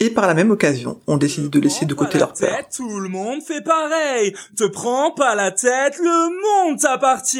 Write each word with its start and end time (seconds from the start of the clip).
Et 0.00 0.10
par 0.10 0.28
la 0.28 0.34
même 0.34 0.52
occasion, 0.52 1.00
on 1.08 1.16
décide 1.16 1.50
de 1.50 1.58
laisser 1.58 1.84
de 1.84 1.94
côté 1.94 2.18
leur 2.18 2.32
peur. 2.32 2.68
Tout 2.74 3.00
le 3.00 3.08
monde 3.08 3.42
fait 3.42 3.62
pareil. 3.62 4.32
Te 4.56 4.64
prends 4.64 5.10
pas 5.10 5.34
la 5.34 5.50
tête, 5.50 5.98
le 5.98 6.68
monde 6.68 6.78
t'appartient. 6.78 7.38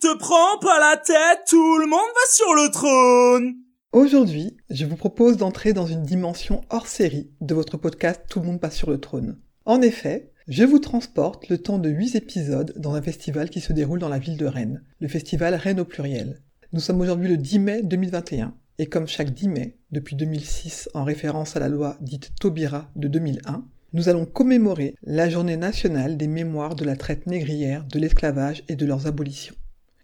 Te 0.00 0.16
prends 0.16 0.58
pas 0.60 0.78
la 0.80 0.96
tête, 0.96 1.40
tout 1.46 1.78
le 1.78 1.86
monde 1.86 1.98
va 1.98 2.30
sur 2.30 2.54
le 2.54 2.70
trône. 2.70 3.54
Aujourd'hui, 3.92 4.56
je 4.70 4.86
vous 4.86 4.96
propose 4.96 5.36
d'entrer 5.36 5.74
dans 5.74 5.84
une 5.84 6.04
dimension 6.04 6.62
hors 6.70 6.86
série 6.86 7.30
de 7.42 7.54
votre 7.54 7.76
podcast 7.76 8.22
Tout 8.30 8.40
le 8.40 8.46
monde 8.46 8.60
passe 8.60 8.76
sur 8.76 8.90
le 8.90 8.98
trône. 8.98 9.38
En 9.66 9.82
effet, 9.82 10.32
je 10.48 10.64
vous 10.64 10.78
transporte 10.78 11.48
le 11.48 11.58
temps 11.58 11.78
de 11.78 11.90
8 11.90 12.14
épisodes 12.14 12.72
dans 12.76 12.94
un 12.94 13.02
festival 13.02 13.50
qui 13.50 13.60
se 13.60 13.74
déroule 13.74 13.98
dans 13.98 14.08
la 14.08 14.18
ville 14.18 14.38
de 14.38 14.46
Rennes, 14.46 14.82
le 15.00 15.08
festival 15.08 15.54
Rennes 15.54 15.80
au 15.80 15.84
pluriel. 15.84 16.40
Nous 16.72 16.80
sommes 16.80 17.00
aujourd'hui 17.00 17.28
le 17.28 17.36
10 17.36 17.58
mai 17.58 17.82
2021 17.82 18.54
et 18.80 18.86
comme 18.86 19.06
chaque 19.06 19.34
10 19.34 19.48
mai, 19.48 19.76
depuis 19.92 20.16
2006 20.16 20.88
en 20.94 21.04
référence 21.04 21.54
à 21.54 21.60
la 21.60 21.68
loi 21.68 21.98
dite 22.00 22.32
Taubira 22.40 22.90
de 22.96 23.08
2001, 23.08 23.62
nous 23.92 24.08
allons 24.08 24.24
commémorer 24.24 24.94
la 25.02 25.28
journée 25.28 25.58
nationale 25.58 26.16
des 26.16 26.28
mémoires 26.28 26.74
de 26.74 26.86
la 26.86 26.96
traite 26.96 27.26
négrière, 27.26 27.84
de 27.84 27.98
l'esclavage 27.98 28.62
et 28.68 28.76
de 28.76 28.86
leurs 28.86 29.06
abolitions. 29.06 29.54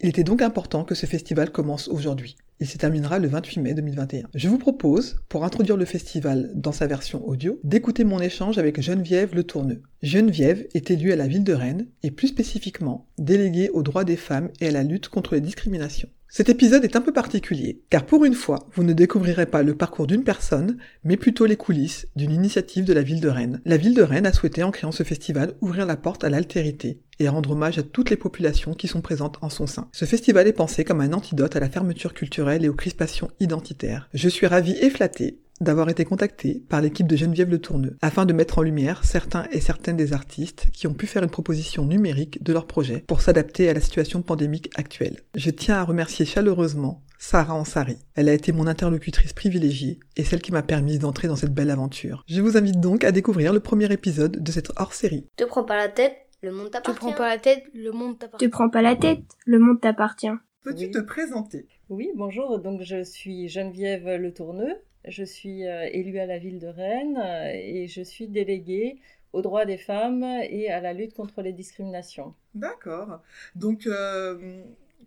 Il 0.02 0.10
était 0.10 0.24
donc 0.24 0.42
important 0.42 0.84
que 0.84 0.94
ce 0.94 1.06
festival 1.06 1.52
commence 1.52 1.88
aujourd'hui. 1.88 2.36
Il 2.60 2.66
se 2.66 2.76
terminera 2.76 3.18
le 3.18 3.28
28 3.28 3.60
mai 3.60 3.72
2021. 3.72 4.28
Je 4.34 4.48
vous 4.50 4.58
propose, 4.58 5.16
pour 5.30 5.46
introduire 5.46 5.78
le 5.78 5.86
festival 5.86 6.52
dans 6.54 6.72
sa 6.72 6.86
version 6.86 7.26
audio, 7.26 7.58
d'écouter 7.64 8.04
mon 8.04 8.20
échange 8.20 8.58
avec 8.58 8.82
Geneviève 8.82 9.34
Le 9.34 9.44
Tourneux. 9.44 9.80
Geneviève 10.02 10.66
est 10.74 10.90
élue 10.90 11.12
à 11.12 11.16
la 11.16 11.28
ville 11.28 11.44
de 11.44 11.54
Rennes 11.54 11.86
et 12.02 12.10
plus 12.10 12.28
spécifiquement 12.28 13.06
déléguée 13.16 13.70
aux 13.70 13.82
droits 13.82 14.04
des 14.04 14.16
femmes 14.16 14.50
et 14.60 14.68
à 14.68 14.70
la 14.70 14.82
lutte 14.82 15.08
contre 15.08 15.34
les 15.34 15.40
discriminations. 15.40 16.10
Cet 16.28 16.48
épisode 16.48 16.84
est 16.84 16.96
un 16.96 17.00
peu 17.00 17.12
particulier, 17.12 17.80
car 17.88 18.04
pour 18.04 18.24
une 18.24 18.34
fois, 18.34 18.66
vous 18.74 18.82
ne 18.82 18.92
découvrirez 18.92 19.46
pas 19.46 19.62
le 19.62 19.76
parcours 19.76 20.06
d'une 20.06 20.24
personne, 20.24 20.76
mais 21.04 21.16
plutôt 21.16 21.46
les 21.46 21.56
coulisses 21.56 22.08
d'une 22.16 22.32
initiative 22.32 22.84
de 22.84 22.92
la 22.92 23.02
ville 23.02 23.20
de 23.20 23.28
Rennes. 23.28 23.60
La 23.64 23.76
ville 23.76 23.94
de 23.94 24.02
Rennes 24.02 24.26
a 24.26 24.32
souhaité, 24.32 24.64
en 24.64 24.72
créant 24.72 24.92
ce 24.92 25.04
festival, 25.04 25.54
ouvrir 25.60 25.86
la 25.86 25.96
porte 25.96 26.24
à 26.24 26.28
l'altérité 26.28 27.00
et 27.20 27.28
rendre 27.28 27.52
hommage 27.52 27.78
à 27.78 27.82
toutes 27.82 28.10
les 28.10 28.16
populations 28.16 28.74
qui 28.74 28.88
sont 28.88 29.00
présentes 29.00 29.38
en 29.40 29.48
son 29.48 29.66
sein. 29.66 29.88
Ce 29.92 30.04
festival 30.04 30.48
est 30.48 30.52
pensé 30.52 30.84
comme 30.84 31.00
un 31.00 31.12
antidote 31.12 31.56
à 31.56 31.60
la 31.60 31.70
fermeture 31.70 32.12
culturelle 32.12 32.64
et 32.64 32.68
aux 32.68 32.74
crispations 32.74 33.30
identitaires. 33.40 34.08
Je 34.12 34.28
suis 34.28 34.46
ravie 34.46 34.76
et 34.80 34.90
flattée 34.90 35.38
d'avoir 35.60 35.88
été 35.88 36.04
contacté 36.04 36.62
par 36.68 36.80
l'équipe 36.80 37.06
de 37.06 37.16
Geneviève 37.16 37.50
Le 37.50 37.58
Tourneux 37.60 37.96
afin 38.02 38.26
de 38.26 38.32
mettre 38.32 38.58
en 38.58 38.62
lumière 38.62 39.04
certains 39.04 39.46
et 39.52 39.60
certaines 39.60 39.96
des 39.96 40.12
artistes 40.12 40.68
qui 40.72 40.86
ont 40.86 40.94
pu 40.94 41.06
faire 41.06 41.22
une 41.22 41.30
proposition 41.30 41.84
numérique 41.86 42.42
de 42.42 42.52
leur 42.52 42.66
projet 42.66 43.04
pour 43.06 43.20
s'adapter 43.20 43.68
à 43.68 43.74
la 43.74 43.80
situation 43.80 44.22
pandémique 44.22 44.70
actuelle. 44.76 45.20
Je 45.34 45.50
tiens 45.50 45.76
à 45.76 45.84
remercier 45.84 46.24
chaleureusement 46.26 47.02
Sarah 47.18 47.54
Ansari. 47.54 47.96
Elle 48.14 48.28
a 48.28 48.34
été 48.34 48.52
mon 48.52 48.66
interlocutrice 48.66 49.32
privilégiée 49.32 49.98
et 50.16 50.24
celle 50.24 50.42
qui 50.42 50.52
m'a 50.52 50.62
permis 50.62 50.98
d'entrer 50.98 51.28
dans 51.28 51.36
cette 51.36 51.54
belle 51.54 51.70
aventure. 51.70 52.22
Je 52.28 52.42
vous 52.42 52.56
invite 52.58 52.78
donc 52.80 53.04
à 53.04 53.12
découvrir 53.12 53.52
le 53.54 53.60
premier 53.60 53.90
épisode 53.90 54.42
de 54.42 54.52
cette 54.52 54.70
hors-série. 54.76 55.26
Te 55.36 55.44
prends 55.44 55.64
pas 55.64 55.76
la 55.78 55.88
tête, 55.88 56.14
le 56.42 56.52
monde 56.52 56.70
t'appartient. 56.70 57.00
Te 57.00 57.04
prends 57.06 57.12
pas 57.16 57.28
la 57.30 57.38
tête, 57.38 57.62
le 57.74 57.90
monde 57.92 58.18
t'appartient. 58.18 58.44
Te 58.46 58.50
prends 58.50 58.68
pas 58.68 58.82
la 58.82 58.96
tête, 58.96 59.22
le 59.46 59.58
monde 59.58 59.80
t'appartient. 59.80 60.28
Peux-tu 60.62 60.84
Oui. 60.86 60.90
te 60.90 60.98
présenter? 60.98 61.66
Oui, 61.88 62.08
bonjour. 62.16 62.58
Donc 62.58 62.82
je 62.82 63.02
suis 63.04 63.48
Geneviève 63.48 64.20
Le 64.20 64.32
Tourneux. 64.34 64.74
Je 65.06 65.24
suis 65.24 65.66
euh, 65.66 65.88
élue 65.90 66.18
à 66.18 66.26
la 66.26 66.38
ville 66.38 66.58
de 66.58 66.66
Rennes 66.66 67.16
euh, 67.18 67.50
et 67.54 67.86
je 67.88 68.02
suis 68.02 68.28
déléguée 68.28 68.98
aux 69.32 69.42
droits 69.42 69.64
des 69.64 69.78
femmes 69.78 70.22
et 70.24 70.68
à 70.70 70.80
la 70.80 70.92
lutte 70.92 71.14
contre 71.14 71.42
les 71.42 71.52
discriminations. 71.52 72.34
D'accord. 72.54 73.22
Donc, 73.54 73.86
euh, 73.86 74.62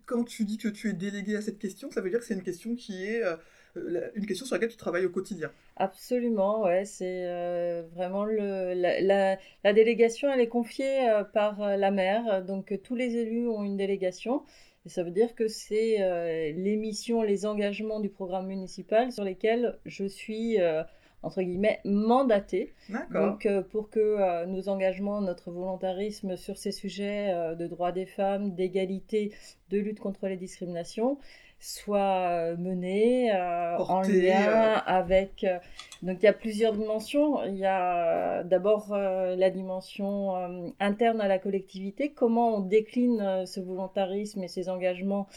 quand 0.06 0.24
tu 0.24 0.44
dis 0.44 0.56
que 0.56 0.68
tu 0.68 0.88
es 0.88 0.92
délégué 0.92 1.36
à 1.36 1.42
cette 1.42 1.58
question, 1.58 1.90
ça 1.90 2.00
veut 2.00 2.10
dire 2.10 2.20
que 2.20 2.24
c'est 2.24 2.34
une 2.34 2.42
question 2.42 2.76
qui 2.76 3.04
est 3.04 3.22
euh, 3.22 3.36
une 4.14 4.26
question 4.26 4.46
sur 4.46 4.54
laquelle 4.54 4.70
tu 4.70 4.76
travailles 4.76 5.04
au 5.06 5.10
quotidien. 5.10 5.50
Absolument, 5.76 6.62
ouais, 6.62 6.84
c'est 6.84 7.24
euh, 7.26 7.82
vraiment 7.94 8.24
le, 8.24 8.74
la, 8.74 9.00
la- 9.00 9.38
la 9.64 9.72
délégation, 9.72 10.30
elle 10.30 10.40
est 10.40 10.48
confiée 10.48 11.08
par 11.32 11.58
la 11.76 11.90
maire, 11.90 12.44
donc 12.44 12.78
tous 12.82 12.94
les 12.96 13.16
élus 13.16 13.48
ont 13.48 13.64
une 13.64 13.78
délégation. 13.78 14.42
Et 14.86 14.88
ça 14.88 15.02
veut 15.02 15.10
dire 15.10 15.34
que 15.34 15.46
c'est 15.46 16.00
euh, 16.00 16.52
les 16.52 16.76
missions, 16.76 17.22
les 17.22 17.44
engagements 17.44 18.00
du 18.00 18.08
programme 18.08 18.46
municipal 18.46 19.12
sur 19.12 19.24
lesquels 19.24 19.78
je 19.84 20.06
suis, 20.06 20.58
euh, 20.58 20.82
entre 21.22 21.42
guillemets, 21.42 21.80
mandatée. 21.84 22.72
D'accord. 22.88 23.32
Donc, 23.32 23.46
euh, 23.46 23.62
pour 23.62 23.90
que 23.90 24.46
nos 24.46 24.68
engagements, 24.70 25.20
notre 25.20 25.50
volontarisme 25.50 26.36
sur 26.36 26.56
ces 26.56 26.72
sujets 26.72 27.54
de 27.56 27.66
droits 27.66 27.92
des 27.92 28.06
femmes, 28.06 28.54
d'égalité, 28.54 29.32
de 29.68 29.78
lutte 29.78 30.00
contre 30.00 30.26
les 30.28 30.36
discriminations, 30.36 31.18
soit 31.60 32.30
euh, 32.30 32.56
menés 32.56 33.30
euh, 33.32 33.76
en 33.76 34.00
lien 34.00 34.76
euh. 34.76 34.76
avec. 34.86 35.44
euh, 35.44 35.58
donc, 36.02 36.16
il 36.22 36.24
y 36.24 36.28
a 36.28 36.32
plusieurs 36.32 36.72
dimensions. 36.72 37.44
Il 37.44 37.58
y 37.58 37.66
a 37.66 38.42
d'abord 38.42 38.92
euh, 38.92 39.36
la 39.36 39.50
dimension 39.50 40.34
euh, 40.36 40.68
interne 40.80 41.20
à 41.20 41.28
la 41.28 41.38
collectivité, 41.38 42.10
comment 42.10 42.56
on 42.56 42.60
décline 42.60 43.44
ce 43.46 43.60
volontarisme 43.60 44.42
et 44.42 44.48
ces 44.48 44.70
engagements 44.70 45.28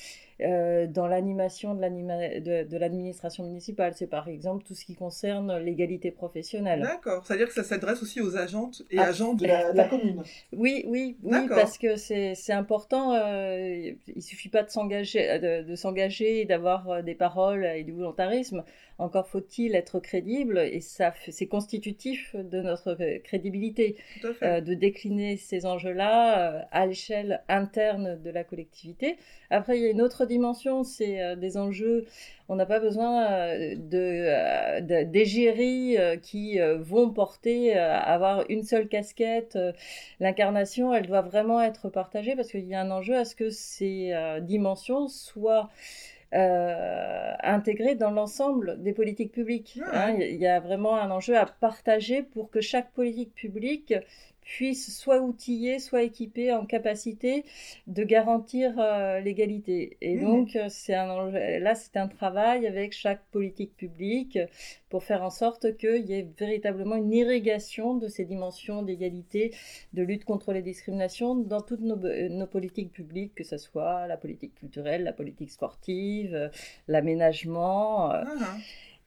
euh, 0.44 0.88
dans 0.88 1.08
l'animation 1.08 1.74
de 1.76 2.78
l'administration 2.78 3.44
municipale. 3.46 3.94
C'est 3.96 4.08
par 4.08 4.28
exemple 4.28 4.64
tout 4.64 4.74
ce 4.76 4.86
qui 4.86 4.96
concerne 4.96 5.58
l'égalité 5.58 6.12
professionnelle. 6.12 6.82
D'accord. 6.82 7.26
C'est-à-dire 7.26 7.48
que 7.48 7.54
ça 7.54 7.64
s'adresse 7.64 8.02
aussi 8.04 8.22
aux 8.22 8.36
agentes 8.38 8.84
et 8.92 8.98
Ah, 9.00 9.06
agents 9.06 9.34
de 9.34 9.46
la, 9.46 9.72
de 9.72 9.78
la 9.78 9.86
commune. 9.88 10.24
Oui, 10.52 10.84
oui, 10.88 11.18
oui, 11.24 11.48
parce 11.50 11.78
que 11.78 11.96
c'est 11.96 12.36
important. 12.52 13.14
euh, 13.14 13.92
il 14.16 14.22
suffit 14.22 14.50
pas 14.50 14.64
de 14.64 14.70
s'engager, 14.70 15.40
de, 15.40 15.64
de 15.64 15.76
s'engager 15.76 16.42
et 16.42 16.46
d'avoir 16.46 16.90
euh, 16.90 17.02
des 17.02 17.16
paroles 17.16 17.66
et 17.66 17.84
du 17.84 17.92
volontarisme. 17.94 18.64
Encore 19.00 19.28
faut-il 19.28 19.76
être 19.76 20.00
crédible 20.00 20.60
et 20.60 20.80
ça, 20.80 21.14
c'est 21.30 21.48
constitutif 21.48 22.36
de 22.36 22.62
notre 22.62 22.96
euh, 23.02 23.20
crédibilité 23.24 23.96
à 24.42 24.46
euh, 24.46 24.62
de 24.62 24.74
décliner 24.74 25.38
ces 25.38 25.66
enjeux-là 25.66 26.54
euh, 26.54 26.62
à 26.72 26.86
l'échelle 26.86 27.42
interne 27.50 28.22
de 28.22 28.30
la 28.30 28.44
collectivité. 28.44 29.18
Après, 29.50 29.78
il 29.78 29.84
y 29.84 29.88
a 29.88 29.90
une 29.90 30.02
autre 30.02 30.26
dimension, 30.26 30.84
c'est 30.84 31.22
euh, 31.22 31.36
des 31.36 31.58
enjeux. 31.58 32.06
On 32.50 32.56
n'a 32.56 32.66
pas 32.66 32.80
besoin 32.80 33.48
de 33.76 35.04
d'égéries 35.04 35.96
qui 36.22 36.60
vont 36.60 37.10
porter 37.10 37.78
euh, 37.78 37.98
avoir 37.98 38.44
une 38.50 38.64
seule 38.64 38.90
casquette. 38.90 39.58
L'incarnation, 40.20 40.94
elle 40.94 41.08
doit 41.08 41.22
vraiment 41.22 41.62
être 41.62 41.90
partagée 41.90 42.36
parce 42.36 42.50
qu'il 42.50 42.68
y 42.68 42.76
a 42.76 42.82
un 42.82 42.92
enjeu 42.92 43.16
à 43.16 43.24
ce 43.24 43.36
que 43.36 43.50
ces 43.50 44.14
dimensions 44.42 45.08
soient 45.08 45.70
euh, 46.34 47.34
intégrées 47.44 47.96
dans 47.96 48.12
l'ensemble 48.12 48.82
des 48.82 48.94
politiques 48.94 49.32
publiques. 49.32 49.80
Ouais. 49.80 49.98
hein. 49.98 50.16
Il 50.20 50.38
y 50.38 50.48
a 50.48 50.60
vraiment 50.60 50.96
un 50.96 51.12
enjeu 51.12 51.38
à 51.38 51.46
partager 51.46 52.24
pour 52.24 52.50
que 52.50 52.62
chaque 52.62 52.92
politique 52.94 53.34
publique 53.34 53.94
puisse 54.44 54.96
soit 54.98 55.22
outiller, 55.22 55.80
soit 55.80 56.04
équiper 56.04 56.54
en 56.54 56.66
capacité 56.66 57.46
de 57.88 58.04
garantir 58.04 58.76
euh, 58.80 59.20
l'égalité. 59.20 59.98
Et 60.02 60.16
Mhm. 60.16 60.22
donc, 60.22 60.56
euh, 60.56 60.68
c'est 60.70 60.96
un 60.96 61.10
enjeu- 61.10 61.60
là, 61.60 61.76
c'est 61.76 61.98
un 61.98 62.08
travail 62.08 62.68
avec 62.68 62.94
chaque 62.94 63.24
politique 63.32 63.76
publique 63.78 64.38
pour 64.90 65.04
faire 65.04 65.24
en 65.24 65.30
sorte 65.30 65.76
qu'il 65.78 66.06
y 66.06 66.14
ait 66.14 66.28
véritablement 66.38 66.96
une 66.96 67.12
irrigation 67.14 67.96
de 67.96 68.08
ces 68.08 68.26
dimensions 68.26 68.84
d'égalité, 68.84 69.52
de 69.94 70.04
lutte 70.04 70.26
contre 70.26 70.54
les 70.54 70.62
discriminations 70.62 71.36
dans 71.36 71.62
toutes 71.62 71.82
nos, 71.82 72.04
euh, 72.06 72.30
nos 72.30 72.48
politiques 72.48 72.92
publiques, 72.92 73.34
que 73.36 73.44
ce 73.44 73.58
soit 73.58 74.08
la 74.08 74.18
politique 74.18 74.54
culturelle, 74.56 75.04
la 75.04 75.14
politique 75.14 75.52
sportive, 75.52 76.52
l'aménagement. 76.88 78.12
Ah, 78.12 78.26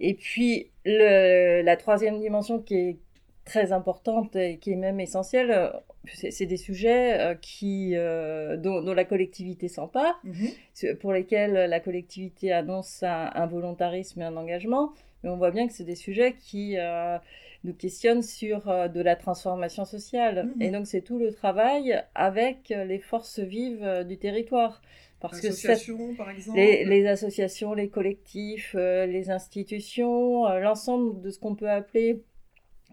et 0.00 0.14
puis, 0.14 0.70
le, 0.84 1.62
la 1.62 1.76
troisième 1.76 2.20
dimension 2.20 2.60
qui 2.60 2.74
est 2.76 2.96
très 3.46 3.72
importante 3.72 4.36
et 4.36 4.58
qui 4.58 4.72
est 4.72 4.76
même 4.76 5.00
essentielle, 5.00 5.72
c'est 6.12 6.46
des 6.46 6.56
sujets 6.58 7.18
euh, 7.18 7.34
qui, 7.34 7.92
euh, 7.94 8.56
dont, 8.56 8.82
dont 8.82 8.92
la 8.92 9.04
collectivité 9.04 9.68
s'empare, 9.68 10.20
mhm. 10.24 10.96
pour 11.00 11.12
lesquels 11.12 11.52
la 11.52 11.80
collectivité 11.80 12.52
annonce 12.52 13.02
un, 13.02 13.30
un 13.32 13.46
volontarisme 13.46 14.20
et 14.20 14.24
un 14.24 14.36
engagement. 14.36 14.92
Mais 15.22 15.30
on 15.30 15.36
voit 15.36 15.52
bien 15.52 15.66
que 15.66 15.72
c'est 15.72 15.84
des 15.84 15.94
sujets 15.94 16.34
qui 16.38 16.76
euh, 16.76 17.18
nous 17.64 17.72
questionnent 17.72 18.22
sur 18.22 18.68
euh, 18.68 18.88
de 18.88 19.00
la 19.00 19.14
transformation 19.14 19.84
sociale. 19.84 20.50
Mhm. 20.56 20.62
Et 20.62 20.70
donc, 20.70 20.86
c'est 20.88 21.02
tout 21.02 21.18
le 21.18 21.32
travail 21.32 22.02
avec 22.16 22.68
les 22.70 22.98
forces 22.98 23.38
vives 23.38 24.04
du 24.08 24.18
territoire. 24.18 24.82
Parce 25.20 25.40
que 25.40 25.50
cette 25.50 25.70
Association, 25.70 26.14
par 26.14 26.30
exemple. 26.30 26.58
les, 26.58 26.84
les 26.84 27.06
associations, 27.06 27.72
les 27.72 27.88
collectifs, 27.88 28.74
les 28.74 29.30
institutions, 29.30 30.46
l'ensemble 30.58 31.22
de 31.22 31.30
ce 31.30 31.38
qu'on 31.38 31.54
peut 31.54 31.70
appeler 31.70 32.22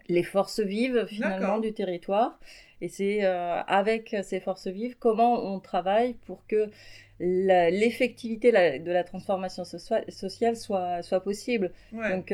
les 0.08 0.22
forces 0.22 0.60
vives 0.60 1.06
finalement 1.06 1.58
du 1.58 1.72
territoire. 1.72 2.38
Et 2.80 2.88
c'est 2.88 3.24
avec 3.24 4.14
ces 4.22 4.40
forces 4.40 4.66
vives 4.66 4.96
comment 4.98 5.54
on 5.54 5.60
travaille 5.60 6.14
pour 6.26 6.46
que 6.46 6.68
l'effectivité 7.18 8.52
de 8.52 8.90
la 8.90 9.04
transformation 9.04 9.64
sociale 9.64 10.56
soit, 10.56 11.02
soit 11.02 11.20
possible. 11.20 11.72
Donc 11.92 12.32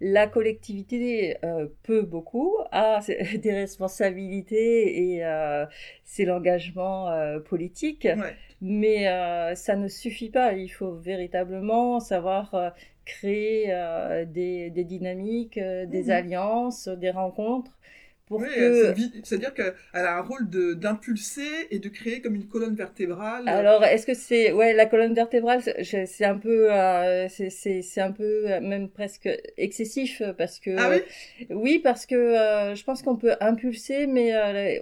la 0.00 0.26
collectivité 0.26 1.38
euh, 1.44 1.68
peut 1.82 2.02
beaucoup, 2.02 2.54
a 2.70 3.00
des 3.38 3.52
responsabilités 3.52 5.14
et 5.14 5.24
euh, 5.24 5.64
c'est 6.04 6.24
l'engagement 6.24 7.08
euh, 7.08 7.40
politique, 7.40 8.06
mais 8.60 9.04
ça 9.54 9.76
ne 9.76 9.88
suffit 9.88 10.30
pas. 10.30 10.52
Il 10.52 10.68
faut 10.68 10.92
véritablement 10.92 12.00
savoir 12.00 12.72
créer 13.06 13.72
des, 14.26 14.70
dynamiques, 14.84 15.58
des 15.58 16.04
mmh 16.04 16.10
alliances, 16.10 16.88
des 16.88 17.10
rencontres 17.10 17.76
oui, 18.28 18.48
c'est-à-dire 19.22 19.54
qu'elle 19.54 19.74
a 19.92 20.18
un 20.18 20.20
rôle 20.20 20.48
d'impulser 20.50 21.68
et 21.70 21.78
de 21.78 21.88
créer 21.88 22.20
comme 22.20 22.34
une 22.34 22.48
colonne 22.48 22.74
vertébrale. 22.74 23.48
Alors, 23.48 23.84
est-ce 23.84 24.04
que 24.04 24.14
c'est 24.14 24.50
ouais 24.50 24.72
la 24.72 24.86
colonne 24.86 25.14
vertébrale, 25.14 25.62
c'est 25.62 26.24
un 26.24 26.36
peu 26.36 26.72
euh, 26.72 27.28
c'est 27.28 28.00
un 28.00 28.10
peu 28.10 28.50
euh, 28.50 28.60
même 28.60 28.88
presque 28.88 29.28
excessif 29.56 30.22
parce 30.36 30.58
que 30.58 30.76
ah 30.76 30.90
oui, 30.90 31.46
oui 31.50 31.78
parce 31.78 32.04
que 32.04 32.16
euh, 32.16 32.74
je 32.74 32.82
pense 32.82 33.02
qu'on 33.02 33.16
peut 33.16 33.36
impulser, 33.40 34.08
mais 34.08 34.32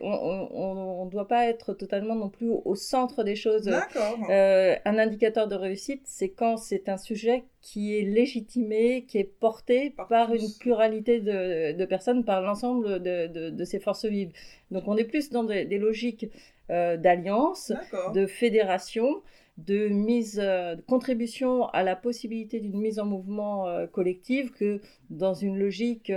on 0.02 1.04
ne 1.04 1.10
doit 1.10 1.28
pas 1.28 1.44
être 1.44 1.74
totalement 1.74 2.14
non 2.14 2.30
plus 2.30 2.48
au, 2.48 2.74
centre 2.74 3.24
des 3.24 3.36
choses. 3.36 3.64
D'accord. 3.64 4.18
un 4.30 4.98
indicateur 4.98 5.48
de 5.48 5.54
réussite, 5.54 6.02
c'est 6.04 6.30
quand 6.30 6.56
c'est 6.56 6.88
un 6.88 6.96
sujet 6.96 7.44
qui 7.64 7.98
est 7.98 8.02
légitimé, 8.02 9.06
qui 9.08 9.16
est 9.16 9.24
porté 9.24 9.88
par, 9.88 10.34
une 10.34 10.52
pluralité 10.60 11.20
de, 11.20 11.72
de 11.72 11.84
personnes, 11.86 12.22
par 12.22 12.42
l'ensemble 12.42 13.02
de, 13.02 13.26
de, 13.26 13.48
de, 13.48 13.64
ces 13.64 13.80
forces 13.80 14.04
vives. 14.04 14.32
Donc 14.70 14.84
on 14.86 14.98
est 14.98 15.04
plus 15.04 15.30
dans 15.30 15.44
des, 15.44 15.78
logiques 15.78 16.26
euh, 16.68 16.98
d'alliance, 16.98 17.72
de 18.12 18.26
fédération, 18.26 19.22
de 19.56 19.88
mise, 19.88 20.38
euh, 20.42 20.74
de 20.74 20.82
contribution 20.82 21.64
à 21.68 21.82
la 21.82 21.96
possibilité 21.96 22.60
d'une 22.60 22.78
mise 22.78 22.98
en 22.98 23.06
mouvement 23.06 23.66
euh, 23.66 23.86
collective 23.86 24.50
que 24.50 24.82
dans 25.08 25.32
une 25.32 25.58
logique 25.58 26.12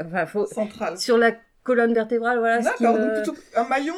enfin, 0.00 0.24
faut, 0.24 0.46
centrale. 0.46 0.96
sur 0.96 1.18
la 1.18 1.32
colonne 1.64 1.94
vertébrale, 1.94 2.38
voilà. 2.38 2.60
D'accord, 2.60 2.98
donc 2.98 3.14
plutôt 3.14 3.34
un 3.56 3.64
maillon. 3.64 3.94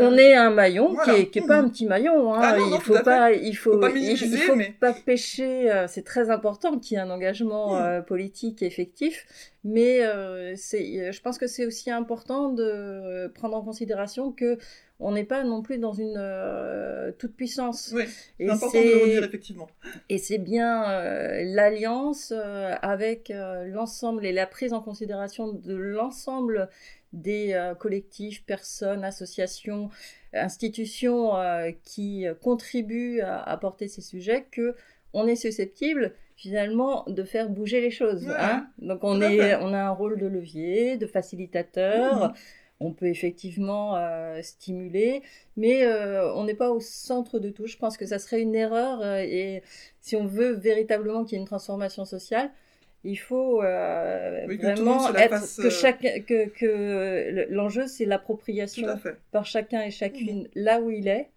On 0.00 0.18
est 0.18 0.34
un 0.34 0.50
maillon 0.50 0.96
qui 1.04 1.10
est, 1.10 1.26
qui 1.28 1.38
est 1.38 1.46
pas 1.46 1.62
mmh. 1.62 1.64
un 1.64 1.68
petit 1.68 1.86
maillon. 1.86 2.34
Hein. 2.34 2.40
Ah 2.42 2.56
non, 2.58 2.66
il 2.74 2.80
faut 2.80 2.98
pas, 2.98 3.32
il 3.32 3.54
faut, 3.54 3.78
pas 3.78 3.90
il, 3.90 4.16
faut 4.18 4.56
pas 4.80 4.92
pêcher. 4.92 5.70
Euh, 5.70 5.86
c'est 5.88 6.04
très 6.04 6.30
important 6.30 6.78
qu'il 6.78 6.96
y 6.96 7.00
ait 7.00 7.02
un 7.02 7.10
engagement 7.10 7.74
mmh. 7.74 7.82
euh, 7.82 8.00
politique 8.02 8.62
effectif, 8.62 9.24
mais 9.64 10.02
euh, 10.02 10.54
c'est, 10.56 11.12
je 11.12 11.20
pense 11.20 11.38
que 11.38 11.46
c'est 11.46 11.66
aussi 11.66 11.90
important 11.90 12.50
de 12.50 13.28
prendre 13.34 13.56
en 13.56 13.62
considération 13.62 14.32
que 14.32 14.58
on 15.00 15.12
n'est 15.12 15.24
pas 15.24 15.42
non 15.44 15.62
plus 15.62 15.78
dans 15.78 15.94
une 15.94 16.16
euh, 16.18 17.10
toute 17.18 17.34
puissance. 17.34 17.92
Oui, 17.94 18.04
c'est 18.38 18.48
important 18.48 18.78
de 18.78 18.84
le 18.84 19.02
redire 19.02 19.24
effectivement. 19.24 19.68
Et 20.08 20.18
c'est 20.18 20.38
bien 20.38 20.88
euh, 20.90 21.42
l'alliance 21.44 22.32
euh, 22.36 22.74
avec 22.82 23.32
l'ensemble 23.66 24.26
et 24.26 24.32
la 24.32 24.46
prise 24.46 24.72
en 24.72 24.80
considération 24.80 25.48
de 25.52 25.74
l'ensemble 25.74 26.68
des 27.12 27.72
collectifs, 27.80 28.44
personnes, 28.44 29.02
associations, 29.02 29.90
institutions 30.32 31.32
qui 31.82 32.24
contribuent 32.40 33.20
à, 33.20 33.42
à, 33.42 33.56
porter 33.56 33.88
ces 33.88 34.00
sujets 34.00 34.46
que 34.52 34.76
on 35.12 35.26
est 35.26 35.34
susceptible 35.34 36.14
finalement 36.40 37.04
de 37.06 37.22
faire 37.22 37.50
bouger 37.50 37.82
les 37.82 37.90
choses. 37.90 38.26
Hein 38.38 38.66
Donc 38.78 39.00
on, 39.02 39.20
est, 39.20 39.56
on 39.56 39.74
a 39.74 39.78
un 39.78 39.90
rôle 39.90 40.18
de 40.18 40.26
levier, 40.26 40.96
de 40.96 41.06
facilitateur. 41.06 42.30
Mmh 42.30 42.34
on 42.82 42.92
peut 42.92 43.08
effectivement 43.08 43.96
euh, 43.96 44.40
stimuler, 44.40 45.20
mais 45.58 45.84
euh, 45.84 46.32
on 46.34 46.44
n'est 46.44 46.54
pas 46.54 46.70
au 46.70 46.80
centre 46.80 47.38
de 47.38 47.50
tout. 47.50 47.66
Je 47.66 47.76
pense 47.76 47.98
que 47.98 48.06
ça 48.06 48.18
serait 48.18 48.40
une 48.40 48.54
erreur 48.54 49.02
euh, 49.02 49.18
et 49.18 49.62
si 50.00 50.16
on 50.16 50.24
veut 50.24 50.52
véritablement 50.52 51.24
qu'il 51.24 51.36
y 51.36 51.38
ait 51.38 51.42
une 51.42 51.46
transformation 51.46 52.06
sociale, 52.06 52.50
il 53.04 53.16
faut 53.16 53.58
vraiment 53.58 55.14
être 55.14 55.62
que 55.62 55.68
chaque 55.68 56.24
que, 56.26 56.48
que 56.48 57.46
l'enjeu 57.50 57.86
c'est 57.86 58.06
l'appropriation 58.06 58.86
par 59.30 59.44
chacun 59.44 59.82
et 59.82 59.90
chacune 59.90 60.44
mmh. 60.44 60.48
là 60.54 60.80
où 60.80 60.90
il 60.90 61.06
est. 61.06 61.28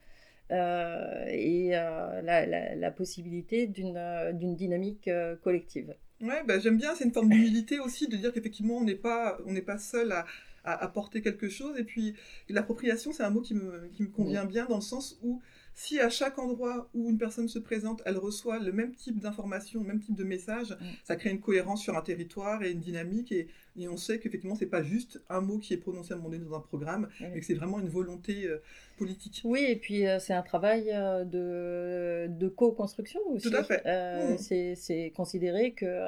et 0.50 1.69
la, 1.72 2.45
la, 2.75 2.92
possibilité 2.92 3.68
d'une 3.68 4.56
dynamique 4.56 5.10
collective. 5.44 5.95
Ouais, 6.22 6.44
bah, 6.45 6.60
j'aime 6.60 6.78
bien, 6.78 6.95
c'est 6.95 7.04
une 7.04 7.12
forme 7.12 7.30
d'humilité 7.30 7.80
aussi 7.80 8.07
de 8.07 8.16
dire 8.16 8.31
qu'effectivement 8.31 8.78
on 8.78 8.84
n'est 8.84 8.95
pas 8.95 9.38
on 9.45 9.56
pas 9.62 9.78
seul 9.78 10.12
à, 10.12 10.25
à 10.63 10.84
apporter 10.84 11.22
quelque 11.22 11.50
chose. 11.50 11.78
Et 11.78 11.84
puis 11.84 12.16
l'appropriation, 12.50 13.12
c'est 13.12 13.24
un 13.24 13.30
mot 13.30 13.42
qui 13.42 13.54
me, 13.54 13.88
qui 13.94 14.04
me 14.04 14.10
convient 14.10 14.45
bien 14.45 14.66
dans 14.66 14.78
le 14.78 14.81
sens 14.81 15.19
où 15.22 15.42
si 15.74 16.00
à 16.00 16.10
chaque 16.10 16.38
endroit 16.38 16.90
où 16.94 17.10
une 17.10 17.18
personne 17.18 17.48
se 17.48 17.60
présente, 17.60 18.02
elle 18.06 18.18
reçoit 18.18 18.60
le 18.60 18.72
même 18.72 18.94
type 18.94 19.20
d'information, 19.20 19.81
le 19.81 19.88
même 19.88 20.00
type 20.00 20.16
de 20.16 20.24
message, 20.24 20.72
mm. 20.72 20.86
ça 21.04 21.16
crée 21.16 21.31
une 21.31 21.42
cohérence 21.42 21.81
sur 21.81 21.98
un 21.98 22.02
territoire 22.02 22.64
et 22.64 22.72
une 22.72 22.80
dynamique. 22.80 23.31
Et, 23.31 23.48
et 23.75 23.88
on 23.88 23.98
sait 23.98 24.20
qu'effectivement, 24.20 24.56
c'est 24.56 24.68
pas 24.68 24.84
juste 24.84 25.22
un 25.30 25.42
mot 25.42 25.58
qui 25.58 25.74
est 25.74 25.78
prononcé 25.78 26.14
à 26.14 26.16
un 26.16 26.18
moment 26.18 26.30
donné 26.30 26.46
dans 26.46 26.56
un 26.56 26.62
programme, 26.62 27.10
mais 27.20 27.40
que 27.40 27.46
c'est 27.46 27.56
vraiment 27.56 27.80
une 27.80 27.90
volonté 27.90 28.46
euh, 28.46 28.62
politique. 28.98 29.42
Oui, 29.44 29.66
et 29.68 29.75
puis 29.75 30.06
euh, 30.06 30.20
c'est 30.20 30.34
un 30.34 30.44
travail 30.44 30.92
euh, 30.92 31.25
de, 31.25 32.28
de 32.31 32.48
co-construction 32.50 33.19
aussi. 33.30 33.50
Tout 33.50 33.56
à 33.56 33.64
fait. 33.64 33.84
Mm. 33.84 34.76
C'est 34.76 35.12
considérer 35.16 35.74
que 35.74 36.04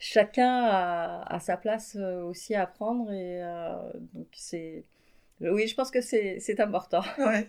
chacun 0.00 0.64
a, 0.64 1.22
a, 1.34 1.38
sa 1.38 1.56
place 1.56 1.96
aussi 1.96 2.54
à 2.56 2.66
prendre. 2.66 3.12
Et 3.12 3.40
donc, 4.14 4.26
c'est 4.32 4.84
oui, 5.50 5.66
je 5.66 5.74
pense 5.74 5.90
que 5.90 6.00
c'est 6.00 6.60
important. 6.60 7.02
Ouais. 7.22 7.48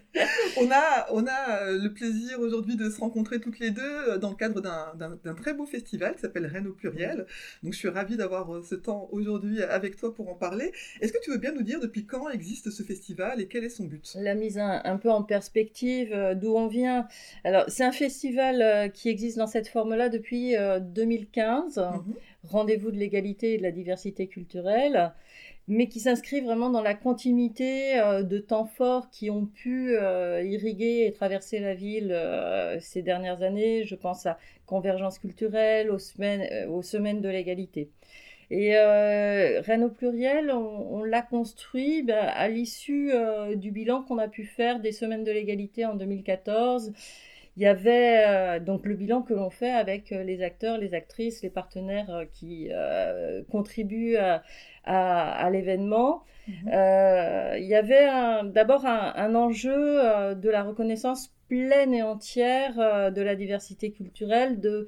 On 0.58 0.70
a, 0.72 1.08
on 1.12 1.26
a 1.26 1.64
euh, 1.64 1.80
le 1.82 1.92
plaisir 1.94 2.40
aujourd'hui 2.40 2.76
de 2.76 2.90
se 2.90 3.00
rencontrer 3.00 3.40
toutes 3.40 3.60
les 3.60 3.72
deux 3.72 3.82
euh, 3.82 4.18
dans 4.18 4.30
le 4.30 4.36
cadre 4.36 4.62
d'un 4.62 5.34
très 5.34 5.54
beau 5.54 5.66
festival 5.66 6.16
qui 6.16 6.22
s'appelle 6.22 6.46
Rennes 6.46 6.68
au 6.68 6.74
pluriel. 6.74 7.26
Donc 7.64 7.74
je 7.74 7.78
suis 7.78 7.88
ravie 7.88 8.18
d'avoir 8.18 8.54
euh, 8.54 8.62
ce 8.62 8.76
temps 8.76 9.10
aujourd'hui 9.12 9.64
avec 9.64 9.96
toi 9.96 10.14
pour 10.14 10.30
en 10.30 10.36
parler. 10.36 10.72
Est-ce 11.02 11.12
que 11.12 11.18
tu 11.24 11.32
veux 11.32 11.38
bien 11.38 11.54
nous 11.54 11.64
dire 11.64 11.80
depuis 11.80 12.06
quand 12.06 12.30
existe 12.30 12.70
ce 12.70 12.84
festival 12.84 13.42
et 13.42 13.48
quel 13.48 13.64
est 13.64 13.70
son 13.70 13.86
but? 13.86 14.16
La 14.20 14.36
mise 14.36 14.60
un, 14.60 14.98
peu 14.98 15.10
en 15.10 15.24
perspective 15.24 16.16
d'où 16.36 16.56
on 16.56 16.68
vient. 16.68 17.08
Alors 17.44 17.66
c'est 17.68 17.84
un 17.84 17.92
festival 17.92 18.92
qui 18.92 19.10
existe 19.10 19.38
dans 19.38 19.48
cette 19.48 19.68
forme-là 19.68 20.10
depuis 20.10 20.56
2015. 20.82 21.78
Mhm. 21.78 22.14
Rendez-vous 22.44 22.92
de 22.92 22.98
l'égalité 22.98 23.54
et 23.54 23.58
de 23.58 23.64
la 23.64 23.72
diversité 23.72 24.28
culturelle 24.28 25.14
mais 25.68 25.88
qui 25.88 26.00
s'inscrit 26.00 26.42
vraiment 26.42 26.70
dans 26.70 26.82
la 26.82 26.94
continuité 26.94 28.00
euh, 28.00 28.24
de 28.24 28.38
temps 28.38 28.66
forts 28.66 29.10
qui 29.10 29.30
ont 29.30 29.46
pu 29.46 29.96
euh, 29.96 30.44
irriguer 30.44 31.06
et 31.06 31.14
traverser 31.14 31.60
la 31.60 31.74
ville 31.74 32.12
euh, 32.12 32.80
ces 32.80 33.02
dernières 33.02 33.44
années. 33.44 33.86
Je 33.86 33.96
pense 33.96 34.26
à 34.26 34.38
Convergence 34.66 35.20
culturelle, 35.20 35.92
aux 35.92 36.00
semaines, 36.00 37.22
de 37.22 37.30
l'égalité. 37.30 37.90
Et 38.50 38.76
Rennes 38.78 39.84
au 39.84 39.90
pluriel, 39.90 40.52
on, 40.52 41.04
l'a 41.04 41.22
construit 41.22 42.04
ben, 42.04 42.18
à 42.18 42.48
l'issue 42.50 43.12
du 43.56 43.72
bilan 43.72 44.04
qu'on 44.04 44.18
a 44.18 44.28
pu 44.28 44.46
faire 44.46 44.80
des 44.80 44.92
semaines 44.92 45.24
de 45.24 45.32
l'égalité 45.32 45.86
en 45.86 45.96
2014 45.96 46.94
il 47.56 47.64
y 47.64 47.68
avait 47.68 48.60
donc 48.62 48.86
le 48.86 48.96
bilan 48.96 49.22
que 49.22 49.34
l'on 49.34 49.50
fait 49.50 49.72
avec 49.72 50.10
les 50.10 50.42
acteurs, 50.42 50.78
les 50.78 50.94
actrices, 50.94 51.44
les 51.44 51.50
partenaires 51.50 52.26
qui 52.34 52.70
contribuent 53.52 54.18
à, 54.18 54.42
à, 54.86 55.50
l'événement. 55.50 56.24
Mhm. 56.48 56.56
Euh, 56.74 57.56
il 57.58 57.66
y 57.66 57.76
avait 57.76 58.10
d'abord 58.46 58.86
un, 58.86 59.36
enjeu 59.36 59.74
euh, 59.76 60.36
de 60.36 60.50
la 60.50 60.64
reconnaissance 60.64 61.34
pleine 61.48 61.94
et 61.94 62.04
entière 62.04 62.80
euh, 62.80 63.12
de 63.12 63.22
la 63.22 63.36
diversité 63.36 63.92
culturelle, 63.92 64.60
de 64.60 64.88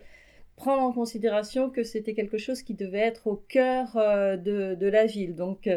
prendre 0.55 0.83
en 0.83 0.93
considération 0.93 1.69
que 1.69 1.83
c'était 1.83 2.13
quelque 2.13 2.37
chose 2.37 2.61
qui 2.61 2.73
devait 2.73 2.99
être 2.99 3.27
au 3.27 3.35
cœur 3.35 3.91
de, 3.95 4.75
de, 4.75 4.87
la 4.87 5.05
ville. 5.05 5.35
Donc 5.35 5.69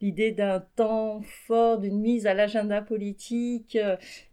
l'idée 0.00 0.30
d'un 0.30 0.60
temps 0.76 1.22
fort, 1.46 1.78
d'une 1.78 1.98
mise 2.00 2.26
à 2.26 2.34
l'agenda 2.34 2.82
politique 2.82 3.78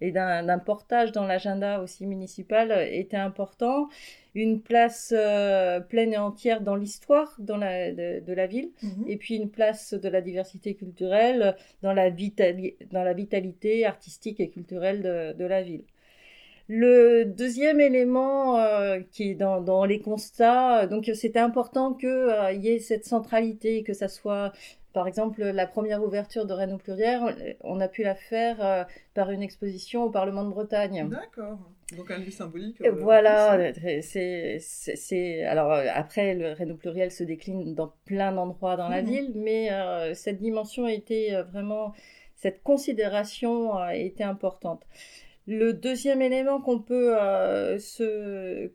et 0.01 0.11
d'un 0.11 0.59
portage 0.59 1.11
dans 1.13 1.25
l'agenda 1.25 1.81
aussi 1.81 2.05
municipal 2.05 2.71
était 2.91 3.17
important 3.17 3.87
une 4.35 4.61
place 4.61 5.13
euh, 5.15 5.79
pleine 5.79 6.13
et 6.13 6.17
entière 6.17 6.61
dans 6.61 6.75
l'histoire 6.75 7.35
dans 7.39 7.57
la, 7.57 7.91
de, 7.91 8.33
la 8.33 8.47
ville, 8.47 8.71
mhm. 8.81 9.05
et 9.07 9.17
puis 9.17 9.35
une 9.35 9.49
place 9.49 9.93
de 9.93 10.09
la 10.09 10.21
diversité 10.21 10.73
culturelle 10.75 11.55
dans 11.81 11.93
la, 11.93 12.09
dans 12.09 13.03
la 13.03 13.13
vitalité 13.13 13.85
artistique 13.85 14.39
et 14.39 14.49
culturelle 14.49 15.01
de, 15.01 15.33
de 15.37 15.45
la 15.45 15.61
ville. 15.61 15.83
Le 16.69 17.25
deuxième 17.25 17.81
élément 17.81 18.57
euh, 18.57 18.99
qui 19.11 19.31
est 19.31 19.35
dans, 19.35 19.61
dans, 19.61 19.83
les 19.83 19.99
constats, 19.99 20.87
donc 20.87 21.09
c'était 21.13 21.39
important 21.39 21.93
qu'il 21.93 22.07
euh, 22.09 22.53
y 22.53 22.69
ait 22.69 22.79
cette 22.79 23.05
centralité, 23.05 23.83
que 23.83 23.93
ça 23.93 24.07
soit 24.07 24.53
par 24.93 25.07
exemple, 25.07 25.43
la 25.43 25.65
première 25.65 26.03
ouverture 26.03 26.45
de 26.45 26.53
Rennes 26.53 26.73
au 26.73 26.77
pluriel, 26.77 27.57
on 27.61 27.79
a 27.81 27.87
pu 27.87 28.03
la 28.03 28.13
faire 28.13 28.63
euh, 28.63 28.83
par 29.15 29.31
une 29.31 29.41
exposition 29.41 30.03
au 30.03 30.11
Parlement 30.11 30.43
de 30.43 30.51
Bretagne. 30.51 31.09
D'accord. 31.09 31.57
Donc 31.97 32.11
un 32.11 32.19
lieu 32.19 32.29
symbolique. 32.29 32.79
Euh, 32.81 32.91
voilà. 32.91 33.73
C'est 34.01 35.43
alors 35.45 35.71
après 35.71 36.35
le 36.35 36.51
Rennes 36.51 36.71
au 36.71 36.75
pluriel 36.75 37.11
se 37.11 37.23
décline 37.23 37.73
dans 37.73 37.91
plein 38.05 38.31
d'endroits 38.31 38.77
dans 38.77 38.87
la 38.87 39.01
mhm. 39.01 39.09
ville, 39.09 39.31
mais 39.35 39.69
cette 40.13 40.37
dimension 40.37 40.85
a 40.85 40.91
été 40.91 41.41
vraiment 41.51 41.93
cette 42.35 42.61
considération 42.61 43.73
a 43.73 43.95
été 43.95 44.23
importante. 44.23 44.85
Le 45.45 45.73
deuxième 45.73 46.21
élément 46.21 46.61
qu'on 46.61 46.79
peut, 46.79 47.15
euh, 47.19 47.77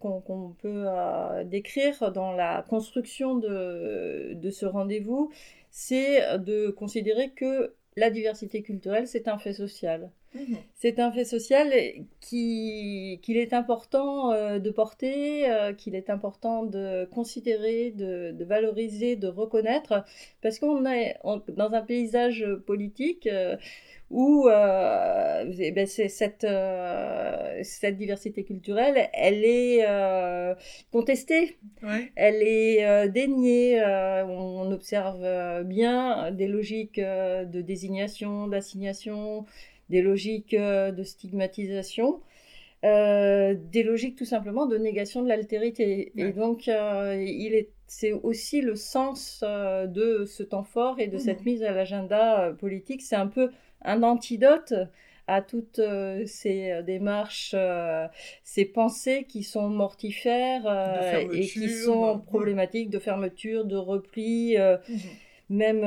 qu'on, 0.01 0.55
peut 0.61 0.85
euh, 0.87 1.45
décrire 1.45 2.13
dans 2.13 2.33
la 2.33 2.63
construction 2.69 3.37
de, 3.37 4.35
de 4.35 4.51
ce 4.51 4.67
rendez-vous, 4.67 5.31
c'est 5.71 6.39
de 6.39 6.71
considérer 6.71 7.31
que 7.31 7.75
la 7.97 8.11
diversité 8.11 8.63
culturelle, 8.63 9.09
c'est 9.09 9.29
un 9.29 9.39
fait 9.39 9.55
social. 9.55 10.11
C'est 10.75 10.99
un 11.01 11.11
fait 11.11 11.25
social 11.25 11.73
qui, 12.21 13.19
qu'il 13.23 13.37
est 13.37 13.53
important 13.53 14.33
euh, 14.33 14.59
de 14.59 14.71
porter, 14.71 15.47
qu'il 15.77 15.95
est 15.95 16.11
important 16.11 16.65
de 16.65 17.09
considérer, 17.13 17.91
de, 17.91 18.33
de, 18.33 18.45
valoriser, 18.45 19.17
de 19.17 19.29
reconnaître, 19.29 20.05
parce 20.43 20.59
qu'on 20.59 20.87
est 20.87 21.17
dans 21.49 21.73
un 21.73 21.83
paysage 21.83 22.47
politique 22.67 23.29
où 24.11 24.49
euh, 24.49 25.53
eh 25.59 25.71
ben 25.71 25.87
cette, 25.87 26.45
euh, 26.45 27.61
cette 27.63 27.97
diversité 27.97 28.43
culturelle, 28.45 29.09
elle 29.13 29.45
est 29.45 29.85
euh, 29.87 30.55
contestée, 30.91 31.59
elle 32.17 32.43
est 32.43 32.87
euh, 32.87 33.09
déniée. 33.09 33.81
Euh, 33.83 34.25
on 34.25 34.71
observe 34.73 35.65
bien 35.65 36.31
des 36.33 36.49
logiques 36.49 37.01
de 37.01 37.61
désignation, 37.61 38.49
d'assignation, 38.49 39.45
des 39.91 40.03
logiques 40.03 40.55
de 40.55 41.03
stigmatisation. 41.03 42.21
des 42.83 43.83
logiques 43.85 44.17
tout 44.17 44.25
simplement 44.25 44.67
de 44.67 44.79
négation 44.79 45.23
de 45.23 45.29
l'altérité. 45.29 46.13
Et 46.17 46.33
donc, 46.33 46.67
il 46.67 47.55
est, 47.55 47.71
c'est 47.87 48.13
aussi 48.13 48.61
le 48.61 48.77
sens 48.77 49.43
de 49.43 50.25
ce 50.27 50.43
temps 50.43 50.65
fort 50.65 51.01
et 51.01 51.09
de 51.09 51.19
cette 51.19 51.45
mise 51.45 51.63
à 51.63 51.73
l'agenda 51.73 52.55
politique. 52.59 53.03
C'est 53.03 53.17
un 53.17 53.29
peu 53.29 53.51
un 53.83 54.03
antidote 54.03 54.75
à 55.29 55.43
toutes 55.43 55.79
euh, 55.79 56.25
ces 56.27 56.73
euh, 56.73 56.83
démarches, 56.83 57.53
euh, 57.55 58.09
ces 58.43 58.65
pensées 58.65 59.27
qui 59.29 59.43
sont 59.43 59.69
mortifères 59.69 60.67
et 61.31 61.41
qui 61.41 61.69
sont 61.69 62.19
problématiques 62.19 62.91
de 62.91 62.99
fermeture, 62.99 63.67
de 63.67 63.77
repli, 63.77 64.57
mhm. 64.57 64.99
Même 65.51 65.81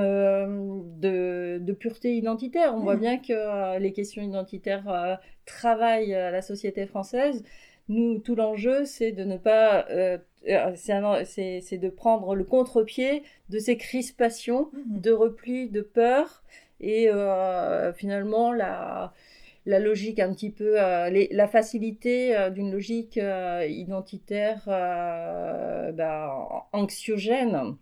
de, 1.00 1.76
pureté 1.80 2.16
identitaire. 2.16 2.76
On 2.76 2.80
voit 2.80 2.96
mhm. 2.96 3.02
bien 3.02 3.18
que 3.18 3.80
les 3.80 3.94
questions 3.94 4.22
identitaires 4.22 5.20
travaillent 5.46 6.14
à 6.14 6.32
la 6.32 6.42
société 6.42 6.86
française. 6.86 7.44
Nous, 7.90 8.20
tout 8.20 8.36
l'enjeu, 8.36 8.86
c'est 8.86 9.12
de 9.12 9.24
ne 9.24 9.38
pas 9.38 9.86
c'est 10.76 11.78
de 11.78 11.90
prendre 11.90 12.36
le 12.36 12.44
contre-pied 12.44 13.24
de 13.50 13.60
ces 13.60 13.78
crispations, 13.78 14.70
mhm. 14.74 15.02
de 15.02 15.12
repli, 15.12 15.70
de 15.70 15.82
peur, 15.82 16.42
et 16.82 17.10
euh, 17.10 17.94
finalement 17.94 18.52
la, 18.52 19.14
la 19.66 19.80
logique 19.80 20.20
un 20.20 20.34
petit 20.34 20.50
peu, 20.50 20.82
euh, 20.82 21.28
la 21.32 21.48
facilité 21.48 22.36
euh, 22.36 22.50
d'une 22.50 22.72
logique 22.72 23.20
identitaire 23.68 24.64
bah, 24.66 26.68
anxiogène. 26.74 27.76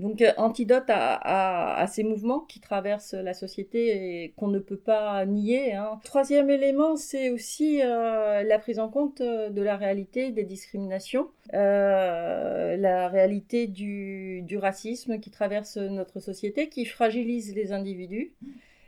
Donc, 0.00 0.24
antidote 0.36 0.84
à, 0.88 1.86
ces 1.88 2.02
mouvements 2.02 2.40
qui 2.40 2.60
traversent 2.60 3.14
la 3.14 3.34
société 3.34 4.24
et 4.24 4.32
qu'on 4.36 4.48
ne 4.48 4.58
peut 4.58 4.76
pas 4.76 5.24
nier. 5.26 5.74
Hein. 5.74 6.00
Troisième 6.04 6.50
élément, 6.50 6.96
c'est 6.96 7.30
aussi 7.30 7.78
la 7.78 8.58
prise 8.58 8.78
en 8.78 8.88
compte 8.88 9.22
de 9.22 9.62
la 9.62 9.76
réalité 9.76 10.30
des 10.30 10.44
discriminations, 10.44 11.28
la 11.52 13.08
réalité 13.08 13.66
du, 13.66 14.58
racisme 14.60 15.20
qui 15.20 15.30
traverse 15.30 15.76
notre 15.76 16.20
société, 16.20 16.68
qui 16.68 16.84
fragilise 16.84 17.54
les 17.54 17.72
individus. 17.72 18.32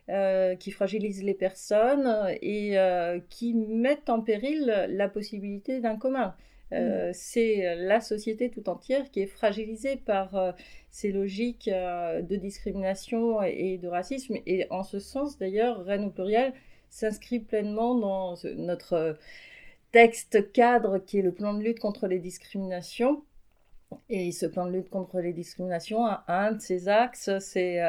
Euh, 0.08 0.56
qui 0.56 0.72
fragilise 0.72 1.22
les 1.22 1.32
personnes 1.32 2.26
et 2.42 2.76
euh, 2.76 3.20
qui 3.30 3.54
mettent 3.54 4.10
en 4.10 4.20
péril 4.20 4.88
la 4.88 5.08
possibilité 5.08 5.78
d'un 5.78 5.96
commun. 5.96 6.34
Euh, 6.72 7.10
mm. 7.10 7.12
C'est 7.14 7.74
la 7.76 8.00
société 8.00 8.50
tout 8.50 8.68
entière 8.68 9.10
qui 9.10 9.20
est 9.20 9.26
fragilisée 9.26 9.96
par 9.96 10.54
ces 10.90 11.12
logiques 11.12 11.68
de 11.68 12.36
discrimination 12.36 13.42
et 13.42 13.78
de 13.78 13.88
racisme. 13.88 14.36
Et 14.46 14.66
en 14.70 14.82
ce 14.82 14.98
sens, 14.98 15.38
d'ailleurs, 15.38 15.84
Rennes 15.84 16.06
au 16.06 16.10
pluriel 16.10 16.52
s'inscrit 16.90 17.40
pleinement 17.40 17.94
dans 17.94 18.34
notre 18.56 19.16
texte 19.92 20.52
cadre 20.52 20.98
qui 20.98 21.18
est 21.18 21.22
le 21.22 21.32
plan 21.32 21.54
de 21.54 21.62
lutte 21.62 21.80
contre 21.80 22.06
les 22.06 22.18
discriminations. 22.18 23.22
Et 24.08 24.32
ce 24.32 24.46
plan 24.46 24.66
de 24.66 24.72
lutte 24.72 24.88
contre 24.88 25.20
les 25.20 25.32
discriminations, 25.32 26.06
un 26.26 26.52
de 26.52 26.60
ses 26.60 26.88
axes, 26.88 27.30
c'est 27.40 27.80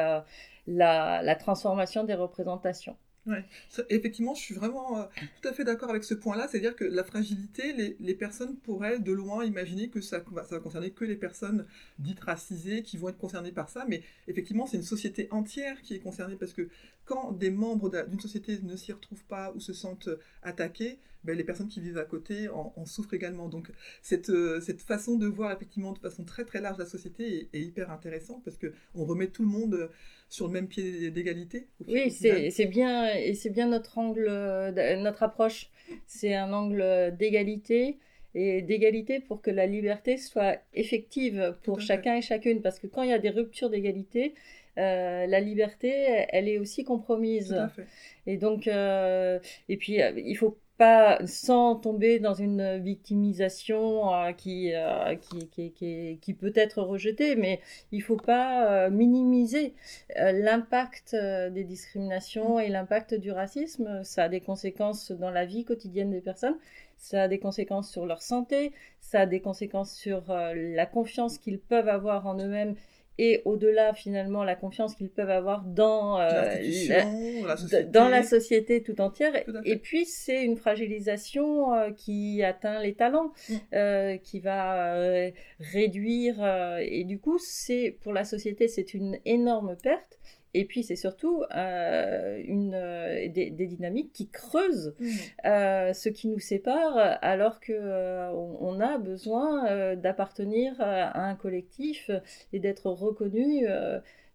la, 0.66 1.36
transformation 1.36 2.04
des 2.04 2.14
représentations. 2.14 2.96
Ouais. 3.26 3.42
effectivement, 3.88 4.34
je 4.34 4.42
suis 4.42 4.54
vraiment 4.54 4.98
euh, 4.98 5.04
tout 5.40 5.48
à 5.48 5.52
fait 5.54 5.64
d'accord 5.64 5.88
avec 5.88 6.04
ce 6.04 6.12
point-là. 6.12 6.46
C'est-à-dire 6.46 6.76
que 6.76 6.84
la 6.84 7.04
fragilité, 7.04 7.94
les, 7.98 8.14
personnes 8.14 8.56
pourraient 8.56 8.98
de 8.98 9.12
loin 9.12 9.44
imaginer 9.44 9.88
que 9.88 10.00
ça, 10.00 10.22
ça 10.44 10.54
va 10.56 10.60
concerner 10.60 10.90
que 10.90 11.04
les 11.04 11.16
personnes 11.16 11.66
dites 11.98 12.20
racisées 12.20 12.82
qui 12.82 12.98
vont 12.98 13.08
être 13.08 13.18
concernées 13.18 13.52
par 13.52 13.70
ça. 13.70 13.86
Mais 13.88 14.02
effectivement, 14.28 14.66
c'est 14.66 14.76
une 14.76 14.82
société 14.82 15.28
entière 15.30 15.80
qui 15.80 15.94
est 15.94 16.00
concernée 16.00 16.36
parce 16.36 16.52
que 16.52 16.68
quand 17.06 17.32
des 17.32 17.50
membres 17.50 17.90
d'une 18.08 18.20
société 18.20 18.58
ne 18.62 18.76
s'y 18.76 18.92
retrouvent 18.92 19.24
pas 19.24 19.52
ou 19.54 19.60
se 19.60 19.72
sentent 19.72 20.10
attaqués, 20.42 20.98
ben, 21.24 21.36
les 21.36 21.44
personnes 21.44 21.68
qui 21.68 21.80
vivent 21.80 21.98
à 21.98 22.04
côté 22.04 22.48
en, 22.48 22.84
souffrent 22.84 23.14
également. 23.14 23.48
Donc 23.48 23.70
cette, 24.02 24.30
euh, 24.30 24.60
cette 24.60 24.80
façon 24.80 25.16
de 25.16 25.26
voir 25.26 25.52
effectivement 25.52 25.92
de 25.92 25.98
façon 25.98 26.24
très 26.24 26.44
très 26.44 26.60
large 26.60 26.78
la 26.78 26.86
société 26.86 27.48
est, 27.52 27.60
hyper 27.60 27.90
intéressante 27.90 28.42
parce 28.44 28.58
qu'on 28.58 29.04
remet 29.04 29.28
tout 29.28 29.42
le 29.42 29.48
monde 29.48 29.90
sur 30.28 30.46
le 30.46 30.52
même 30.52 30.68
pied 30.68 31.10
d'égalité. 31.10 31.68
Oui, 31.88 32.10
c'est 32.10 32.66
bien, 32.66 33.14
et 33.14 33.34
c'est 33.34 33.50
bien 33.50 33.68
notre 33.68 33.98
angle, 33.98 34.26
euh, 34.28 34.96
notre 34.96 35.22
approche. 35.22 35.70
C'est 36.06 36.34
un 36.34 36.52
angle 36.52 37.14
d'égalité 37.18 37.98
et 38.34 38.62
d'égalité 38.62 39.20
pour 39.20 39.40
que 39.40 39.50
la 39.50 39.66
liberté 39.66 40.16
soit 40.16 40.58
effective 40.72 41.56
pour 41.62 41.80
chacun 41.80 42.16
et 42.16 42.22
chacune. 42.22 42.62
Parce 42.62 42.78
que 42.78 42.86
quand 42.86 43.02
il 43.02 43.10
y 43.10 43.12
a 43.12 43.18
des 43.18 43.30
ruptures 43.30 43.70
d'égalité, 43.70 44.34
euh, 44.76 45.26
la 45.26 45.40
liberté, 45.40 45.88
elle 46.30 46.48
est 46.48 46.58
aussi 46.58 46.84
compromise. 46.84 47.48
Tout 47.48 47.54
à 47.54 47.68
fait. 47.68 47.86
Et 48.26 48.36
donc, 48.36 48.66
euh, 48.66 49.38
et 49.68 49.76
puis, 49.76 49.98
il 50.16 50.36
faut 50.36 50.58
pas 50.76 51.24
sans 51.26 51.76
tomber 51.76 52.18
dans 52.18 52.34
une 52.34 52.78
victimisation 52.78 54.12
euh, 54.12 54.32
qui, 54.32 54.72
euh, 54.74 55.14
qui, 55.16 55.48
qui, 55.48 55.72
qui, 55.72 56.18
qui, 56.20 56.34
peut 56.34 56.52
être 56.54 56.82
rejetée, 56.82 57.36
mais 57.36 57.60
il 57.92 58.02
faut 58.02 58.16
pas 58.16 58.86
euh, 58.86 58.90
minimiser 58.90 59.74
l'impact 60.16 61.14
des 61.14 61.64
discriminations 61.64 62.58
et 62.58 62.68
l'impact 62.68 63.14
du 63.14 63.30
racisme. 63.30 64.02
Ça 64.04 64.24
a 64.24 64.28
des 64.28 64.40
conséquences 64.40 65.12
dans 65.12 65.30
la 65.30 65.44
vie 65.44 65.64
quotidienne 65.64 66.10
des 66.10 66.20
personnes, 66.20 66.56
ça 66.96 67.22
a 67.22 67.28
des 67.28 67.38
conséquences 67.38 67.90
sur 67.90 68.06
leur 68.06 68.22
santé, 68.22 68.72
ça 69.00 69.20
a 69.20 69.26
des 69.26 69.40
conséquences 69.40 69.94
sur 69.94 70.24
la 70.28 70.86
confiance 70.86 71.38
qu'ils 71.38 71.60
peuvent 71.60 71.88
avoir 71.88 72.26
en 72.26 72.38
eux-mêmes 72.38 72.74
et 73.18 73.42
au-delà 73.44 73.94
finalement 73.94 74.42
la 74.44 74.56
confiance 74.56 74.94
qu'ils 74.94 75.10
peuvent 75.10 75.30
avoir 75.30 75.62
dans 75.64 76.20
euh, 76.20 76.56
la, 76.88 77.82
dans 77.84 78.08
la 78.08 78.22
société 78.22 78.82
tout 78.82 79.00
entière. 79.00 79.32
Et 79.64 79.76
puis 79.76 80.04
c'est 80.04 80.44
une 80.44 80.56
fragilisation 80.56 81.74
euh, 81.74 81.90
qui 81.92 82.42
atteint 82.42 82.80
les 82.80 82.94
talents 82.94 83.32
mm. 83.48 83.54
euh, 83.74 84.16
qui 84.18 84.40
va 84.40 84.94
réduire 85.60 86.44
et 86.80 87.04
du 87.04 87.18
coup 87.18 87.38
c'est 87.38 87.96
pour 88.02 88.12
la 88.12 88.24
société 88.24 88.68
c'est 88.68 88.94
une 88.94 89.18
énorme 89.24 89.76
perte 89.76 90.18
et 90.54 90.64
puis, 90.64 90.84
c'est 90.84 90.96
surtout 90.96 91.42
euh, 91.54 92.40
une, 92.46 92.74
euh, 92.74 93.28
des, 93.28 93.50
dynamiques 93.50 94.12
qui 94.12 94.28
creusent 94.28 94.94
mmh. 95.00 95.06
euh, 95.46 95.92
ce 95.92 96.08
qui 96.08 96.28
nous 96.28 96.38
sépare, 96.38 97.18
alors 97.22 97.60
qu'on 97.60 98.56
on 98.60 98.80
a 98.80 98.98
besoin 98.98 99.96
d'appartenir 99.96 100.74
à 100.78 101.28
un 101.28 101.34
collectif 101.34 102.10
et 102.52 102.60
d'être 102.60 102.88
reconnu 102.90 103.66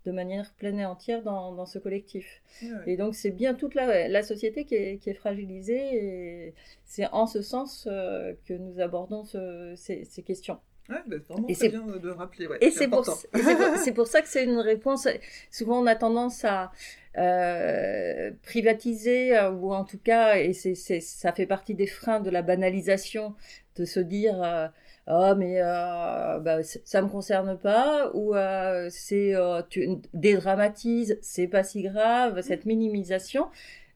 de 0.06 0.12
manière 0.12 0.54
pleine 0.58 0.80
et 0.80 0.86
entière 0.86 1.24
dans, 1.24 1.54
dans 1.54 1.66
ce 1.66 1.80
collectif. 1.80 2.42
Et 2.86 2.98
donc, 2.98 3.16
c'est 3.16 3.32
bien 3.32 3.54
toute 3.54 3.76
la, 3.76 4.10
la 4.10 4.24
société 4.24 4.66
qui 4.66 4.76
est, 4.76 4.98
qui 4.98 5.10
est, 5.10 5.14
fragilisée, 5.14 5.96
et 5.96 6.54
c'est 6.84 7.08
en 7.08 7.28
ce 7.28 7.42
sens 7.42 7.86
que 7.86 8.54
nous 8.54 8.82
abordons 8.82 9.24
ce, 9.24 9.74
ces, 9.78 10.04
ces 10.04 10.22
questions. 10.22 10.60
Ouais, 10.90 10.98
bah, 11.06 11.18
vraiment 11.28 11.48
et 11.48 11.56
très 11.56 11.70
bien 11.70 11.86
de 11.86 12.10
rappeler. 12.10 12.48
Ouais, 12.48 12.58
et 12.62 12.72
c'est 12.72 12.88
pour, 12.88 13.04
pour, 13.96 14.08
ça 14.08 14.22
que 14.22 14.28
c'est 14.28 14.44
une 14.44 14.58
réponse. 14.58 15.08
Souvent, 15.52 15.82
on 15.82 15.86
a 15.86 15.96
tendance 15.96 16.44
à 16.46 16.72
euh, 17.18 18.32
privatiser, 18.44 19.38
euh, 19.38 19.52
ou 19.52 19.74
en 19.74 19.84
tout 19.84 20.00
cas, 20.00 20.38
et 20.38 20.54
c'est, 20.54 20.76
ça 20.76 21.32
fait 21.32 21.46
partie 21.46 21.76
des 21.76 21.88
freins 21.88 22.20
de 22.20 22.30
la 22.30 22.42
banalisation, 22.42 23.36
de 23.76 23.86
se 23.86 24.00
dire. 24.00 24.42
Euh, 24.44 24.68
oh 25.10 25.34
mais 25.36 25.60
euh, 25.62 26.40
bah, 26.40 26.64
ça 26.64 27.02
me 27.02 27.08
concerne 27.08 27.58
pas 27.58 28.12
ou 28.14 28.36
euh, 28.36 28.88
c'est 28.92 29.36
euh, 29.36 29.62
tu 29.68 29.88
dédramatises 30.14 31.18
c'est 31.22 31.48
pas 31.48 31.64
si 31.64 31.82
grave 31.82 32.42
cette 32.42 32.66
minimisation 32.66 33.48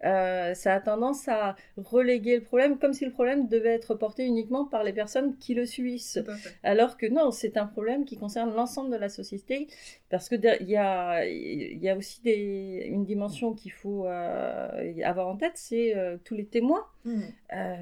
euh, 0.03 0.53
ça 0.53 0.75
a 0.75 0.79
tendance 0.79 1.27
à 1.27 1.55
reléguer 1.77 2.35
le 2.37 2.43
problème 2.43 2.77
comme 2.77 2.93
si 2.93 3.05
le 3.05 3.11
problème 3.11 3.47
devait 3.47 3.73
être 3.73 3.95
porté 3.95 4.25
uniquement 4.25 4.65
par 4.65 4.83
les 4.83 4.93
personnes 4.93 5.37
qui 5.37 5.53
le 5.53 5.65
subissent. 5.65 6.19
Alors 6.63 6.97
que 6.97 7.05
non, 7.05 7.31
c'est 7.31 7.57
un 7.57 7.65
problème 7.65 8.05
qui 8.05 8.17
concerne 8.17 8.53
l'ensemble 8.53 8.91
de 8.91 8.97
la 8.97 9.09
société 9.09 9.67
parce 10.09 10.29
que 10.29 10.35
il 10.61 10.69
y 10.69 10.75
a, 10.75 11.25
y 11.25 11.89
a 11.89 11.95
aussi 11.95 12.21
des, 12.21 12.87
une 12.89 13.05
dimension 13.05 13.53
qu'il 13.53 13.71
faut 13.71 14.05
euh, 14.05 14.93
avoir 15.03 15.27
en 15.27 15.37
tête, 15.37 15.53
c'est 15.55 15.95
euh, 15.95 16.17
tous 16.23 16.35
les 16.35 16.45
témoins. 16.45 16.85
Mmh. 17.05 17.19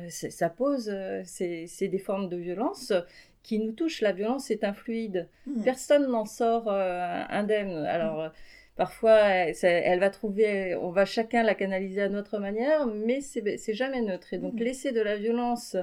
ça 0.10 0.50
pose, 0.50 0.92
c'est 1.26 1.88
des 1.88 2.00
formes 2.00 2.28
de 2.28 2.38
violence 2.38 2.92
qui 3.44 3.60
nous 3.60 3.72
touchent. 3.72 4.02
La 4.02 4.14
violence 4.14 4.50
est 4.50 4.64
un 4.64 4.74
fluide. 4.74 5.28
Mmh. 5.46 5.64
Personne 5.64 6.08
n'en 6.10 6.26
sort 6.26 6.70
indemne. 6.70 7.86
Alors. 7.86 8.26
Mmh. 8.26 8.32
Parfois, 8.76 9.20
elle, 9.20 10.00
va 10.00 10.10
trouver, 10.10 10.76
on 10.76 10.92
va 10.92 11.06
chacun 11.06 11.44
la 11.44 11.56
canaliser 11.56 12.02
à 12.02 12.10
notre 12.10 12.40
manière, 12.40 12.88
mais 12.88 13.22
c'est 13.22 13.74
jamais 13.74 14.02
neutre. 14.02 14.34
Et 14.34 14.38
donc, 14.38 14.54
mmh. 14.54 14.64
laisser 14.64 14.92
de 14.92 15.02
la 15.02 15.18
violence 15.18 15.76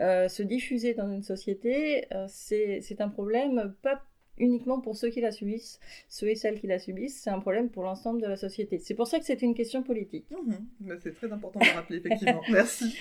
euh, 0.00 0.28
se 0.28 0.42
diffuser 0.42 0.94
dans 0.94 1.10
une 1.10 1.22
société, 1.22 2.06
euh, 2.14 2.26
c'est 2.28 3.00
un 3.00 3.08
problème 3.08 3.74
pas 3.82 4.02
uniquement 4.40 4.80
pour 4.80 4.96
ceux 4.96 5.10
qui 5.10 5.20
la 5.20 5.30
subissent, 5.30 5.78
ceux 6.08 6.28
et 6.28 6.34
celles 6.34 6.58
qui 6.58 6.66
la 6.66 6.78
subissent, 6.78 7.20
c'est 7.22 7.30
un 7.30 7.38
problème 7.38 7.68
pour 7.68 7.82
l'ensemble 7.82 8.20
de 8.20 8.26
la 8.26 8.36
société. 8.36 8.78
C'est 8.78 8.94
pour 8.94 9.06
ça 9.06 9.18
que 9.18 9.24
c'est 9.24 9.42
une 9.42 9.54
question 9.54 9.82
politique. 9.82 10.26
Mmh. 10.30 10.94
c'est 11.02 11.14
très 11.14 11.30
important 11.32 11.60
de 11.60 11.74
rappeler, 11.74 11.98
effectivement. 11.98 12.40
Merci. 12.50 12.98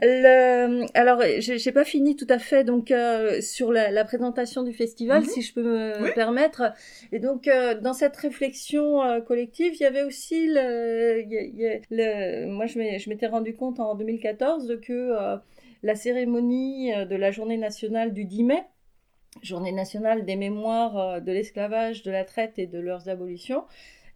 le, 0.00 0.86
alors, 0.96 1.22
j'ai 1.38 1.72
pas 1.72 1.84
fini 1.84 2.16
tout 2.16 2.26
à 2.28 2.38
fait 2.38 2.64
donc 2.64 2.90
euh, 2.90 3.40
sur 3.40 3.72
la, 3.72 4.04
présentation 4.04 4.62
du 4.62 4.72
festival, 4.72 5.22
mmh. 5.22 5.26
si 5.26 5.42
je 5.42 5.54
peux 5.54 5.62
me 5.62 6.14
permettre. 6.14 6.72
Et 7.12 7.18
donc, 7.18 7.48
euh, 7.48 7.78
dans 7.80 7.94
cette 7.94 8.16
réflexion 8.16 9.02
euh, 9.02 9.20
collective, 9.20 9.74
il 9.74 9.80
y 9.80 9.86
avait 9.86 10.02
aussi 10.02 10.48
le, 10.48 11.22
le 11.90 12.46
moi, 12.46 12.66
je 12.66 13.08
m'étais 13.08 13.26
rendu 13.26 13.54
compte 13.54 13.80
en 13.80 13.94
2014 13.94 14.78
que 14.82 15.12
la 15.82 15.94
cérémonie 15.94 16.92
de 16.92 17.16
la 17.16 17.30
journée 17.30 17.56
nationale 17.56 18.12
du 18.12 18.24
10 18.24 18.44
mai, 18.44 18.62
journée 19.42 19.72
nationale 19.72 20.24
des 20.24 20.36
mémoires 20.36 20.98
euh, 20.98 21.20
de 21.20 21.32
l'esclavage, 21.32 22.02
de 22.02 22.10
la 22.10 22.24
traite 22.24 22.58
et 22.58 22.66
de 22.66 22.78
leurs 22.78 23.08
abolitions. 23.08 23.64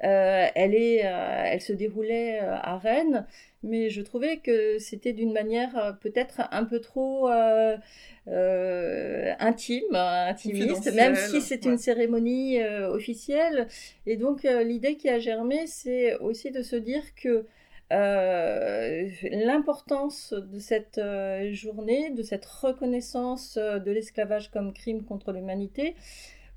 Euh, 0.05 0.47
elle, 0.55 0.75
est, 0.75 1.07
euh, 1.07 1.43
elle 1.47 1.63
se 1.63 1.73
déroulait 1.73 2.39
à 2.39 2.77
Rennes, 2.77 3.27
mais 3.63 3.89
je 3.89 4.03
trouvais 4.03 4.37
que 4.37 4.79
c'était 4.79 5.15
d'une 5.15 5.33
manière 5.33 5.97
peut-être 6.03 6.43
un 6.51 6.65
peu 6.65 6.81
trop 6.81 7.29
intime, 8.29 9.95
intimiste, 9.95 10.93
même 10.93 11.17
si 11.17 11.41
c'est 11.41 11.65
une 11.65 11.79
cérémonie 11.79 12.63
officielle. 12.63 13.69
Et 14.05 14.17
donc 14.19 14.43
l'idée 14.43 14.97
qui 14.97 15.09
a 15.09 15.19
germé, 15.19 15.67
c'est 15.67 16.15
aussi 16.17 16.51
de 16.51 16.61
se 16.61 16.77
dire 16.77 17.03
que 17.15 17.47
euh, 17.93 19.09
l'importance 19.31 20.33
de 20.33 20.59
cette 20.59 20.99
euh, 20.99 21.53
journée, 21.53 22.11
de 22.11 22.23
cette 22.23 22.45
reconnaissance 22.45 23.59
euh, 23.59 23.79
de 23.79 23.93
l'esclavage 23.93 24.51
comme 24.51 24.73
crime 24.73 25.05
contre 25.05 25.33
l'humanité. 25.33 25.95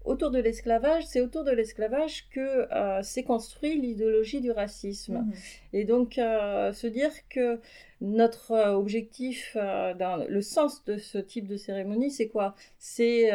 Autour 0.06 0.32
de 0.32 0.40
l'esclavage, 0.40 1.06
c'est 1.06 1.22
autour 1.22 1.44
de 1.44 1.52
l'esclavage 1.52 2.30
que 2.30 2.68
s'est 3.04 3.24
construit 3.24 3.80
l'idéologie 3.80 4.42
du 4.42 4.52
racisme. 4.52 5.20
Mmh. 5.20 5.34
Et 5.74 5.84
donc, 5.86 6.14
se 6.16 6.88
dire 6.88 7.12
que 7.30 7.60
notre 8.02 8.54
objectif, 8.74 9.56
dans 9.56 10.26
le 10.28 10.42
sens 10.42 10.84
de 10.86 10.98
ce 10.98 11.18
type 11.18 11.48
de 11.48 11.58
cérémonie, 11.58 12.12
c'est 12.12 12.30
quoi? 12.30 12.56
C'est 12.78 13.30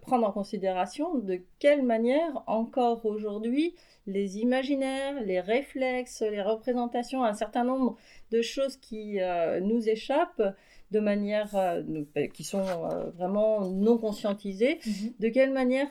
prendre 0.00 0.26
en 0.26 0.32
considération 0.32 1.16
de 1.16 1.40
quelle 1.58 1.82
manière, 1.82 2.42
encore 2.46 3.04
aujourd'hui, 3.04 3.74
les 4.06 4.38
imaginaires, 4.38 5.20
les 5.22 5.40
réflexes, 5.40 6.22
les 6.22 6.42
représentations, 6.42 7.24
un 7.24 7.34
certain 7.34 7.64
nombre 7.64 7.96
de 8.30 8.42
choses 8.42 8.76
qui 8.76 9.20
euh, 9.20 9.60
nous 9.60 9.88
échappent 9.88 10.54
de 10.92 11.00
manière 11.00 11.54
euh, 11.56 11.82
bah, 12.14 12.28
qui 12.28 12.44
sont 12.44 12.60
euh, 12.60 13.10
vraiment 13.10 13.68
non 13.68 13.98
conscientisées, 13.98 14.78
mhm. 14.86 15.12
de 15.18 15.28
quelle 15.28 15.52
manière 15.52 15.90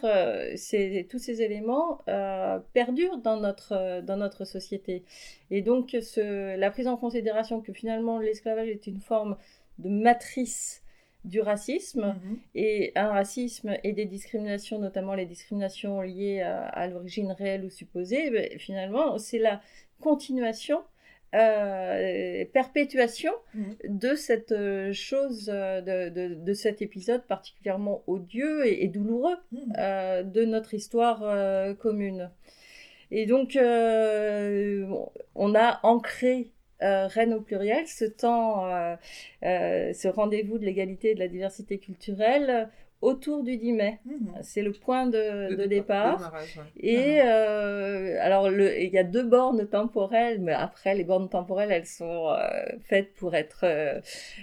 tous 1.09 1.19
ces 1.19 1.41
éléments 1.41 1.99
perdurent 2.73 3.17
dans 3.17 3.39
notre, 3.39 4.01
dans 4.01 4.17
notre 4.17 4.45
société. 4.45 5.03
Et 5.51 5.61
donc 5.61 5.95
ce, 6.01 6.55
la 6.57 6.71
prise 6.71 6.87
en 6.87 6.97
considération 6.97 7.61
que 7.61 7.73
finalement 7.73 8.19
l'esclavage 8.19 8.69
est 8.69 8.87
une 8.87 8.99
forme 8.99 9.37
de 9.79 9.89
matrice 9.89 10.81
du 11.25 11.41
racisme 11.41 12.15
mhm. 12.23 12.37
et 12.53 12.91
un 12.95 13.09
racisme 13.09 13.75
et 13.83 13.93
des 13.93 14.05
discriminations, 14.05 14.79
notamment 14.79 15.15
les 15.15 15.25
discriminations 15.25 16.01
liées 16.01 16.41
à, 16.41 16.87
l'origine 16.87 17.31
réelle 17.31 17.65
ou 17.65 17.69
supposée, 17.69 18.29
ben, 18.29 18.59
finalement, 18.59 19.17
c'est 19.17 19.39
la 19.39 19.61
continuation, 19.99 20.81
euh, 21.33 22.45
perpétuation 22.53 23.31
mhm. 23.53 23.75
de 23.89 24.15
cette 24.15 24.51
euh, 24.51 24.93
chose, 24.93 25.51
euh, 25.53 25.81
de, 25.81 26.35
de, 26.35 26.53
cet 26.53 26.81
épisode 26.81 27.23
particulièrement 27.23 28.03
odieux 28.07 28.65
et, 28.67 28.87
douloureux 28.87 29.37
mhm. 29.51 30.31
de 30.31 30.45
notre 30.45 30.73
histoire 30.73 31.23
commune. 31.77 32.29
Et 33.11 33.25
donc, 33.25 33.57
on 35.35 35.55
a 35.55 35.79
ancré 35.83 36.51
euh, 36.81 37.07
Rennes 37.07 37.33
au 37.33 37.41
pluriel, 37.41 37.87
ce 37.87 38.03
temps, 38.03 38.67
euh, 38.67 38.95
euh, 39.43 39.93
ce 39.93 40.09
rendez-vous 40.09 40.57
de 40.57 40.65
l'égalité 40.65 41.11
et 41.11 41.15
de 41.15 41.19
la 41.19 41.29
diversité 41.29 41.77
culturelle 41.77 42.69
autour 43.01 43.43
du 43.43 43.57
10 43.57 43.73
mai. 43.73 43.99
Mhm. 44.05 44.33
C'est 44.41 44.61
le 44.61 44.71
point 44.71 45.07
de, 45.07 45.65
départ. 45.65 46.33
Et 46.79 47.21
euh, 47.21 48.17
alors, 48.21 48.49
il 48.51 48.89
y 48.91 48.97
a 48.97 49.03
deux 49.03 49.23
bornes 49.23 49.67
temporelles, 49.67 50.39
mais 50.41 50.53
après, 50.53 50.95
les 50.95 51.03
bornes 51.03 51.29
temporelles, 51.29 51.71
elles 51.71 51.85
sont 51.85 52.29
euh, 52.29 52.37
faites 52.83 53.13
pour 53.13 53.35
être 53.35 53.61
euh, 53.63 53.99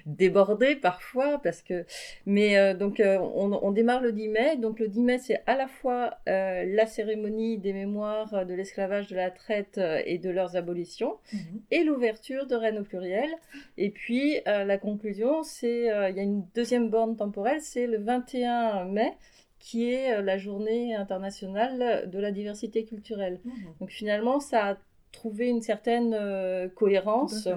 débordées 0.06 0.76
parfois, 0.76 1.40
parce 1.42 1.62
que. 1.62 1.84
Mais 2.26 2.74
donc, 2.74 3.02
on, 3.02 3.72
démarre 3.72 4.00
le 4.00 4.12
10 4.12 4.28
mai. 4.28 4.56
Donc, 4.56 4.78
le 4.78 4.88
10 4.88 5.00
mai, 5.00 5.18
c'est 5.18 5.42
à 5.46 5.56
la 5.56 5.66
fois 5.66 6.18
la 6.26 6.86
cérémonie 6.86 7.58
des 7.58 7.72
mémoires 7.72 8.46
de 8.46 8.54
l'esclavage, 8.54 9.08
de 9.08 9.16
la 9.16 9.30
traite 9.30 9.80
et 10.04 10.18
de 10.18 10.30
leurs 10.30 10.56
abolitions, 10.56 11.16
mhm. 11.32 11.40
et 11.70 11.84
l'ouverture 11.84 12.46
de 12.46 12.54
Rennes 12.54 12.78
au 12.78 12.84
pluriel. 12.84 13.30
Et 13.78 13.90
puis, 13.90 14.40
la 14.46 14.78
conclusion, 14.78 15.42
c'est 15.42 15.86
il 16.10 16.16
y 16.16 16.20
a 16.20 16.22
une 16.22 16.44
deuxième 16.54 16.90
borne 16.90 17.16
temporelle, 17.16 17.60
c'est 17.60 17.86
le 17.86 17.98
21 17.98 18.41
mai, 18.84 19.12
qui 19.58 19.90
est 19.90 20.12
euh, 20.12 20.22
la 20.22 20.38
journée 20.38 20.94
internationale 20.94 22.10
de 22.10 22.18
la 22.18 22.32
diversité 22.32 22.84
culturelle. 22.84 23.40
Mmh. 23.44 23.50
Donc 23.80 23.90
finalement, 23.90 24.40
ça 24.40 24.70
a 24.70 24.76
trouvé 25.12 25.48
une 25.48 25.62
certaine 25.62 26.14
euh, 26.14 26.68
cohérence 26.68 27.48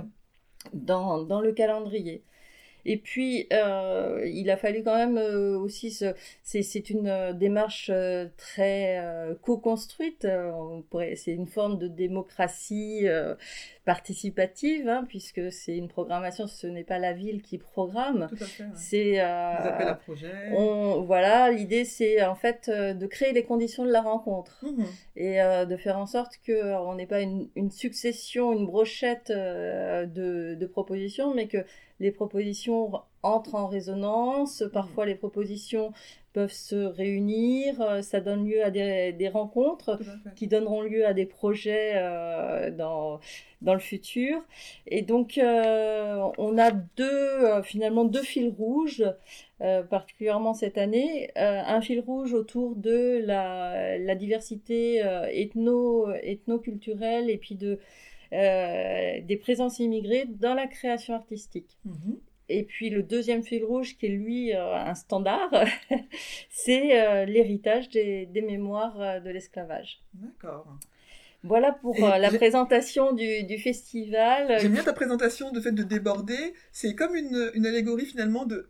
dans, 0.74 1.24
dans, 1.24 1.41
le 1.41 1.52
calendrier. 1.52 2.24
Et 2.86 2.98
puis, 2.98 3.48
euh, 3.52 4.21
il 4.32 4.52
a 4.52 4.58
fallu 4.58 4.84
quand 4.84 4.95
même 4.95 5.17
euh, 5.17 5.58
aussi, 5.58 5.98
c'est 6.43 6.89
une 6.91 7.08
euh, 7.08 7.34
démarche 7.34 7.91
très 8.38 9.36
co-construite, 9.41 10.28
c'est 11.15 11.34
une 11.34 11.48
forme 11.48 11.80
de 11.80 11.88
démocratie 11.88 13.08
participative, 13.86 14.89
hein, 14.89 15.06
puisque 15.08 15.52
c'est 15.52 15.78
une 15.78 15.88
programmation, 15.88 16.48
ce 16.48 16.67
n'est 16.67 16.84
pas 16.84 17.00
la 17.00 17.13
ville 17.13 17.41
qui 17.41 17.58
programme. 17.58 18.30
C'est 18.76 19.19
à 19.19 20.00
projet. 20.04 20.52
On, 20.54 21.02
voilà, 21.04 21.52
l'idée 21.52 21.86
c'est 21.86 22.24
en 22.24 22.36
fait 22.36 22.69
de 22.69 23.06
créer 23.06 23.32
les 23.32 23.43
conditions 23.43 23.86
de 23.86 23.91
la 23.91 24.02
rencontre 24.02 24.63
mmh 24.65 24.84
et 25.17 25.38
de 25.38 25.78
faire 25.78 25.98
en 25.98 26.08
sorte 26.08 26.39
qu'on 26.45 26.95
n'ait 26.95 27.06
pas 27.06 27.21
une, 27.21 27.48
une, 27.56 27.71
succession, 27.71 28.52
une 28.52 28.65
brochette 28.65 29.32
de, 29.32 30.56
de 30.56 30.65
propositions, 30.65 31.34
mais 31.34 31.48
que 31.48 31.60
les 32.00 32.12
propositions 32.12 32.91
entrent 33.25 33.55
en 33.55 33.67
résonance, 33.67 34.63
parfois 34.71 35.05
les 35.05 35.15
propositions 35.15 35.91
peuvent 36.35 36.51
se 36.51 36.75
réunir, 36.75 37.79
euh, 37.79 38.01
ça 38.01 38.19
donne 38.19 38.45
lieu 38.45 38.61
à 38.61 38.69
des, 38.69 39.29
rencontres 39.29 39.97
qui 40.35 40.47
donneront 40.47 40.81
lieu 40.81 41.05
à 41.05 41.13
des 41.13 41.25
projets 41.25 41.93
euh, 41.95 42.71
dans, 42.71 43.21
dans 43.61 43.73
le 43.73 43.79
futur. 43.79 44.45
Et 44.85 45.01
donc, 45.01 45.38
euh, 45.38 46.27
on 46.38 46.57
a 46.57 46.71
deux, 46.71 47.61
finalement 47.63 48.03
deux 48.03 48.21
fils 48.21 48.53
rouges, 48.53 49.05
particulièrement 49.89 50.53
cette 50.53 50.77
année. 50.77 51.31
un 51.38 51.79
fil 51.79 52.01
rouge 52.01 52.33
autour 52.33 52.75
de 52.75 53.21
la, 53.25 53.97
la 53.97 54.15
diversité 54.15 54.97
ethno, 55.31 56.11
ethno-culturelle 56.21 57.29
et 57.29 57.38
puis 57.38 57.55
de 57.55 57.79
des 58.31 59.39
présences 59.41 59.79
immigrées 59.79 60.25
dans 60.27 60.53
la 60.53 60.67
création 60.67 61.13
artistique. 61.13 61.77
Mhm. 61.85 62.19
Et 62.49 62.63
puis 62.63 62.89
le 62.89 63.03
deuxième 63.03 63.43
fil 63.43 63.63
rouge, 63.63 63.97
qui 63.97 64.05
est 64.05 64.10
lui 64.10 64.53
euh, 64.53 64.75
un 64.75 64.95
standard, 64.95 65.49
c'est 66.49 67.01
euh, 67.01 67.25
l'héritage 67.25 67.89
des, 67.89 68.27
mémoires 68.45 69.21
de 69.21 69.29
l'esclavage. 69.29 70.01
D'accord. 70.13 70.67
Voilà 71.43 71.71
pour 71.71 71.99
la 71.99 72.31
présentation 72.31 73.13
du, 73.13 73.58
festival. 73.60 74.58
J'aime 74.60 74.73
bien 74.73 74.84
ta 74.84 74.93
présentation 74.93 75.51
de 75.51 75.60
fait 75.60 75.71
de 75.71 75.84
déborder. 75.84 76.53
C'est 76.71 76.95
comme 76.95 77.15
une, 77.15 77.51
une, 77.53 77.67
allégorie 77.67 78.05
finalement 78.05 78.45
de 78.45 78.67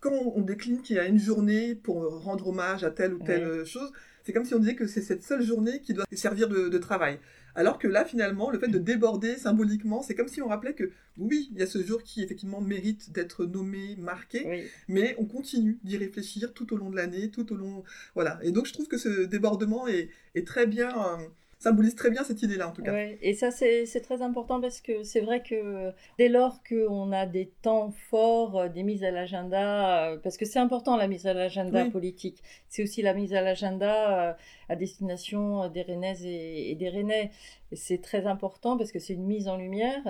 quand 0.00 0.10
on 0.10 0.40
décline 0.40 0.82
qu'il 0.82 0.96
y 0.96 0.98
a 0.98 1.04
une 1.04 1.20
journée 1.20 1.76
pour 1.76 2.24
rendre 2.24 2.48
hommage 2.48 2.82
à 2.82 2.90
telle 2.90 3.14
ou 3.14 3.20
telle 3.20 3.64
chose, 3.64 3.92
c'est 4.22 4.32
comme 4.32 4.44
si 4.44 4.54
on 4.54 4.58
disait 4.58 4.74
que 4.74 4.86
c'est 4.86 5.02
cette 5.02 5.22
seule 5.22 5.42
journée 5.42 5.80
qui 5.80 5.94
doit 5.94 6.04
servir 6.12 6.48
de, 6.48 6.78
travail. 6.78 7.18
Alors 7.54 7.78
que 7.78 7.86
là, 7.86 8.04
finalement, 8.04 8.50
le 8.50 8.58
fait 8.58 8.68
de 8.68 8.78
déborder 8.78 9.36
symboliquement, 9.36 10.02
c'est 10.02 10.14
comme 10.14 10.28
si 10.28 10.40
on 10.40 10.48
rappelait 10.48 10.74
que 10.74 10.90
oui, 11.18 11.50
il 11.52 11.58
y 11.58 11.62
a 11.62 11.66
ce 11.66 11.82
jour 11.82 12.02
qui 12.02 12.22
effectivement 12.22 12.60
mérite 12.60 13.12
d'être 13.12 13.44
nommé, 13.44 13.96
marqué, 13.96 14.68
mais 14.88 15.14
on 15.18 15.26
continue 15.26 15.78
d'y 15.84 15.96
réfléchir 15.96 16.54
tout 16.54 16.72
au 16.72 16.76
long 16.76 16.90
de 16.90 16.96
l'année, 16.96 17.30
tout 17.30 17.52
au 17.52 17.56
long, 17.56 17.84
voilà. 18.14 18.38
Et 18.42 18.52
donc 18.52 18.66
je 18.66 18.72
trouve 18.72 18.88
que 18.88 18.96
ce 18.96 19.24
débordement 19.24 19.86
est, 19.86 20.08
très 20.46 20.66
bien. 20.66 20.90
Euh, 20.90 21.28
symbolise 21.62 21.94
très 21.94 22.10
bien 22.10 22.24
cette 22.24 22.42
idée-là 22.42 22.68
en 22.68 22.72
tout 22.72 22.82
cas. 22.82 22.92
Ouais, 22.92 23.18
et 23.22 23.34
ça 23.34 23.50
c'est 23.50 24.00
très 24.02 24.22
important 24.22 24.60
parce 24.60 24.80
que 24.80 25.02
c'est 25.02 25.20
vrai 25.20 25.42
que 25.42 25.92
dès 26.18 26.28
lors 26.28 26.62
qu'on 26.68 27.12
a 27.12 27.26
des 27.26 27.52
temps 27.62 27.92
forts, 28.10 28.58
euh, 28.58 28.68
des 28.68 28.82
mises 28.82 29.04
à 29.04 29.10
l'agenda, 29.10 30.10
euh, 30.10 30.18
parce 30.18 30.36
que 30.36 30.44
c'est 30.44 30.58
important 30.58 30.96
la 30.96 31.08
mise 31.08 31.26
à 31.26 31.34
l'agenda 31.34 31.84
politique, 31.90 32.42
c'est 32.68 32.82
aussi 32.82 33.02
la 33.02 33.14
mise 33.14 33.34
à 33.34 33.42
l'agenda 33.42 34.30
euh, 34.30 34.32
à 34.72 34.76
destination 34.76 35.68
des 35.68 35.82
Rennaises 35.82 36.24
et, 36.24 36.74
des 36.74 36.88
Rennais. 36.88 37.30
C'est 37.72 38.02
très 38.02 38.26
important 38.26 38.76
parce 38.76 38.92
que 38.92 38.98
c'est 38.98 39.14
une 39.14 39.26
mise 39.26 39.48
en 39.48 39.56
lumière. 39.56 40.00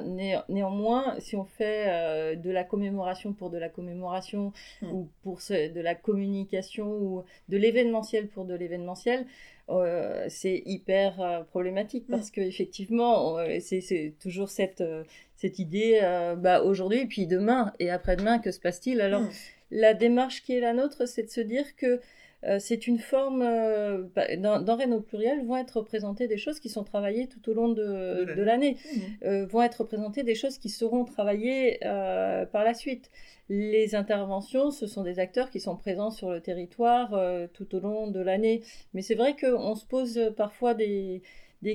néanmoins, 0.48 1.16
si 1.20 1.36
on 1.36 1.44
fait 1.44 2.36
de 2.36 2.50
la 2.50 2.64
commémoration 2.64 3.32
pour 3.32 3.50
de 3.50 3.58
la 3.58 3.68
commémoration 3.68 4.52
hmm. 4.80 4.92
ou 4.92 5.08
pour 5.22 5.38
de 5.48 5.80
la 5.80 5.94
communication 5.94 6.88
ou 6.90 7.24
de 7.48 7.56
l'événementiel 7.56 8.28
pour 8.28 8.44
de 8.44 8.54
l'événementiel, 8.54 9.26
euh, 9.68 10.26
c'est 10.28 10.62
hyper 10.66 11.20
euh, 11.20 11.42
problématique 11.44 12.06
parce 12.10 12.28
mm. 12.28 12.32
que 12.32 12.40
effectivement 12.40 13.38
euh, 13.38 13.58
c'est 13.60 14.14
toujours 14.20 14.48
cette 14.48 14.82
cette 15.36 15.58
idée 15.58 16.00
bah, 16.38 16.62
aujourd'hui 16.62 17.00
et 17.00 17.06
puis 17.06 17.26
demain 17.26 17.72
et 17.78 17.90
après-demain 17.90 18.38
que 18.38 18.50
se 18.50 18.60
passe-t-il? 18.60 19.00
Alors 19.00 19.22
mm. 19.22 19.30
la 19.70 19.94
démarche 19.94 20.42
qui 20.42 20.54
est 20.54 20.60
la 20.60 20.72
nôtre 20.72 21.06
c'est 21.06 21.22
de 21.22 21.30
se 21.30 21.40
dire 21.40 21.76
que 21.76 22.00
c'est 22.58 22.86
une 22.88 22.98
forme, 22.98 23.40
bah, 24.14 24.36
dans, 24.36 24.60
dans 24.60 25.02
pluriel, 25.02 25.44
vont 25.44 25.56
être 25.56 25.78
représentées 25.78 26.26
des 26.26 26.38
choses 26.38 26.58
qui 26.58 26.68
sont 26.68 26.82
travaillées 26.82 27.28
tout 27.28 27.48
au 27.48 27.54
long 27.54 27.68
de, 27.68 28.34
de 28.34 28.42
l'année, 28.42 28.76
mm. 29.22 29.44
vont 29.44 29.62
être 29.62 29.82
représentées 29.82 30.22
des 30.24 30.34
choses 30.34 30.58
qui 30.58 30.68
seront 30.68 31.04
travaillées 31.04 31.78
par 31.80 32.64
la 32.64 32.74
suite. 32.74 33.10
Les 33.54 33.94
interventions, 33.94 34.70
ce 34.70 34.86
sont 34.86 35.02
des 35.02 35.18
acteurs 35.18 35.50
qui 35.50 35.60
sont 35.60 35.76
présents 35.76 36.10
sur 36.10 36.30
le 36.30 36.40
territoire 36.40 37.12
euh, 37.12 37.46
tout 37.52 37.74
au 37.74 37.80
long 37.80 38.06
de 38.06 38.18
l'année. 38.18 38.62
Mais 38.94 39.02
c'est 39.02 39.14
vrai 39.14 39.36
qu'on 39.36 39.74
se 39.74 39.84
pose 39.84 40.32
parfois 40.38 40.72
des, 40.72 41.22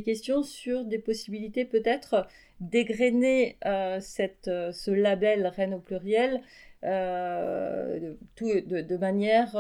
questions 0.03 0.41
sur 0.41 0.85
des 0.85 0.97
possibilités 0.97 1.65
peut-être 1.65 2.25
d'égrener 2.61 3.57
euh, 3.65 3.99
euh, 4.47 4.71
ce 4.71 4.91
label 4.91 5.45
Rennes 5.45 5.75
au 5.75 5.79
pluriel 5.79 6.41
de, 6.83 8.17
manière 8.97 9.51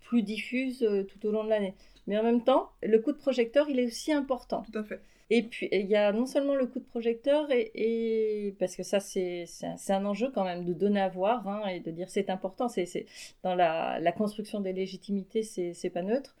plus 0.00 0.22
diffuse 0.22 0.86
tout 1.08 1.26
au 1.26 1.30
long 1.30 1.44
de 1.44 1.48
l'année. 1.48 1.74
Mais 2.06 2.18
en 2.18 2.22
même 2.22 2.42
temps, 2.42 2.70
le 2.82 2.98
coup 2.98 3.12
de 3.12 3.18
projecteur, 3.18 3.68
il 3.68 3.78
est 3.78 3.86
aussi 3.86 4.12
important. 4.12 4.64
Tout 4.72 4.78
à 4.78 4.82
fait. 4.82 5.00
Et 5.30 5.42
puis, 5.42 5.68
il 5.72 5.86
y 5.86 5.96
a 5.96 6.10
non 6.12 6.24
seulement 6.24 6.54
le 6.54 6.66
coup 6.66 6.78
de 6.78 6.84
projecteur, 6.84 7.48
et, 7.50 8.54
parce 8.58 8.76
que 8.76 8.82
ça, 8.82 8.98
c'est 8.98 9.46
un, 9.90 10.04
enjeu 10.06 10.30
quand 10.34 10.44
même 10.44 10.64
de 10.64 10.72
donner 10.72 11.00
à 11.00 11.08
voir 11.08 11.46
hein, 11.46 11.66
et 11.68 11.80
de 11.80 11.90
dire 11.90 12.08
c'est 12.08 12.30
important. 12.30 12.68
C'est 12.68 13.06
Dans 13.42 13.54
la, 13.54 14.00
la, 14.00 14.12
construction 14.12 14.60
des 14.60 14.72
légitimités, 14.72 15.42
c'est 15.42 15.90
pas 15.90 16.02
neutre. 16.02 16.34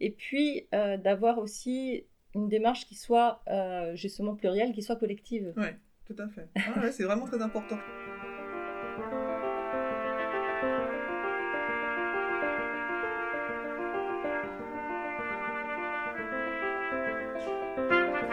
Et 0.00 0.10
puis, 0.10 0.66
euh, 0.74 0.96
d'avoir 0.96 1.38
aussi 1.38 2.04
une 2.34 2.48
démarche 2.48 2.86
qui 2.86 2.96
soit 2.96 3.40
euh, 3.46 3.94
justement 3.94 4.34
plurielle, 4.34 4.72
qui 4.72 4.82
soit 4.82 4.96
collective. 4.96 5.52
Oui, 5.56 5.68
tout 6.06 6.16
à 6.18 6.28
fait. 6.28 6.48
Ah 6.56 6.90
c'est 6.90 7.04
vraiment 7.04 7.26
très 7.26 7.40
important. 7.40 7.78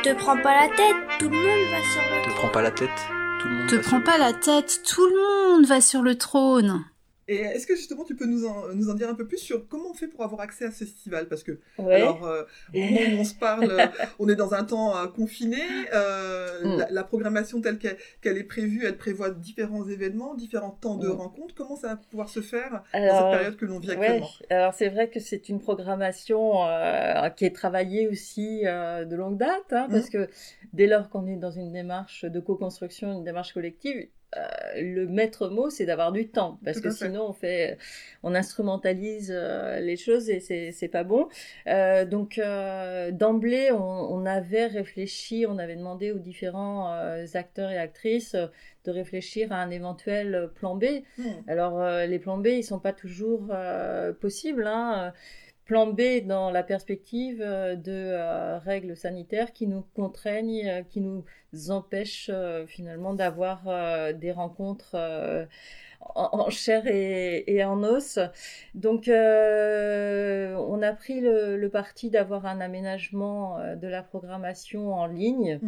Te 0.03 0.13
prends 0.13 0.41
pas 0.41 0.55
la 0.55 0.69
tête, 0.75 0.95
tout 1.19 1.29
le 1.29 1.35
monde 1.35 1.71
va 1.71 1.81
sur 1.83 2.01
le 2.01 2.21
trône. 2.21 2.31
Te 2.31 2.37
prends 2.37 2.49
pas 2.49 2.61
la 2.61 2.71
tête, 2.71 2.89
tout 3.41 3.47
le 3.49 3.55
monde. 3.55 3.69
Te 3.69 3.75
prends 3.75 4.01
pas 4.01 4.17
la 4.17 4.33
tête, 4.33 4.81
tout 4.85 5.05
le 5.05 5.55
monde 5.57 5.65
va 5.65 5.81
sur 5.81 6.01
le 6.01 6.17
trône. 6.17 6.85
Et 7.27 7.35
est-ce 7.35 7.67
que 7.67 7.75
justement 7.75 8.05
tu 8.05 8.15
peux 8.15 8.25
nous 8.25 8.45
en, 8.45 8.73
nous 8.73 8.89
en 8.89 8.93
dire 8.93 9.09
un 9.09 9.13
peu 9.13 9.27
plus 9.27 9.37
sur 9.39 9.67
fait 9.99 10.07
pour 10.07 10.23
avoir 10.23 10.41
accès 10.41 10.65
à 10.65 10.71
ce 10.71 10.83
festival 10.85 11.27
Parce 11.27 11.43
que, 11.43 11.59
alors, 11.77 12.25
euh, 12.25 12.43
au 12.73 12.79
moment 12.79 12.99
où 12.99 13.19
on 13.19 13.23
se 13.23 13.35
parle, 13.35 13.69
on 14.19 14.29
est 14.29 14.35
dans 14.35 14.53
un 14.53 14.63
temps 14.63 14.97
euh, 14.97 15.07
confiné. 15.07 15.61
Euh, 15.93 16.77
mm. 16.77 16.85
la, 16.89 17.03
programmation 17.03 17.61
telle 17.61 17.77
qu'elle 17.77 18.37
est 18.37 18.43
prévue, 18.43 18.85
elle 18.85 18.97
prévoit 18.97 19.31
différents 19.31 19.87
événements, 19.87 20.35
différents 20.35 20.71
temps 20.71 20.95
de 20.95 21.07
mm. 21.07 21.11
rencontres. 21.11 21.55
Comment 21.55 21.75
ça 21.75 21.89
va 21.89 21.95
pouvoir 21.97 22.29
se 22.29 22.41
faire 22.41 22.83
dans 22.93 22.99
cette 22.99 23.37
période 23.39 23.57
que 23.57 23.65
l'on 23.65 23.79
vit 23.79 23.91
actuellement? 23.91 24.29
Alors, 24.49 24.73
c'est 24.73 24.89
vrai 24.89 25.09
que 25.09 25.19
c'est 25.19 25.49
une 25.49 25.59
programmation 25.59 26.53
qui 27.35 27.45
est 27.45 27.55
travaillée 27.55 28.07
aussi 28.07 28.63
de 28.63 29.15
longue 29.15 29.37
date, 29.37 29.71
hein, 29.71 29.87
parce 29.89 30.07
mm. 30.07 30.11
que 30.11 30.29
dès 30.73 30.87
lors 30.87 31.09
qu'on 31.09 31.27
est 31.27 31.37
dans 31.37 31.51
une 31.51 31.71
démarche 31.71 32.25
de 32.25 32.39
co-construction, 32.39 33.11
une 33.11 33.23
démarche 33.23 33.53
collective, 33.53 34.07
euh, 34.37 34.81
le 34.81 35.07
maître 35.07 35.49
mot, 35.49 35.69
c'est 35.69 35.85
d'avoir 35.85 36.11
du 36.11 36.27
temps, 36.27 36.59
parce 36.63 36.79
que 36.79 36.91
sinon 36.91 37.29
on 37.29 37.33
fait, 37.33 37.77
on 38.21 38.35
instrumentalise 38.35 39.33
euh, 39.35 39.79
les 39.79 39.97
choses 39.97 40.29
et 40.29 40.39
c'est 40.39 40.87
pas 40.87 41.03
bon. 41.03 41.27
Euh, 41.67 42.05
donc 42.05 42.39
d'emblée, 43.11 43.71
on, 43.71 44.25
avait 44.25 44.67
réfléchi, 44.67 45.45
on 45.47 45.57
avait 45.57 45.75
demandé 45.75 46.11
aux 46.11 46.19
différents 46.19 46.91
acteurs 47.33 47.71
et 47.71 47.77
actrices 47.77 48.35
de 48.85 48.91
réfléchir 48.91 49.51
à 49.51 49.55
un 49.55 49.71
éventuel 49.71 50.49
plan 50.55 50.75
B. 50.75 50.85
Hmm. 51.17 51.23
Alors 51.47 51.83
les 52.05 52.19
plans 52.19 52.37
B, 52.37 52.47
ils 52.47 52.63
sont 52.63 52.79
pas 52.79 52.93
toujours 52.93 53.51
possibles. 54.19 54.67
Hein 54.67 55.13
plan 55.69 55.85
B 55.85 56.25
dans 56.25 56.49
la 56.49 56.63
perspective 56.63 57.43
euh, 57.43 57.75
de 57.75 57.91
euh, 57.91 58.57
règles 58.57 58.97
sanitaires 58.97 59.53
qui 59.53 59.67
nous 59.67 59.85
contraignent, 59.93 60.67
euh, 60.67 60.81
qui 60.81 60.99
nous 60.99 61.23
empêchent 61.69 62.31
finalement 62.67 63.13
d'avoir 63.13 63.63
des 64.13 64.31
rencontres 64.31 64.95
en, 65.99 66.49
chair 66.51 66.85
et, 66.85 67.63
en 67.63 67.83
os. 67.83 68.19
Donc, 68.75 69.05
on 69.07 70.81
a 70.83 70.93
pris 70.93 71.21
le, 71.21 71.67
parti 71.69 72.11
d'avoir 72.11 72.45
un 72.45 72.61
aménagement 72.61 73.57
de 73.75 73.87
la 73.87 74.03
programmation 74.03 74.93
en 74.93 75.07
ligne, 75.07 75.59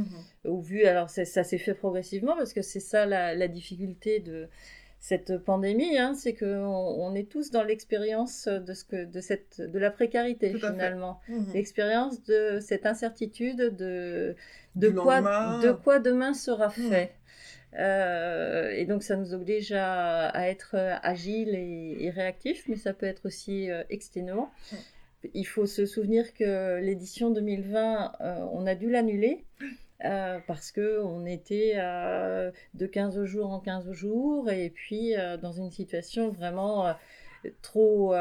mmh 0.45 0.59
vu, 0.61 0.85
alors 0.85 1.09
ça 1.09 1.25
s'est 1.25 1.57
fait 1.57 1.73
progressivement 1.73 2.35
parce 2.37 2.53
que 2.53 2.61
c'est 2.61 2.79
ça 2.79 3.07
la 3.07 3.47
difficulté 3.47 4.19
de 4.19 4.47
cette 5.01 5.39
pandémie, 5.39 5.97
hein, 5.97 6.13
c'est 6.13 6.35
qu'on 6.35 6.45
on 6.45 7.15
est 7.15 7.27
tous 7.27 7.49
dans 7.49 7.63
l'expérience 7.63 8.47
de 8.47 8.73
ce 8.73 8.85
que 8.85 9.03
de 9.03 9.19
cette 9.19 9.59
de 9.59 9.79
la 9.79 9.89
précarité 9.89 10.53
finalement, 10.53 11.19
mhm. 11.27 11.47
l'expérience 11.55 12.23
de 12.23 12.59
cette 12.61 12.85
incertitude 12.85 13.75
de 13.75 14.35
de 14.75 14.89
quoi 14.91 15.21
de 15.59 15.71
quoi 15.71 15.97
demain 15.97 16.35
sera 16.35 16.67
mhm. 16.67 16.89
fait. 16.89 17.11
Euh, 17.79 18.69
et 18.71 18.85
donc 18.85 19.01
ça 19.01 19.15
nous 19.15 19.33
oblige 19.33 19.71
à, 19.71 20.49
être 20.49 20.75
agile 21.01 21.55
et, 21.55 21.97
et, 22.05 22.09
réactif, 22.11 22.65
mais 22.67 22.75
ça 22.75 22.93
peut 22.93 23.07
être 23.07 23.25
aussi 23.25 23.71
euh, 23.71 23.83
exténuant. 23.89 24.51
Il 25.33 25.45
faut 25.45 25.65
se 25.65 25.85
souvenir 25.85 26.33
que 26.33 26.79
l'édition 26.79 27.31
2020, 27.31 28.13
euh, 28.21 28.45
on 28.51 28.67
a 28.67 28.75
dû 28.75 28.89
l'annuler 28.89 29.45
euh, 30.03 30.39
parce 30.47 30.71
que 30.71 31.01
on 31.03 31.25
était 31.25 31.73
euh, 31.75 32.49
de 32.73 32.87
15 32.87 33.23
jours 33.25 33.51
en 33.51 33.59
15 33.59 33.91
jours 33.91 34.49
et 34.49 34.71
puis 34.71 35.15
euh, 35.15 35.37
dans 35.37 35.51
une 35.51 35.69
situation 35.69 36.29
vraiment 36.29 36.95
trop 37.61 38.13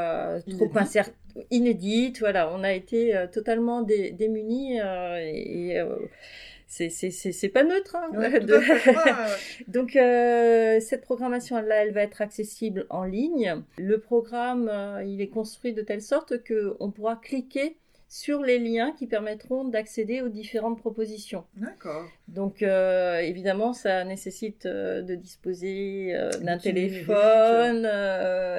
trop 0.46 0.70
inédite. 0.70 1.14
inédite 1.50 2.20
voilà 2.20 2.52
on 2.52 2.62
a 2.62 2.72
été 2.72 3.26
totalement 3.32 3.82
démunis 3.82 4.78
et, 4.78 5.76
et 5.76 5.84
c'est 6.66 7.48
pas 7.52 7.64
neutre. 7.64 7.96
Hein, 7.96 8.10
Donc 9.68 9.92
cette 9.92 11.02
programmation 11.02 11.60
là, 11.60 11.82
elle 11.82 11.92
va 11.92 12.02
être 12.02 12.20
accessible 12.20 12.86
en 12.90 13.04
ligne. 13.04 13.62
Le 13.78 13.98
programme, 13.98 14.70
il 15.06 15.20
est 15.20 15.28
construit 15.28 15.72
de 15.72 15.82
telle 15.82 16.02
sorte 16.02 16.42
que 16.42 16.76
on 16.78 16.90
pourra 16.90 17.16
cliquer 17.16 17.76
sur 18.10 18.42
les 18.42 18.58
liens 18.58 18.90
qui 18.90 19.06
permettront 19.06 19.64
d'accéder 19.64 20.20
aux 20.20 20.28
différentes 20.28 20.80
propositions. 20.80 21.44
D'accord. 21.54 22.08
Donc 22.26 22.60
euh, 22.60 23.20
évidemment, 23.20 23.72
ça 23.72 24.02
nécessite 24.02 24.66
euh, 24.66 25.00
de 25.00 25.14
disposer 25.14 26.10
euh, 26.16 26.28
d'un 26.40 26.58
téléphone 26.58 27.86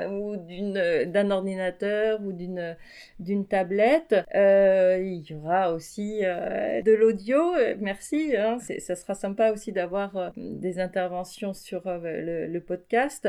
ou 0.10 0.38
d'un 0.38 1.32
ordinateur 1.32 2.22
ou 2.22 2.32
d'une 2.32 2.78
d'une 3.20 3.46
tablette. 3.46 4.16
il 4.34 5.22
y 5.30 5.34
aura 5.34 5.74
aussi 5.74 6.22
de 6.22 6.92
l'audio. 6.94 7.42
Merci. 7.80 8.34
Hein, 8.38 8.58
ça 8.80 8.96
sera 8.96 9.16
sympa 9.16 9.52
aussi 9.52 9.74
d'avoir 9.74 10.32
des 10.38 10.80
interventions 10.80 11.54
sur 11.54 11.82
le, 11.86 12.48
le, 12.48 12.62
podcast. 12.62 13.28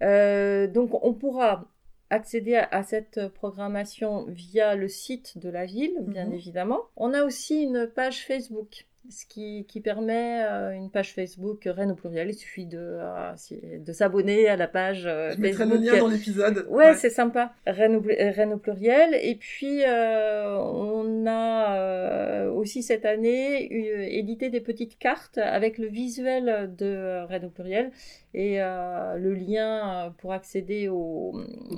donc 0.00 1.04
on 1.04 1.14
pourra 1.14 1.68
accéder 2.14 2.56
à, 2.56 2.82
cette 2.82 3.28
programmation 3.28 4.24
via 4.28 4.74
le 4.74 4.88
site 4.88 5.38
de 5.38 5.48
la 5.48 5.66
ville, 5.66 5.94
bien 6.00 6.26
mhm. 6.26 6.34
évidemment. 6.34 6.80
On 6.96 7.12
a 7.12 7.24
aussi 7.24 7.62
une 7.62 7.86
page 7.86 8.24
Facebook 8.24 8.86
ce 9.10 9.26
qui, 9.26 9.66
qui 9.66 9.80
permet 9.80 10.42
euh, 10.44 10.70
une 10.72 10.90
page 10.90 11.12
Facebook 11.14 11.62
Rennes 11.66 11.90
au 11.92 11.94
pluriel. 11.94 12.30
Il 12.30 12.34
suffit 12.34 12.66
de, 12.66 12.78
euh, 12.78 13.32
de 13.78 13.92
s'abonner 13.92 14.48
à 14.48 14.56
la 14.56 14.66
page 14.66 15.04
euh, 15.06 15.32
Je 15.36 15.40
mettrai 15.40 15.64
Facebook. 15.64 15.84
le 15.84 15.90
lien 15.92 15.98
dans 16.00 16.08
l'épisode. 16.08 16.66
Ouais, 16.70 16.94
c'est 16.94 17.10
sympa. 17.10 17.52
Rennes 17.66 17.96
au, 17.96 18.00
pl- 18.00 18.30
Rennes 18.30 18.52
au 18.54 18.58
pluriel. 18.58 19.14
Et 19.22 19.34
puis, 19.34 19.82
euh, 19.86 20.56
on 20.58 21.26
a 21.26 22.48
aussi 22.50 22.82
cette 22.82 23.04
année 23.04 24.16
édité 24.16 24.48
des 24.50 24.60
petites 24.60 24.98
cartes 24.98 25.38
avec 25.38 25.78
le 25.78 25.86
visuel 25.86 26.74
de 26.76 27.24
Rennes 27.26 27.46
au 27.46 27.50
pluriel 27.50 27.90
et 28.32 28.58
le 28.58 29.34
lien 29.34 30.14
pour 30.18 30.32
accéder 30.32 30.88
au, 30.88 31.34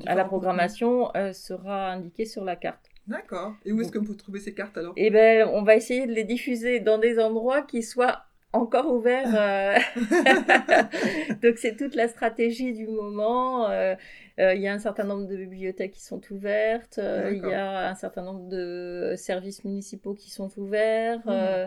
à 0.07 0.15
la 0.15 0.25
programmation 0.25 1.11
sera 1.33 1.91
indiqué 1.91 2.25
sur 2.25 2.45
la 2.45 2.57
carte. 2.57 2.89
D'accord. 3.07 3.55
Et 3.64 3.73
où 3.73 3.81
est-ce 3.81 3.92
qu'on 3.92 4.05
peut 4.05 4.16
trouver 4.16 4.40
ces 4.40 4.53
cartes 4.55 4.77
alors? 4.79 4.92
Eh 4.97 5.11
ben, 5.11 5.49
on 5.53 5.62
va 5.62 5.77
essayer 5.77 6.07
de 6.07 6.12
les 6.12 6.25
diffuser 6.25 6.81
dans 6.81 6.99
des 6.99 7.19
endroits 7.19 7.62
qui 7.62 7.83
soient 7.83 8.25
encore 8.53 8.92
ouverts. 8.92 9.33
euh. 9.35 9.79
Donc, 11.42 11.59
c'est 11.59 11.77
toute 11.77 11.95
la 11.95 12.09
stratégie 12.09 12.73
du 12.73 12.87
moment. 12.88 13.69
Euh, 13.71 13.95
Il 14.38 14.61
y 14.61 14.68
a 14.68 14.72
un 14.75 14.79
certain 14.79 15.05
nombre 15.05 15.27
de 15.27 15.37
bibliothèques 15.37 15.92
qui 15.92 16.03
sont 16.05 16.20
ouvertes. 16.31 16.99
euh, 16.99 17.33
Il 17.35 17.42
y 17.46 17.53
a 17.53 17.88
un 17.90 17.94
certain 17.94 18.22
nombre 18.22 18.49
de 18.49 19.14
services 19.16 19.64
municipaux 19.64 20.14
qui 20.14 20.31
sont 20.31 20.51
ouverts. 20.59 21.22
Euh, 21.27 21.66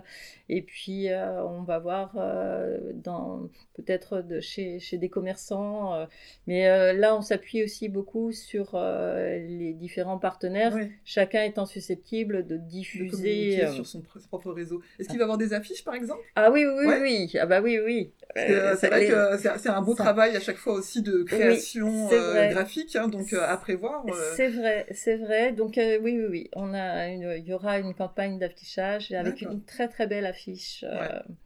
et 0.49 0.61
puis, 0.61 1.09
euh, 1.09 1.43
on 1.45 1.63
va 1.63 1.79
voir 1.79 2.13
euh, 2.17 2.77
dans 2.93 3.49
peut-être 3.73 4.21
de 4.21 4.39
chez, 4.39 4.79
chez 4.79 4.97
des 4.97 5.09
commerçants. 5.09 5.95
euh, 5.95 6.05
mais 6.47 6.67
euh, 6.67 6.93
là, 6.93 7.15
on 7.15 7.21
s'appuie 7.21 7.63
aussi 7.63 7.89
beaucoup 7.89 8.31
sur 8.31 8.71
euh, 8.75 9.37
les 9.39 9.73
différents 9.73 10.19
partenaires 10.19 10.77
chacun 11.05 11.43
étant 11.43 11.65
susceptible 11.65 12.45
de 12.45 12.57
diffuser. 12.57 13.63
euh, 13.63 13.71
sur 13.73 13.85
son 13.87 14.01
pr- 14.01 14.27
propre 14.27 14.51
réseau. 14.51 14.81
Est-ce 14.99 15.09
qu'il 15.09 15.17
va 15.17 15.21
y 15.21 15.23
avoir 15.23 15.37
des 15.37 15.53
affiches 15.53 15.83
par 15.83 15.95
exemple? 15.95 16.21
Ah 16.35 16.51
oui, 16.51 16.65
oui, 16.65 16.73
oui, 16.79 16.85
Ouais. 16.85 16.99
oui. 17.01 17.31
Ah 17.39 17.45
bah 17.45 17.61
oui, 17.61 17.79
oui. 17.83 18.11
Euh, 18.37 18.75
C'est 18.79 18.87
vrai 18.87 19.01
les- 19.01 19.07
que 19.07 19.37
c'est 19.57 19.69
un 19.69 19.81
beau 19.81 19.95
ça- 19.95 20.03
travail 20.03 20.35
à 20.35 20.39
chaque 20.39 20.57
fois 20.57 20.73
aussi 20.73 21.01
de 21.01 21.23
création 21.23 22.09
euh, 22.11 22.31
vrai. 22.33 22.53
Graphique, 22.59 22.95
hein, 22.95 23.07
donc 23.07 23.33
euh, 23.33 23.41
à 23.41 23.57
prévoir. 23.57 24.05
euh, 24.07 24.33
C'est 24.35 24.49
vrai, 24.49 24.85
c'est 24.91 25.17
vrai. 25.17 25.51
Donc 25.51 25.77
euh, 25.77 25.99
oui, 26.01 26.17
oui, 26.19 26.27
oui. 26.29 26.49
On 26.55 26.73
a 26.73 27.07
une, 27.07 27.33
il 27.37 27.45
y 27.45 27.53
aura 27.53 27.79
une 27.79 27.93
campagne 27.93 28.37
d'affichage 28.39 29.11
avec 29.11 29.41
une 29.41 29.63
très 29.63 29.87
très 29.87 30.07
belle 30.07 30.25
affiche. 30.25 30.85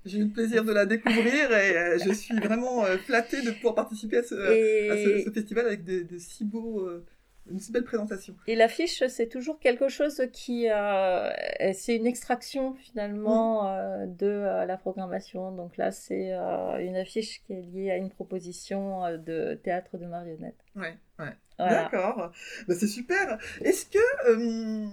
J'ai 0.05 0.19
eu 0.19 0.25
le 0.25 0.29
plaisir 0.31 0.63
de 0.63 0.73
la 0.73 0.85
découvrir 0.85 1.51
et 1.51 1.99
je 1.99 2.11
suis 2.11 2.37
vraiment 2.39 2.83
flattée 3.05 3.41
de 3.41 3.51
pouvoir 3.51 3.75
participer 3.75 4.17
à 4.17 4.23
ce, 4.23 4.35
et... 4.35 4.89
à 4.89 4.95
ce, 4.97 5.25
ce 5.25 5.31
festival 5.31 5.65
avec 5.67 5.83
de, 5.83 6.03
de 6.03 6.17
si 6.17 6.43
beaux, 6.45 6.87
une 7.51 7.59
si 7.59 7.73
belle 7.73 7.83
présentation. 7.83 8.35
Et 8.47 8.55
l'affiche, 8.55 9.03
c'est 9.07 9.27
toujours 9.27 9.59
quelque 9.59 9.89
chose 9.89 10.21
qui, 10.31 10.69
euh, 10.69 11.29
c'est 11.73 11.95
une 11.95 12.07
extraction 12.07 12.73
finalement 12.75 13.67
euh, 13.67 14.05
de 14.05 14.27
euh, 14.27 14.65
la 14.65 14.77
programmation. 14.77 15.51
Donc 15.51 15.75
là, 15.75 15.91
c'est 15.91 16.31
une 16.31 16.95
affiche 16.95 17.41
qui 17.43 17.53
est 17.53 17.61
liée 17.61 17.91
à 17.91 17.97
une 17.97 18.09
proposition 18.09 19.17
de 19.17 19.55
théâtre 19.55 19.97
de 19.97 20.05
marionnettes. 20.05 20.63
Ouais. 20.75 20.95
Voilà. 21.57 21.83
D'accord, 21.83 22.31
Bah, 22.67 22.75
c'est 22.75 22.87
super. 22.87 23.37
Est-ce 23.61 23.85
que 23.85 23.99
euh, 24.29 24.87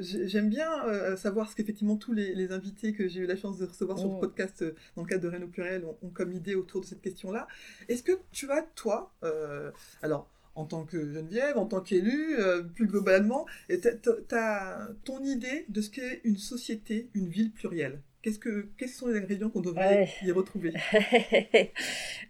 j'ai- 0.00 0.28
j'aime 0.28 0.48
bien 0.50 0.84
euh, 0.86 1.16
savoir 1.16 1.50
ce 1.50 1.56
qu'effectivement 1.56 1.96
tous 1.96 2.12
les, 2.12 2.34
les 2.34 2.52
invités 2.52 2.92
que 2.92 3.08
j'ai 3.08 3.20
eu 3.20 3.26
la 3.26 3.36
chance 3.36 3.58
de 3.58 3.66
recevoir 3.66 3.98
sur 3.98 4.08
le 4.08 4.16
Mm. 4.16 4.20
podcast 4.20 4.62
euh, 4.62 4.74
dans 4.96 5.02
le 5.02 5.08
cadre 5.08 5.22
de 5.24 5.28
Renault 5.34 5.48
Pluriel 5.48 5.84
ont, 5.84 5.96
ont 6.02 6.10
comme 6.10 6.32
idée 6.32 6.54
autour 6.54 6.80
de 6.82 6.86
cette 6.86 7.00
question-là. 7.00 7.46
Est-ce 7.88 8.02
que 8.02 8.12
tu 8.32 8.50
as, 8.50 8.62
toi, 8.74 9.12
euh, 9.24 9.70
alors 10.02 10.28
en 10.56 10.66
tant 10.66 10.84
que 10.84 11.12
Geneviève, 11.12 11.58
en 11.58 11.66
tant 11.66 11.80
qu'élue, 11.80 12.36
euh, 12.38 12.62
plus 12.62 12.86
globalement, 12.86 13.44
t'as- 13.82 13.96
t'as 14.28 14.86
ton 15.04 15.20
idée 15.24 15.64
de 15.68 15.80
ce 15.80 15.90
qu'est 15.90 16.20
une 16.24 16.36
société, 16.38 17.08
une 17.14 17.28
ville 17.28 17.50
plurielle? 17.50 18.00
Qu'est-ce 18.24 18.38
que, 18.38 18.70
quels 18.78 18.88
sont 18.88 19.08
les 19.08 19.18
ingrédients 19.18 19.50
qu'on 19.50 19.60
devrait 19.60 19.86
Ouais. 19.86 20.08
y 20.22 20.30
retrouver? 20.32 20.72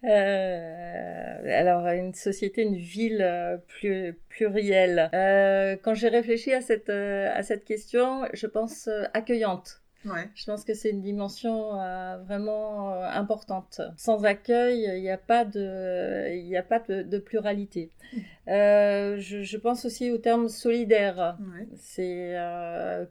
Euh, 0.02 1.60
alors, 1.60 1.86
une 1.86 2.12
société, 2.14 2.62
une 2.62 2.76
ville 2.76 3.22
euh, 3.22 3.56
plus, 3.68 4.18
plurielle. 4.28 5.08
Euh, 5.14 5.76
quand 5.82 5.94
j'ai 5.94 6.08
réfléchi 6.08 6.52
à 6.52 6.60
cette, 6.60 6.90
euh, 6.90 7.30
à 7.32 7.42
cette 7.44 7.64
question, 7.64 8.24
je 8.34 8.46
pense 8.48 8.88
accueillante. 9.14 9.83
Ouais. 10.04 10.28
Je 10.34 10.44
pense 10.44 10.64
que 10.64 10.74
c'est 10.74 10.90
une 10.90 11.00
dimension 11.00 11.80
euh, 11.80 12.18
vraiment 12.26 12.92
euh, 12.92 13.08
importante. 13.08 13.80
Sans 13.96 14.24
accueil, 14.24 14.84
il 14.96 15.02
n'y 15.02 15.10
a 15.10 15.18
pas 15.18 15.44
de, 15.44 16.34
il 16.34 16.44
n'y 16.46 16.56
a 16.56 16.62
pas 16.62 16.80
de, 16.80 17.02
de 17.02 17.18
pluralité. 17.18 17.90
Euh, 18.46 19.16
je, 19.20 19.42
je 19.42 19.56
pense 19.56 19.86
aussi 19.86 20.10
au 20.10 20.18
terme 20.18 20.50
solidaire. 20.50 21.38
Ouais. 21.40 21.66
C'est 21.76 22.36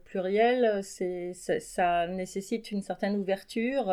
pluriel, 0.04 0.78
c'est, 0.84 1.32
ça, 1.32 2.06
nécessite 2.06 2.70
une 2.70 2.82
certaine 2.82 3.16
ouverture 3.16 3.92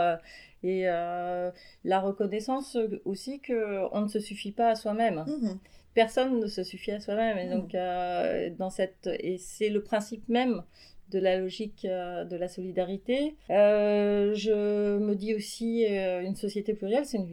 et 0.61 0.83
la 0.85 1.99
reconnaissance 1.99 2.77
aussi 3.05 3.39
que 3.39 3.91
on 3.91 4.01
ne 4.01 4.07
se 4.07 4.19
suffit 4.19 4.51
pas 4.51 4.69
à 4.69 4.75
soi-même. 4.75 5.25
Mhm. 5.27 5.59
Personne 5.93 6.39
ne 6.39 6.47
se 6.47 6.63
suffit 6.63 6.91
à 6.91 6.99
soi-même 7.01 7.37
et 7.37 7.49
donc 7.49 7.75
euh, 7.75 8.49
dans 8.57 8.69
cette 8.69 9.09
et 9.19 9.37
c'est 9.37 9.69
le 9.69 9.83
principe 9.83 10.27
même 10.29 10.63
de 11.11 11.19
la 11.19 11.37
logique 11.37 11.85
euh, 11.85 12.23
de 12.25 12.35
la 12.35 12.47
solidarité. 12.47 13.35
Euh, 13.49 14.33
je 14.33 14.97
me 14.97 15.15
dis 15.15 15.35
aussi 15.35 15.85
euh, 15.85 16.21
une 16.21 16.35
société 16.35 16.73
plurielle, 16.73 17.05
c'est 17.05 17.17
une 17.17 17.31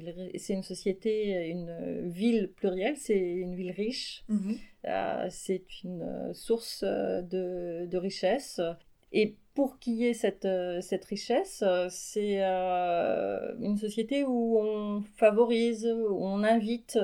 une 0.49 0.63
société, 0.63 1.49
une 1.49 2.09
ville 2.09 2.51
plurielle, 2.55 2.97
c'est 2.97 3.19
une 3.19 3.55
ville 3.55 3.73
riche. 3.73 4.25
Mhm. 4.29 4.57
Euh, 4.87 5.27
c'est 5.31 5.83
une 5.85 6.33
source 6.35 6.83
de, 6.85 7.87
de 7.87 7.99
richesse. 7.99 8.61
Et 9.13 9.37
pour 9.59 9.81
qu'il 9.81 9.95
y 9.95 10.07
ait 10.07 10.15
cette, 10.15 10.45
euh, 10.45 10.81
cette 10.81 11.05
richesse, 11.05 11.65
euh, 11.67 11.89
c'est 11.91 12.45
euh, 12.45 13.57
une 13.61 13.77
société 13.77 14.23
où 14.25 14.57
on 14.57 15.03
favorise, 15.17 15.85
où 15.85 16.17
on 16.25 16.45
invite 16.45 16.97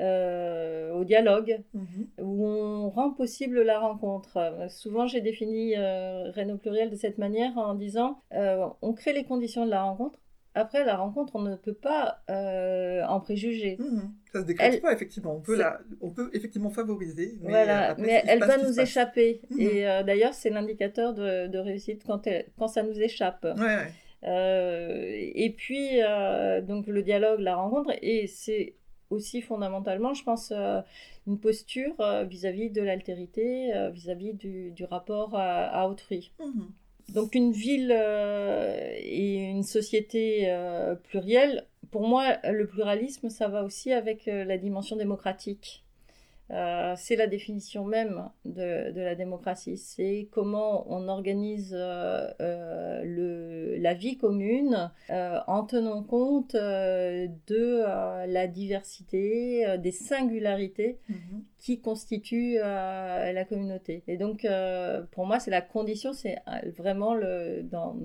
euh, 0.00 0.92
au 0.94 1.04
dialogue, 1.04 1.62
Mhm. 1.74 2.08
où 2.18 2.44
on 2.44 2.90
rend 2.90 3.10
possible 3.12 3.62
la 3.62 3.78
rencontre. 3.78 4.36
Souvent, 4.68 5.06
j'ai 5.06 5.20
défini 5.20 5.76
euh, 5.76 6.32
au 6.52 6.56
pluriel 6.56 6.90
de 6.90 6.96
cette 6.96 7.18
manière 7.18 7.56
en 7.56 7.74
disant 7.74 8.20
on 8.32 8.92
crée 8.94 9.12
les 9.12 9.22
conditions 9.24 9.64
de 9.64 9.70
la 9.70 9.84
rencontre. 9.84 10.18
Après 10.54 10.84
la 10.84 10.96
rencontre, 10.96 11.36
on 11.36 11.40
ne 11.42 11.56
peut 11.56 11.72
pas 11.74 12.22
euh, 12.30 13.02
en 13.04 13.20
préjuger. 13.20 13.76
Mhm. 13.78 14.12
Ça 14.32 14.40
se 14.40 14.44
décrète 14.46 14.74
Elle- 14.74 14.80
pas, 14.80 14.92
effectivement. 14.92 15.34
On 15.36 15.40
peut, 15.40 15.56
c'est- 15.56 15.62
la... 15.62 15.80
on 16.00 16.10
peut 16.10 16.30
effectivement 16.34 16.70
favoriser, 16.70 17.38
mais, 17.40 17.46
euh, 17.46 17.50
voilà, 17.50 17.90
après, 17.90 18.02
mais 18.02 18.22
elle 18.26 18.38
passe 18.40 18.48
va 18.60 18.68
nous 18.68 18.80
échapper. 18.80 19.40
Mhm. 19.50 19.60
Et 19.60 19.88
euh, 19.88 20.02
d'ailleurs, 20.02 20.34
c'est 20.34 20.50
l'indicateur 20.50 21.14
de, 21.14 21.46
de 21.46 21.58
réussite 21.58 22.02
quand, 22.06 22.26
elle- 22.26 22.46
quand 22.58 22.68
ça 22.68 22.82
nous 22.82 23.00
échappe. 23.00 23.44
Ouais, 23.44 23.62
ouais. 23.62 23.92
Euh, 24.24 25.04
et 25.34 25.50
puis, 25.50 26.00
euh, 26.02 26.60
donc 26.60 26.86
le 26.86 27.02
dialogue, 27.02 27.40
la 27.40 27.56
rencontre, 27.56 27.90
et 28.02 28.26
c'est 28.26 28.74
aussi 29.10 29.42
fondamentalement, 29.42 30.14
je 30.14 30.22
pense, 30.24 30.52
euh, 30.56 30.80
une 31.26 31.38
posture 31.38 31.94
euh, 32.00 32.24
vis-à-vis 32.24 32.70
de 32.70 32.80
l'altérité, 32.82 33.74
euh, 33.74 33.90
vis-à-vis 33.90 34.32
du, 34.34 34.70
du 34.70 34.84
rapport 34.84 35.34
à, 35.34 35.66
à 35.66 35.86
autrui. 35.88 36.32
Donc 37.08 37.34
une 37.34 37.52
ville 37.52 37.92
euh, 37.94 38.94
et 38.98 39.36
une 39.36 39.62
société 39.62 40.50
euh, 40.50 40.94
plurielle, 40.94 41.66
pour 41.90 42.08
moi, 42.08 42.38
le 42.44 42.66
pluralisme, 42.66 43.28
ça 43.28 43.48
va 43.48 43.64
aussi 43.64 43.92
avec 43.92 44.28
euh, 44.28 44.44
la 44.44 44.56
dimension 44.56 44.96
démocratique. 44.96 45.81
Euh, 46.52 46.94
c'est 46.96 47.16
la 47.16 47.26
définition 47.26 47.84
même 47.84 48.28
de, 48.44 48.90
de 48.92 49.00
la 49.00 49.14
démocratie. 49.14 49.78
C'est 49.78 50.28
comment 50.30 50.84
on 50.92 51.08
organise 51.08 51.74
euh, 51.74 52.28
euh, 52.40 53.02
le, 53.04 53.76
la 53.78 53.94
vie 53.94 54.18
commune 54.18 54.90
en 55.08 55.64
tenant 55.64 56.02
compte 56.02 56.54
de 56.54 58.26
la 58.26 58.46
diversité, 58.46 59.78
des 59.78 59.92
singularités 59.92 60.98
Mhm. 61.08 61.44
qui 61.58 61.80
constitue 61.80 62.56
euh, 62.58 63.32
la 63.32 63.44
communauté. 63.44 64.02
Et 64.08 64.16
donc, 64.16 64.46
pour 65.12 65.26
moi, 65.26 65.38
c'est 65.40 65.50
la 65.50 65.60
condition, 65.62 66.12
c'est 66.12 66.38
vraiment 66.76 67.14
le, 67.14 67.62
dans 67.62 67.96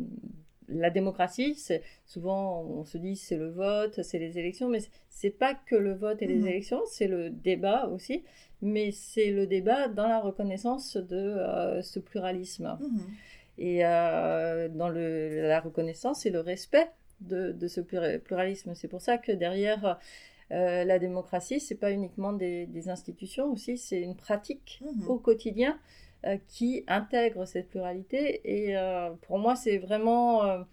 la 0.67 0.89
démocratie. 0.89 1.55
C'est 1.55 1.81
souvent, 2.05 2.61
on 2.63 2.83
se 2.85 2.97
dit, 2.97 3.15
c'est 3.15 3.37
le 3.37 3.49
vote, 3.49 4.01
c'est 4.03 4.19
les 4.19 4.37
élections, 4.37 4.69
mais 4.69 4.79
c'est- 5.09 5.29
pas 5.31 5.53
que 5.55 5.75
le 5.75 5.93
vote 5.93 6.21
et 6.21 6.27
les 6.27 6.35
Mhm. 6.35 6.47
élections, 6.47 6.81
c'est 6.85 7.07
le 7.07 7.29
débat 7.29 7.87
aussi, 7.87 8.23
mais 8.61 8.91
c'est 8.91 9.31
le 9.31 9.47
débat 9.47 9.87
dans 9.87 10.07
la 10.07 10.19
reconnaissance 10.19 10.95
de 10.97 11.15
euh, 11.17 11.81
ce 11.81 11.99
pluralisme 11.99 12.77
Mhm. 12.79 13.01
et 13.57 13.85
euh, 13.85 14.67
dans 14.69 14.89
le, 14.89 15.47
la 15.47 15.59
reconnaissance 15.59 16.25
et 16.25 16.29
le 16.29 16.39
respect 16.41 16.89
de, 17.21 17.51
de 17.51 17.67
ce 17.67 17.81
plura- 17.81 18.19
pluralisme. 18.19 18.75
C'est 18.75 18.87
pour 18.87 19.01
ça 19.01 19.17
que 19.17 19.31
derrière 19.31 19.99
euh, 20.51 20.83
la 20.85 20.97
démocratie, 20.99 21.59
c'est 21.59 21.75
pas 21.75 21.91
uniquement 21.91 22.31
des, 22.31 22.67
des 22.67 22.87
institutions 22.89 23.51
aussi, 23.51 23.77
c'est 23.77 23.99
une 24.01 24.15
pratique 24.15 24.81
Mhm. 24.81 25.09
au 25.09 25.17
quotidien 25.17 25.77
qui 26.47 26.83
intègre 26.87 27.45
cette 27.45 27.69
pluralité. 27.69 28.41
Et 28.45 28.77
euh, 28.77 29.11
pour 29.21 29.39
moi, 29.39 29.55
c'est 29.55 29.77
vraiment 29.77 30.43
euh, 30.45 30.63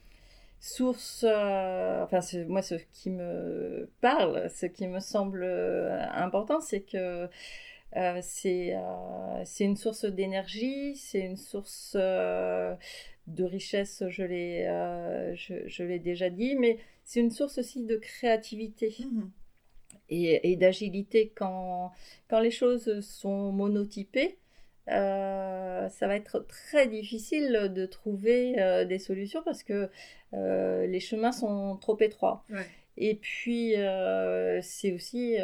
source, 0.61 1.25
euh, 1.29 2.03
enfin, 2.05 2.21
c'est- 2.21 2.45
moi, 2.47 2.63
ce 2.63 2.77
qui 2.93 3.11
me 3.11 3.91
parle, 4.01 4.51
ce 4.51 4.67
qui 4.67 4.87
me 4.89 5.01
semble 5.01 5.43
euh, 5.45 6.01
important, 6.15 6.61
c'est 6.61 6.83
que 6.83 7.29
euh, 7.97 8.19
c'est 8.23 8.75
euh, 8.77 9.45
c'est 9.45 9.65
une 9.65 9.77
source 9.77 10.05
d'énergie, 10.07 10.97
c'est 10.97 11.21
une 11.21 11.37
source 11.37 11.97
euh, 12.01 12.75
de 13.29 13.45
richesse, 13.45 14.05
je 14.09 14.23
l'ai, 14.25 14.67
je, 15.37 15.83
l'ai 15.85 15.99
déjà 15.99 16.31
dit, 16.31 16.57
mais 16.57 16.79
c'est 17.05 17.21
une 17.21 17.31
source 17.31 17.59
aussi 17.59 17.85
de 17.85 17.97
créativité. 17.97 18.95
Mhm. 19.01 19.31
Et, 20.11 20.53
et 20.53 20.57
d'agilité 20.57 21.33
quand, 21.35 21.91
quand 22.29 22.41
les 22.41 22.51
choses 22.51 23.01
sont 23.01 23.53
monotypées, 23.53 24.39
euh, 24.91 25.89
ça 25.89 26.07
va 26.07 26.17
être 26.17 26.41
très 26.47 26.87
difficile 26.87 27.73
de 27.75 27.87
trouver 27.87 28.61
euh, 28.61 28.85
des 28.85 28.99
solutions 28.99 29.43
parce 29.43 29.63
que 29.63 29.89
euh, 30.35 30.87
les 30.87 31.01
chemins 31.01 31.33
sont 31.33 31.77
trop 31.77 31.99
étroits. 32.01 32.45
Et 32.97 33.17
puis, 33.17 33.75
c'est 34.63 34.93
aussi 34.93 35.37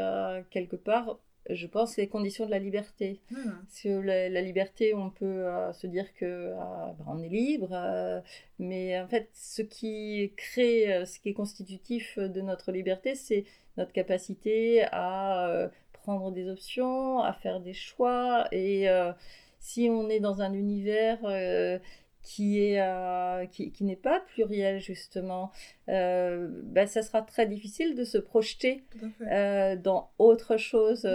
quelque 0.50 0.76
part, 0.76 1.18
je 1.48 1.66
pense, 1.66 1.96
les 1.96 2.07
conditions 2.07 2.46
de 2.46 2.50
la 2.53 2.61
liberté. 2.61 3.20
Sur 3.68 4.03
la, 4.03 4.40
liberté, 4.40 4.94
on 4.94 5.11
peut 5.11 5.46
se 5.72 5.88
dire 5.88 6.14
que 6.14 6.53
bah, 6.55 6.96
on 7.09 7.20
est 7.22 7.29
libre, 7.29 8.22
mais 8.61 9.00
en 9.00 9.09
fait, 9.09 9.31
ce 9.33 9.62
qui 9.62 10.33
crée, 10.37 11.05
ce 11.07 11.18
qui 11.18 11.31
est 11.31 11.35
constitutif 11.35 12.18
de 12.18 12.40
notre 12.40 12.70
liberté, 12.70 13.16
c'est 13.16 13.44
notre 13.76 13.92
capacité 13.92 14.85
à 14.92 15.70
prendre 16.01 16.31
des 16.33 16.49
options, 16.49 17.21
à 17.21 17.33
faire 17.33 17.61
des 17.61 17.75
choix. 17.75 18.47
Et 18.53 18.89
euh, 18.89 19.13
si 19.59 19.89
on 19.91 20.09
est 20.09 20.21
dans 20.21 20.43
un 20.43 20.53
univers 20.53 21.19
euh, 21.25 21.79
qui 22.23 22.63
est 22.63 22.81
euh, 22.81 23.47
qui, 23.47 23.73
qui 23.73 23.85
n'est 23.85 23.97
pas 23.97 24.21
pluriel 24.21 24.81
justement, 24.81 25.51
ben, 25.87 26.87
ça 26.87 27.03
sera 27.03 27.23
très 27.23 27.47
difficile 27.47 27.95
de 27.95 28.05
se 28.05 28.19
projeter 28.19 28.85
dans 29.21 30.11
autre 30.19 30.57
chose. 30.57 31.09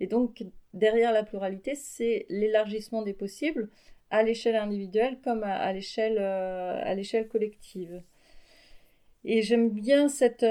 Et 0.00 0.06
donc 0.06 0.44
derrière 0.74 1.12
la 1.12 1.24
pluralité, 1.24 1.74
c'est 1.74 2.26
l'élargissement 2.28 3.02
des 3.02 3.14
possibles 3.14 3.68
à 4.10 4.24
l'échelle 4.24 4.56
individuelle 4.56 5.18
comme 5.22 5.44
à, 5.44 5.72
l'échelle 5.72 6.18
à 6.18 6.94
l'échelle 6.94 7.28
collective. 7.28 8.02
Et 9.24 9.42
j'aime 9.42 9.68
bien 9.70 10.08
cette. 10.08 10.46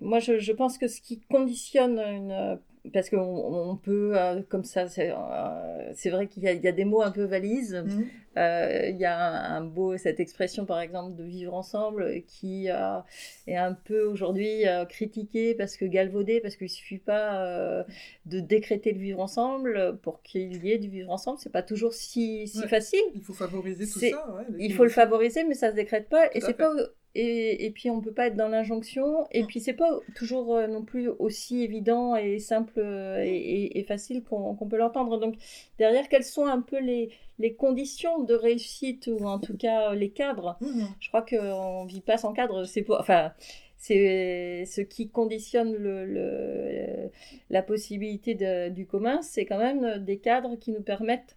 moi, 0.00 0.18
je, 0.20 0.38
je, 0.38 0.52
pense 0.52 0.76
que 0.78 0.86
ce 0.86 1.00
qui 1.00 1.20
conditionne 1.20 1.98
une 1.98 2.60
parce 2.92 3.10
qu'on 3.10 3.18
on 3.18 3.76
peut, 3.76 4.12
euh, 4.14 4.42
comme 4.48 4.64
ça, 4.64 4.88
c'est 4.88 5.10
euh, 5.10 6.10
vrai 6.10 6.26
qu'il 6.26 6.42
y, 6.42 6.46
y, 6.46 6.68
a 6.68 6.72
des 6.72 6.84
mots 6.84 7.02
un 7.02 7.10
peu 7.10 7.24
valises. 7.24 7.74
Mmh. 7.74 8.04
Euh, 8.38 8.88
il 8.90 8.96
y 8.96 9.04
a 9.04 9.18
un, 9.54 9.62
beau, 9.62 9.96
cette 9.96 10.20
expression 10.20 10.66
par 10.66 10.80
exemple 10.80 11.16
de 11.16 11.24
vivre 11.24 11.54
ensemble 11.54 12.22
qui 12.26 12.66
est 12.66 13.56
un 13.56 13.72
peu 13.72 14.02
aujourd'hui 14.02 14.64
critiquée 14.90 15.54
parce 15.54 15.78
que 15.78 15.86
galvaudée, 15.86 16.40
parce 16.40 16.56
qu'il 16.56 16.66
ne 16.66 16.70
suffit 16.70 16.98
pas 16.98 17.84
de 18.26 18.40
décréter 18.40 18.92
le 18.92 19.00
vivre 19.00 19.20
ensemble 19.20 19.98
pour 20.02 20.20
qu'il 20.20 20.62
y 20.62 20.70
ait 20.70 20.78
du 20.78 20.90
vivre 20.90 21.10
ensemble. 21.10 21.38
C'est 21.40 21.52
pas 21.52 21.62
toujours 21.62 21.94
si, 21.94 22.46
si 22.46 22.68
facile. 22.68 23.00
Il 23.14 23.22
faut 23.22 23.32
favoriser 23.32 23.86
tout 23.86 24.00
ça. 24.00 24.06
Ouais, 24.06 24.44
il 24.58 24.74
faut 24.74 24.84
le 24.84 24.90
favoriser, 24.90 25.44
mais 25.44 25.54
ça 25.54 25.70
se 25.70 25.74
décrète 25.74 26.10
pas. 26.10 26.28
et 26.34 26.42
c'est 26.42 26.52
pas 26.52 26.74
et, 27.18 27.70
puis 27.70 27.90
on 27.90 28.00
peut 28.00 28.12
pas 28.12 28.26
être 28.26 28.36
dans 28.36 28.48
l'injonction. 28.48 29.26
Et 29.30 29.44
puis 29.44 29.60
c'est 29.60 29.72
pas 29.72 29.90
toujours 30.14 30.54
euh, 30.54 30.66
non 30.66 30.82
plus 30.82 31.08
aussi 31.08 31.62
évident 31.62 32.16
et 32.16 32.38
simple 32.38 32.78
euh, 32.78 33.22
et, 33.24 33.84
facile 33.88 34.22
qu'on 34.22 34.54
peut 34.68 34.76
l'entendre. 34.76 35.18
Donc 35.18 35.36
derrière 35.78 36.08
quelles 36.08 36.24
sont 36.24 36.46
un 36.46 36.60
peu 36.60 36.78
les, 36.80 37.10
les 37.38 37.54
conditions 37.54 38.22
de 38.22 38.34
réussite 38.34 39.08
ou 39.08 39.24
en 39.24 39.38
tout 39.38 39.56
cas 39.56 39.94
les 39.94 40.10
cadres? 40.10 40.56
Mmh 40.60 40.84
je 41.00 41.08
crois 41.08 41.22
qu'on 41.22 41.84
vit 41.84 42.00
pas 42.00 42.18
sans 42.18 42.32
cadre. 42.32 42.64
C'est 42.64 42.84
enfin 42.90 43.32
c'est 43.78 44.64
ce 44.66 44.80
qui 44.80 45.08
conditionne 45.08 45.74
le, 45.74 47.10
la 47.50 47.62
possibilité 47.62 48.34
de, 48.34 48.70
du 48.70 48.86
commun 48.86 49.20
c'est 49.22 49.44
quand 49.44 49.58
même 49.58 50.02
des 50.02 50.18
cadres 50.18 50.56
qui 50.56 50.72
nous 50.72 50.80
permettent 50.82 51.36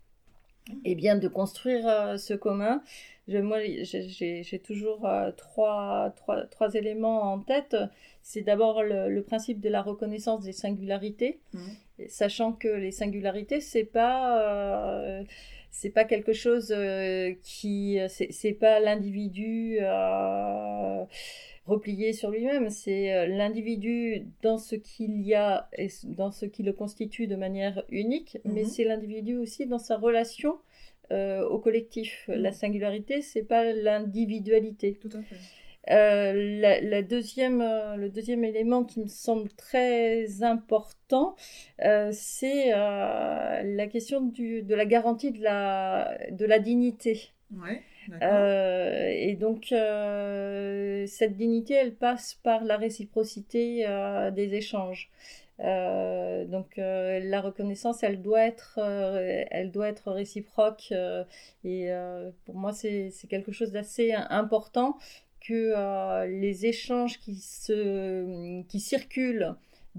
et 0.85 0.91
eh 0.91 0.95
bien, 0.95 1.15
de 1.15 1.27
construire 1.27 1.87
euh, 1.87 2.17
ce 2.17 2.33
commun 2.33 2.81
moi, 3.37 3.59
j'ai 3.61 4.59
toujours 4.59 5.05
euh, 5.05 5.31
trois, 5.31 6.13
trois, 6.15 6.45
trois, 6.47 6.73
éléments 6.73 7.33
en 7.33 7.39
tête. 7.39 7.75
C'est 8.21 8.41
d'abord 8.41 8.83
le, 8.83 9.21
principe 9.21 9.59
de 9.59 9.69
la 9.69 9.81
reconnaissance 9.81 10.41
des 10.41 10.51
singularités, 10.51 11.39
mmh. 11.53 11.59
sachant 12.07 12.53
que 12.53 12.67
les 12.67 12.91
singularités, 12.91 13.61
c'est 13.61 13.83
pas 13.83 14.41
euh, 14.41 15.23
c'est 15.71 15.91
pas 15.91 16.03
quelque 16.03 16.33
chose 16.33 16.73
euh, 16.75 17.33
qui 17.43 17.99
c'est 18.09 18.53
pas 18.53 18.79
l'individu 18.79 19.79
replié 21.65 22.13
sur 22.13 22.31
lui-même, 22.31 22.71
c'est 22.71 23.27
l'individu 23.27 24.25
dans 24.41 24.57
ce 24.57 24.75
qu'il 24.75 25.21
y 25.21 25.35
a 25.35 25.69
et 25.77 25.87
dans 26.03 26.31
ce 26.31 26.47
qui 26.47 26.63
le 26.63 26.73
constitue 26.73 27.27
de 27.27 27.35
manière 27.35 27.83
unique, 27.89 28.39
mais 28.43 28.63
mmh. 28.63 28.69
c'est 28.69 28.83
l'individu 28.85 29.37
aussi 29.37 29.67
dans 29.67 29.77
sa 29.77 29.97
relation 29.97 30.57
euh, 31.11 31.43
au 31.47 31.59
collectif. 31.59 32.25
Mm. 32.27 32.33
La 32.33 32.51
singularité, 32.51 33.21
c'est 33.21 33.43
pas 33.43 33.73
l'individualité. 33.73 34.99
Tout 35.01 35.09
à 35.17 35.21
fait. 35.23 35.35
Euh, 35.91 36.81
la, 36.81 37.01
deuxième, 37.01 37.61
euh, 37.61 37.95
le 37.95 38.09
deuxième 38.09 38.43
élément 38.43 38.83
qui 38.83 38.99
me 38.99 39.07
semble 39.07 39.49
très 39.53 40.43
important, 40.43 41.35
c'est 42.11 42.69
la 42.71 43.87
question 43.91 44.21
du, 44.21 44.61
de 44.61 44.75
la 44.75 44.85
garantie 44.85 45.31
de 45.31 45.41
la, 45.41 46.17
de 46.31 46.45
la 46.45 46.59
dignité. 46.59 47.31
Ouais, 47.51 47.81
et 48.21 49.35
donc, 49.35 49.73
cette 51.07 51.35
dignité, 51.35 51.73
elle 51.73 51.95
passe 51.95 52.35
par 52.43 52.63
la 52.63 52.77
réciprocité 52.77 53.85
des 54.35 54.53
échanges. 54.53 55.09
Euh, 55.61 56.45
donc 56.45 56.77
euh, 56.77 57.19
la 57.19 57.41
reconnaissance, 57.41 58.03
elle 58.03 58.21
doit 58.21 58.41
être, 58.45 58.79
euh, 58.81 59.43
elle 59.51 59.71
doit 59.71 59.89
être 59.89 60.11
réciproque. 60.11 60.93
et 61.63 61.89
pour 62.45 62.55
moi, 62.55 62.73
c'est 62.73 63.11
quelque 63.29 63.51
chose 63.51 63.71
d'assez 63.71 64.13
important 64.13 64.97
que 65.41 66.25
les 66.27 66.65
échanges 66.65 67.19
qui, 67.19 67.35
se, 67.35 68.61
qui 68.63 68.79
circulent 68.79 69.55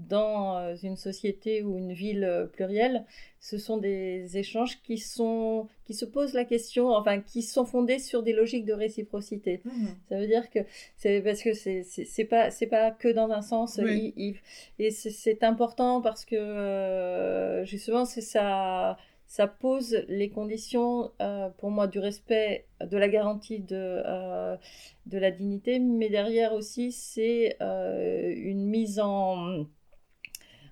dans 0.07 0.57
euh, 0.57 0.75
une 0.83 0.95
société 0.95 1.63
ou 1.63 1.77
une 1.77 1.93
ville 1.93 2.23
euh, 2.23 2.45
plurielle, 2.45 3.05
ce 3.39 3.57
sont 3.57 3.77
des 3.77 4.37
échanges 4.37 4.81
qui 4.81 4.97
sont 4.97 5.67
qui 5.83 5.93
se 5.93 6.05
posent 6.05 6.33
la 6.33 6.45
question, 6.45 6.89
enfin 6.89 7.19
qui 7.19 7.41
sont 7.41 7.65
fondés 7.65 7.99
sur 7.99 8.23
des 8.23 8.33
logiques 8.33 8.65
de 8.65 8.73
réciprocité. 8.73 9.61
Mmh. 9.65 9.87
Ça 10.09 10.17
veut 10.17 10.27
dire 10.27 10.49
que 10.49 10.59
c'est 10.97 11.21
parce 11.21 11.41
que 11.41 11.53
c'est 11.53 11.83
c'est 11.83 12.25
pas 12.25 12.51
c'est 12.51 12.67
pas 12.67 12.91
que 12.91 13.07
dans 13.07 13.29
un 13.31 13.41
sens 13.41 13.79
et 14.79 14.91
c'est 14.91 15.43
important 15.43 16.01
parce 16.01 16.25
que 16.25 16.35
euh, 16.35 17.65
justement 17.65 18.05
c'est 18.05 18.21
ça 18.21 18.97
ça 19.27 19.47
pose 19.47 20.03
les 20.09 20.29
conditions 20.29 21.11
pour 21.57 21.71
moi 21.71 21.87
du 21.87 21.99
respect 21.99 22.65
de 22.85 22.97
la 22.97 23.07
garantie 23.07 23.59
de, 23.59 24.03
de 25.05 25.17
la 25.17 25.31
dignité, 25.31 25.79
mais 25.79 26.09
derrière 26.09 26.51
aussi 26.51 26.91
c'est 26.91 27.55
une 27.61 28.65
mise 28.65 28.99
en 28.99 29.65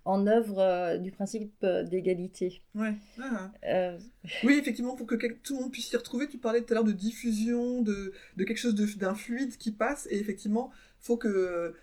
en 0.06 0.28
œuvre 0.28 0.60
euh, 0.60 0.98
du 0.98 1.12
principe 1.12 1.54
euh, 1.64 1.84
d'égalité. 1.84 2.62
Ouais. 2.76 2.96
Ah. 3.22 3.52
Euh, 3.66 3.98
oui, 4.44 4.54
effectivement, 4.54 4.96
pour 4.96 5.08
que 5.08 5.16
tout 5.16 5.56
le 5.56 5.62
monde 5.62 5.72
puisse 5.72 5.88
s'y 5.88 5.98
retrouver, 5.98 6.28
tu 6.28 6.38
parlais 6.38 6.62
tout 6.62 6.74
à 6.74 6.76
l'heure 6.76 6.84
de 6.84 6.92
diffusion, 6.92 7.82
de, 7.82 8.14
de 8.38 8.44
quelque 8.44 8.58
chose 8.58 8.76
d'un 8.76 9.16
fluide 9.16 9.58
qui 9.58 9.72
passe, 9.72 10.08
et 10.10 10.20
effectivement, 10.20 10.72
faut 11.00 11.18
que 11.18 11.74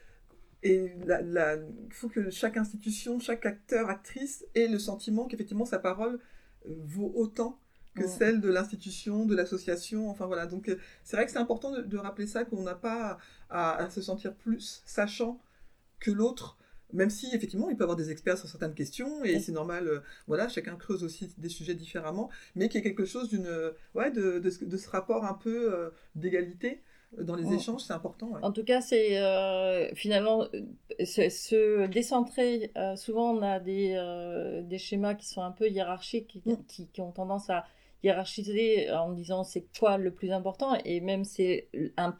et 0.62 0.90
la, 1.04 1.56
faut 1.90 2.08
que 2.08 2.30
chaque 2.30 2.56
institution, 2.56 3.20
chaque 3.20 3.46
acteur, 3.46 3.88
actrice 3.88 4.44
ait 4.54 4.68
le 4.68 4.78
sentiment 4.78 5.26
qu'effectivement 5.26 5.66
sa 5.66 5.78
parole 5.78 6.18
vaut 6.64 7.12
autant 7.14 7.60
que 7.94 8.06
celle 8.06 8.40
de 8.40 8.48
l'institution, 8.48 9.24
de 9.24 9.34
l'association, 9.34 10.10
enfin 10.10 10.26
voilà. 10.26 10.46
Donc 10.46 10.74
c'est 11.02 11.16
vrai 11.16 11.26
que 11.26 11.32
c'est 11.32 11.38
important 11.38 11.70
de, 11.70 11.96
rappeler 11.96 12.26
ça, 12.26 12.44
qu'on 12.44 12.62
n'a 12.62 12.74
pas 12.74 13.18
à, 13.48 13.88
se 13.90 14.02
sentir 14.02 14.34
plus 14.34 14.82
sachant 14.86 15.40
que 15.98 16.10
l'autre 16.10 16.58
même 16.92 17.10
si 17.10 17.34
effectivement 17.34 17.68
il 17.70 17.76
peut 17.76 17.84
avoir 17.84 17.96
des 17.96 18.10
experts 18.10 18.38
sur 18.38 18.48
certaines 18.48 18.74
questions 18.74 19.24
et 19.24 19.38
c'est 19.40 19.52
normal 19.52 19.88
euh, 19.88 20.00
voilà 20.26 20.48
chacun 20.48 20.76
creuse 20.76 21.02
aussi 21.04 21.32
des 21.38 21.48
sujets 21.48 21.74
différemment 21.74 22.30
mais 22.54 22.68
qu'il 22.68 22.78
y 22.78 22.80
ait 22.80 22.86
quelque 22.86 23.04
chose 23.04 23.28
d'une 23.28 23.48
ouais 23.94 24.10
de, 24.10 24.38
de, 24.38 24.64
de, 24.64 24.76
ce 24.76 24.88
rapport 24.88 25.24
un 25.24 25.34
peu 25.34 25.72
euh, 25.72 25.90
d'égalité 26.14 26.82
euh, 27.18 27.24
dans 27.24 27.36
les 27.36 27.52
échanges 27.52 27.82
c'est 27.82 27.92
important 27.92 28.32
en 28.40 28.52
tout 28.52 28.64
cas 28.64 28.80
c'est 28.80 29.94
finalement 29.94 30.46
se 31.00 31.86
décentrer 31.86 32.72
souvent 32.96 33.34
on 33.36 33.42
a 33.42 33.58
des, 33.58 34.62
des 34.64 34.78
schémas 34.78 35.14
qui 35.14 35.26
sont 35.28 35.42
un 35.42 35.52
peu 35.52 35.68
hiérarchiques 35.68 36.40
mm. 36.44 36.54
qui, 36.68 36.88
qui, 36.88 37.00
ont 37.00 37.12
tendance 37.12 37.50
à 37.50 37.64
hiérarchiser 38.04 38.92
en 38.92 39.12
disant 39.12 39.42
c'est 39.42 39.66
quoi 39.78 39.98
le 39.98 40.12
plus 40.12 40.30
important 40.30 40.78
et 40.84 41.00
même 41.00 41.24
c'est 41.24 41.68
un 41.96 42.14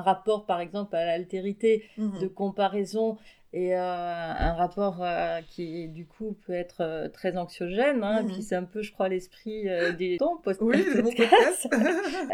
rapport 0.00 0.46
par 0.46 0.60
exemple 0.60 0.96
à 0.96 1.04
l'altérité 1.04 1.84
mm-hmm. 1.98 2.20
de 2.20 2.26
comparaison 2.26 3.18
et 3.54 3.76
euh, 3.76 3.80
un 3.80 4.54
rapport 4.54 5.00
euh, 5.02 5.40
qui 5.46 5.86
du 5.88 6.06
coup 6.06 6.34
peut 6.46 6.54
être 6.54 6.80
euh, 6.80 7.08
très 7.08 7.36
anxiogène 7.36 8.02
hein, 8.02 8.24
puis 8.24 8.36
mhm. 8.36 8.42
c'est 8.42 8.54
un 8.54 8.64
peu 8.64 8.80
je 8.80 8.92
crois 8.92 9.10
l'esprit 9.10 9.66
des 9.98 10.16
temps 10.16 10.38
post 10.42 10.62
oui, 10.62 10.82
podcast 11.02 11.68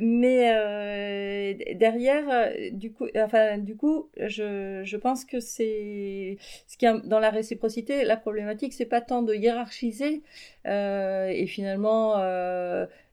mais 0.00 1.54
derrière 1.76 2.50
du 2.72 2.90
coup 2.92 3.06
enfin 3.16 3.58
du 3.58 3.76
coup 3.76 4.08
je, 4.20 4.82
je 4.82 4.96
pense 4.96 5.24
que 5.24 5.38
c'est 5.38 6.38
ce 6.66 6.76
qui 6.76 6.86
est 6.86 7.06
dans 7.06 7.20
la 7.20 7.30
réciprocité 7.30 8.04
la 8.04 8.16
problématique 8.16 8.72
c'est 8.72 8.84
pas 8.84 9.00
tant 9.00 9.22
de 9.22 9.32
hiérarchiser 9.32 10.22
et 10.64 11.46
finalement 11.46 12.16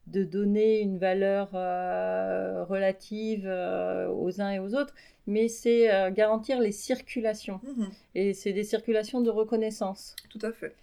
de 0.08 0.24
donner 0.24 0.80
une 0.80 0.98
valeur 0.98 1.50
euh, 1.54 2.64
relative 2.66 3.46
euh, 3.46 4.10
aux 4.10 4.42
uns 4.42 4.52
et 4.52 4.60
aux 4.60 4.76
autres, 4.76 4.94
mais 5.28 5.48
c'est 5.48 5.94
euh, 5.94 6.12
garantir 6.12 6.60
les 6.60 6.72
circulations. 6.72 7.62
Mhm. 7.64 7.90
Et 8.16 8.34
c'est 8.34 8.54
des 8.54 8.64
circulations 8.64 9.22
de 9.22 9.30
reconnaissance. 9.30 10.16
Tout 10.30 10.40
à 10.42 10.52
fait. 10.52 10.76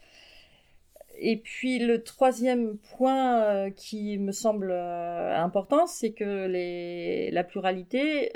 Et 1.23 1.37
puis 1.37 1.79
le 1.81 2.03
troisième 2.03 2.79
point 2.97 3.71
qui 3.73 4.17
me 4.17 4.33
semble 4.33 4.73
important, 4.73 5.87
c'est 5.87 6.13
que 6.13 6.47
les, 6.47 7.31
la 7.31 7.45
pluralité, 7.45 8.33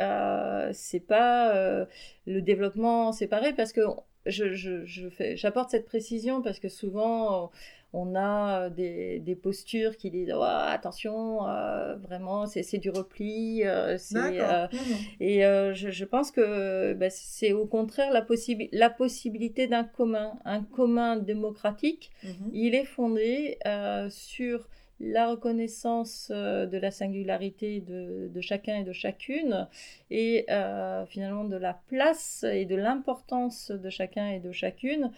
c'est 0.72 1.01
pas 1.01 1.87
le 2.26 2.43
développement 2.43 3.11
séparé, 3.12 3.55
parce 3.55 3.72
que 3.72 3.80
je, 4.26 4.53
je, 4.53 4.85
je 4.85 5.09
fais, 5.09 5.35
j'apporte 5.35 5.70
cette 5.70 5.87
précision 5.87 6.43
parce 6.43 6.59
que 6.59 6.68
souvent 6.68 7.51
on 7.95 8.16
a 8.16 8.68
des, 8.70 9.20
des 9.20 9.36
postures 9.36 9.97
qui 9.97 10.11
disent 10.11 10.32
oh, 10.36 10.42
attention, 10.42 11.49
euh, 11.49 11.95
vraiment 11.97 12.47
c'est, 12.47 12.62
c'est 12.62 12.78
du 12.78 12.90
repli, 12.90 13.62
euh, 13.64 13.97
euh. 14.14 14.66
Mhm. 14.72 14.97
et 15.20 15.47
euh, 15.47 15.74
je, 15.74 15.90
je 15.90 16.05
pense 16.05 16.30
que 16.30 16.92
bah, 16.95 17.09
c'est 17.11 17.53
au 17.53 17.66
contraire 17.66 18.12
la, 18.12 18.26
la 18.72 18.90
possibilité 18.90 19.68
d'un 19.68 19.84
commun, 19.84 20.32
un 20.45 20.62
commun 20.62 21.16
démocratique. 21.16 22.11
Mhm. 22.24 22.51
Il 22.53 22.74
est 22.74 22.84
fondé 22.84 23.59
euh, 23.66 24.09
sur 24.11 24.68
la 25.01 25.28
reconnaissance 25.30 26.30
euh, 26.34 26.66
de 26.66 26.78
la 26.78 26.90
singularité 26.90 27.80
de, 27.80 28.28
de 28.32 28.40
chacun 28.40 28.76
et 28.76 28.84
de 28.84 28.92
chacune 28.92 29.68
et 30.11 30.47
euh, 30.51 31.05
finalement 31.07 31.45
de 31.45 31.57
la 31.57 31.74
place 31.88 32.45
et 32.45 32.64
de 32.64 32.76
l'importance 32.76 33.70
de 33.70 33.90
chacun 33.90 34.30
et 34.30 34.40
de 34.40 34.53
chacune 34.53 35.11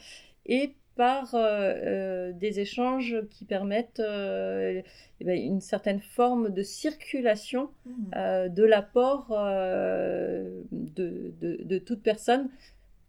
et 0.46 0.74
par 0.96 1.34
euh, 1.34 1.38
euh, 1.38 2.32
des 2.32 2.58
échanges 2.58 3.16
qui 3.30 3.44
permettent 3.44 4.00
euh, 4.00 4.82
eh 5.20 5.24
ben, 5.24 5.38
une 5.38 5.60
certaine 5.60 6.00
forme 6.00 6.50
de 6.50 6.62
circulation 6.62 7.70
euh, 8.16 8.48
de 8.48 8.64
l'apport 8.64 9.28
de, 9.30 10.64
de, 11.40 11.62
de 11.62 11.78
toute 11.78 12.02
personne 12.02 12.48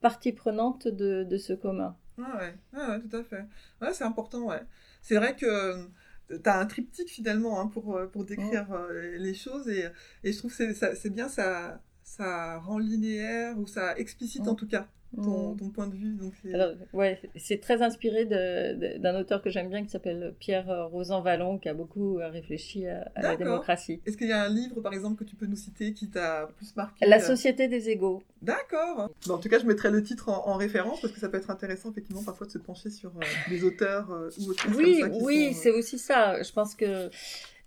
partie 0.01 0.33
prenante 0.33 0.87
de, 0.87 1.23
de 1.23 1.37
ce 1.37 1.53
commun. 1.53 1.95
Ah 2.19 2.37
ouais, 2.39 2.53
ah 2.73 2.89
ouais, 2.91 2.99
tout 2.99 3.15
à 3.15 3.23
fait. 3.23 3.45
Ouais, 3.81 3.93
c'est 3.93 4.03
important, 4.03 4.47
ouais. 4.47 4.61
C'est 5.01 5.15
vrai 5.15 5.35
que 5.35 5.87
tu 6.29 6.49
as 6.49 6.59
un 6.59 6.65
triptyque 6.65 7.09
finalement 7.09 7.61
hein, 7.61 7.67
pour, 7.67 7.99
pour 8.11 8.25
décrire 8.25 8.67
les 9.17 9.33
choses 9.33 9.69
et, 9.69 9.85
et 10.23 10.33
je 10.33 10.37
trouve 10.37 10.55
que 10.55 10.73
c'est 10.73 11.09
bien, 11.09 11.29
ça, 11.29 11.81
ça 12.03 12.57
rend 12.57 12.79
linéaire 12.79 13.57
ou 13.57 13.65
ça 13.65 13.97
explicite 13.97 14.47
en 14.47 14.55
tout 14.55 14.67
cas 14.67 14.87
ton, 15.15 15.53
Mm. 15.53 15.57
ton 15.57 15.69
point 15.69 15.87
de 15.87 15.95
vue. 15.95 16.13
Donc 16.15 16.33
c'est- 16.41 16.53
Alors, 16.53 16.71
ouais, 16.93 17.19
c'est 17.35 17.59
très 17.61 17.81
inspiré 17.81 18.25
d'un 18.25 19.19
auteur 19.19 19.41
que 19.41 19.49
j'aime 19.49 19.69
bien 19.69 19.83
qui 19.83 19.89
s'appelle 19.89 20.33
Pierre 20.39 20.69
euh, 20.69 20.85
Rosan 20.85 21.21
Vallon, 21.21 21.57
qui 21.57 21.69
a 21.69 21.73
beaucoup 21.73 22.19
euh, 22.19 22.27
réfléchi 22.29 22.87
à, 22.87 23.09
à 23.15 23.21
la 23.21 23.35
démocratie. 23.35 24.01
Est-ce 24.05 24.17
qu'il 24.17 24.27
y 24.27 24.31
a 24.33 24.43
un 24.43 24.49
livre 24.49 24.81
par 24.81 24.93
exemple 24.93 25.15
que 25.23 25.23
tu 25.29 25.35
peux 25.35 25.45
nous 25.45 25.55
citer 25.55 25.93
qui 25.93 26.09
t'a 26.09 26.49
plus 26.57 26.75
marqué 26.75 27.05
La 27.05 27.17
euh, 27.17 27.19
société 27.19 27.67
des 27.67 27.89
égaux. 27.89 28.21
D'accord. 28.41 29.09
Bon, 29.27 29.33
en 29.35 29.37
tout 29.39 29.49
cas, 29.49 29.59
je 29.59 29.65
mettrai 29.65 29.89
le 29.91 30.03
titre 30.03 30.29
en, 30.29 30.47
en 30.47 30.55
référence 30.55 31.01
parce 31.01 31.13
que 31.13 31.19
ça 31.19 31.29
peut 31.29 31.37
être 31.37 31.49
intéressant 31.49 31.89
effectivement 31.91 32.23
parfois 32.23 32.45
de 32.47 32.51
se 32.51 32.57
pencher 32.59 32.89
sur 32.89 33.09
euh, 33.11 33.21
des 33.49 33.63
auteurs 33.63 34.11
euh, 34.11 34.29
ou 34.39 34.51
autrices 34.51 34.75
Oui, 34.75 34.99
comme 34.99 35.11
ça 35.13 35.17
qui 35.19 35.23
oui, 35.25 35.47
euh, 35.51 35.53
c'est 35.55 35.71
aussi 35.71 35.97
ça. 35.97 36.41
Je 36.43 36.51
pense 36.51 36.75
que 36.75 37.09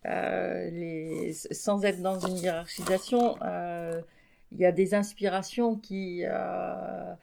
les, 0.04 1.32
sans 1.50 1.84
être 1.84 2.00
dans 2.02 2.18
une 2.20 2.36
hiérarchisation, 2.36 3.36
il 4.52 4.58
y 4.60 4.66
a 4.66 4.72
des 4.72 4.94
inspirations 4.94 5.76
qui, 5.76 6.22
euh, 6.24 7.14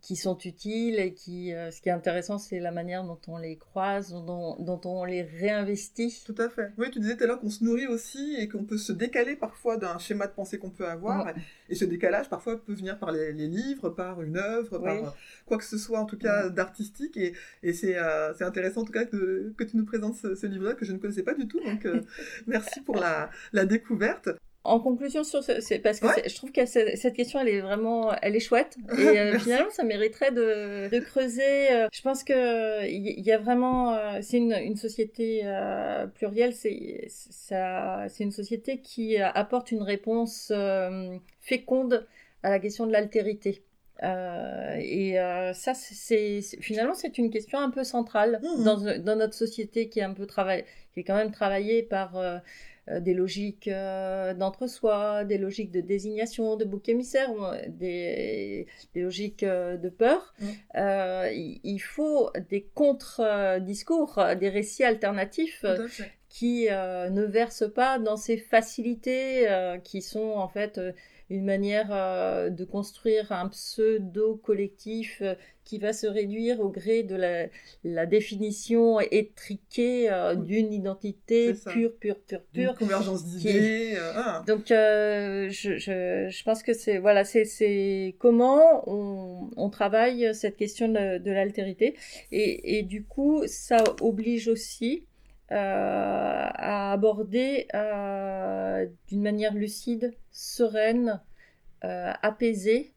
qui 0.00 0.16
sont 0.16 0.38
utiles 0.38 0.98
et 0.98 1.12
qui, 1.12 1.52
euh, 1.52 1.70
ce 1.70 1.80
qui 1.80 1.88
est 1.88 1.92
intéressant, 1.92 2.38
c'est 2.38 2.58
la 2.58 2.72
manière 2.72 3.04
dont 3.04 3.20
on 3.28 3.36
les 3.38 3.56
croise, 3.56 4.10
dont, 4.10 4.56
dont 4.58 4.80
on 4.84 5.04
les 5.04 5.22
réinvestit. 5.22 6.22
Tout 6.26 6.34
à 6.38 6.48
fait. 6.48 6.72
Oui, 6.78 6.90
tu 6.90 6.98
disais 6.98 7.16
tout 7.16 7.24
à 7.24 7.26
l'heure 7.26 7.38
qu'on 7.40 7.50
se 7.50 7.62
nourrit 7.62 7.86
aussi 7.86 8.36
et 8.38 8.48
qu'on 8.48 8.64
peut 8.64 8.78
se 8.78 8.92
décaler 8.92 9.36
parfois 9.36 9.76
d'un 9.76 9.98
schéma 9.98 10.26
de 10.26 10.32
pensée 10.32 10.58
qu'on 10.58 10.70
peut 10.70 10.88
avoir. 10.88 11.32
Et 11.68 11.74
ce 11.74 11.84
décalage, 11.84 12.28
parfois, 12.28 12.64
peut 12.64 12.74
venir 12.74 12.98
par 12.98 13.12
les, 13.12 13.32
les 13.32 13.46
livres, 13.46 13.90
par 13.90 14.22
une 14.22 14.36
œuvre, 14.38 14.78
Oui. 14.78 14.84
par 14.84 15.08
euh, 15.08 15.10
quoi 15.46 15.58
que 15.58 15.64
ce 15.64 15.78
soit, 15.78 16.00
en 16.00 16.06
tout 16.06 16.18
cas, 16.18 16.48
d'artistique. 16.48 17.16
Et, 17.16 17.34
et 17.62 17.72
c'est 17.72 17.96
euh, 17.96 18.32
intéressant, 18.40 18.80
en 18.80 18.84
tout 18.84 18.92
cas, 18.92 19.04
que, 19.04 19.52
que 19.56 19.64
tu 19.64 19.76
nous 19.76 19.84
présentes 19.84 20.16
ce, 20.16 20.34
ce 20.34 20.46
livre-là 20.46 20.74
que 20.74 20.84
je 20.84 20.92
ne 20.92 20.98
connaissais 20.98 21.22
pas 21.22 21.34
du 21.34 21.46
tout. 21.46 21.60
Donc, 21.60 21.86
merci 22.46 22.80
pour 22.80 22.96
la, 22.96 23.30
la 23.52 23.66
découverte. 23.66 24.30
En 24.64 24.78
conclusion 24.78 25.24
sur 25.24 25.42
ce, 25.42 25.60
c'est 25.60 25.80
parce 25.80 25.98
que 25.98 26.06
Ouais. 26.06 26.28
je 26.28 26.34
trouve 26.36 26.52
que 26.52 26.64
cette 26.66 27.14
question, 27.14 27.40
elle 27.40 27.48
est 27.48 27.60
vraiment, 27.60 28.12
elle 28.22 28.36
est 28.36 28.40
chouette. 28.40 28.76
Et 28.98 29.18
euh, 29.18 29.38
finalement, 29.38 29.70
ça 29.70 29.82
mériterait 29.82 30.30
de, 30.30 30.88
de 30.88 30.98
creuser. 31.00 31.72
euh, 31.72 31.88
Je 31.92 32.00
pense 32.02 32.22
que 32.22 32.86
il 32.88 33.20
y, 33.20 33.32
a 33.32 33.38
vraiment, 33.38 33.94
euh, 33.94 34.18
c'est 34.22 34.36
une, 34.36 34.52
une 34.52 34.76
société 34.76 35.42
plurielle. 36.14 36.54
C'est 36.54 37.06
ça, 37.08 38.06
c'est 38.08 38.22
une 38.22 38.30
société 38.30 38.80
qui 38.80 39.16
apporte 39.18 39.72
une 39.72 39.82
réponse 39.82 40.52
féconde 41.40 42.06
à 42.42 42.50
la 42.50 42.58
question 42.58 42.86
de 42.86 42.92
l'altérité. 42.92 43.62
Euh, 44.02 44.76
et 44.80 45.20
euh, 45.20 45.52
ça, 45.52 45.74
c'est 45.74 46.40
finalement, 46.60 46.94
c'est 46.94 47.18
une 47.18 47.30
question 47.30 47.58
un 47.60 47.70
peu 47.70 47.84
centrale 47.84 48.40
Mhm. 48.42 48.64
dans, 48.64 48.98
dans 48.98 49.16
notre 49.16 49.34
société 49.34 49.88
qui 49.88 50.00
est 50.00 50.02
un 50.02 50.12
peu 50.14 50.26
travaillée, 50.26 50.64
qui 50.92 51.00
est 51.00 51.04
quand 51.04 51.14
même 51.16 51.30
travaillée 51.30 51.82
par 51.84 52.16
euh, 52.16 52.38
des 52.88 53.14
logiques 53.14 53.68
euh, 53.68 54.34
d'entre-soi, 54.34 55.24
des 55.24 55.38
logiques 55.38 55.70
de 55.70 55.80
désignation, 55.80 56.56
de 56.56 56.64
bouc 56.64 56.88
émissaire, 56.88 57.30
euh, 57.30 57.56
des, 57.68 58.66
des 58.94 59.02
logiques 59.02 59.44
euh, 59.44 59.76
de 59.76 59.88
peur. 59.88 60.34
Mm. 60.40 60.46
Euh, 60.76 61.30
il, 61.32 61.78
faut 61.78 62.30
des 62.50 62.62
contre-discours, 62.74 64.18
euh, 64.18 64.34
des 64.34 64.48
récits 64.48 64.84
alternatifs 64.84 65.64
euh, 65.64 65.86
qui 66.28 66.68
euh, 66.70 67.08
ne 67.10 67.22
versent 67.22 67.70
pas 67.72 67.98
dans 67.98 68.16
ces 68.16 68.36
facilités 68.36 69.48
euh, 69.48 69.78
qui 69.78 70.02
sont 70.02 70.30
en 70.30 70.48
fait 70.48 70.78
euh, 70.78 70.92
une 71.32 71.44
manière 71.44 71.88
euh, 71.90 72.50
de 72.50 72.64
construire 72.64 73.32
un 73.32 73.48
pseudo-collectif 73.48 75.18
euh, 75.22 75.34
qui 75.64 75.78
va 75.78 75.92
se 75.92 76.06
réduire 76.06 76.60
au 76.60 76.68
gré 76.68 77.02
de 77.04 77.14
la, 77.14 77.46
la 77.84 78.04
définition 78.06 78.98
étriquée 79.00 80.10
euh, 80.10 80.34
d'une 80.34 80.72
identité 80.72 81.54
pure, 81.54 81.94
pure, 81.98 82.18
pure, 82.26 82.40
Une 82.54 82.64
pure. 82.64 82.74
convergence 82.76 83.24
d'idées. 83.24 83.94
ah. 84.14 84.42
Donc, 84.46 84.70
euh, 84.70 85.48
je, 85.50 85.78
je, 85.78 86.28
je 86.28 86.44
pense 86.44 86.62
que 86.62 86.74
c'est 86.74 86.98
voilà, 86.98 87.24
c'est 87.24 88.14
comment 88.18 88.82
on, 88.90 89.50
on 89.56 89.70
travaille 89.70 90.34
cette 90.34 90.56
question 90.56 90.88
de, 90.88 91.18
de 91.18 91.30
l'altérité 91.30 91.94
et, 92.32 92.78
et 92.78 92.82
du 92.82 93.04
coup, 93.04 93.42
ça 93.46 93.82
oblige 94.00 94.48
aussi 94.48 95.04
à 95.52 96.92
aborder 96.92 97.66
euh, 97.74 98.86
d'une 99.08 99.22
manière 99.22 99.54
lucide, 99.54 100.12
sereine, 100.30 101.20
euh, 101.84 102.12
apaisée 102.22 102.92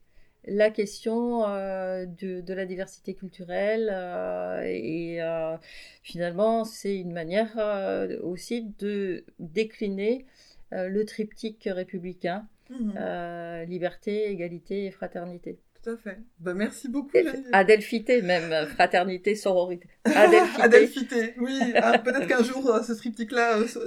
la 0.46 0.70
question 0.70 1.48
euh, 1.48 2.06
de, 2.06 2.42
de 2.42 2.54
la 2.54 2.66
diversité 2.66 3.16
culturelle 3.16 3.90
euh, 3.92 4.62
et 4.64 5.22
euh, 5.22 5.58
finalement 6.04 6.64
c'est 6.64 6.98
une 6.98 7.14
manière 7.14 7.58
euh, 7.58 8.20
aussi 8.22 8.64
de 8.80 9.26
décliner 9.40 10.26
euh, 10.74 10.88
le 10.90 11.06
triptyque 11.06 11.68
républicain 11.72 12.48
euh, 12.98 13.66
liberté, 13.66 14.30
égalité 14.32 14.86
et 14.86 14.92
fraternité. 14.92 15.60
Tout 15.86 15.92
à 15.92 15.98
fait. 15.98 16.18
Bah, 16.40 16.54
merci 16.56 16.90
beaucoup. 16.90 17.12
Adelphité 17.54 18.22
même, 18.24 18.52
euh, 18.52 18.66
fraternité, 18.66 19.36
sororité. 19.36 19.88
Adelphité. 20.06 20.62
Adelphité, 20.62 21.34
oui. 21.38 21.60
Ah, 21.76 22.00
Peut-être 22.00 22.26
qu'un 22.28 22.44
jour, 22.44 22.68
euh, 22.74 22.82
ce 22.82 22.94
triptyque-là 22.94 23.58
euh, 23.60 23.68
so- 23.68 23.82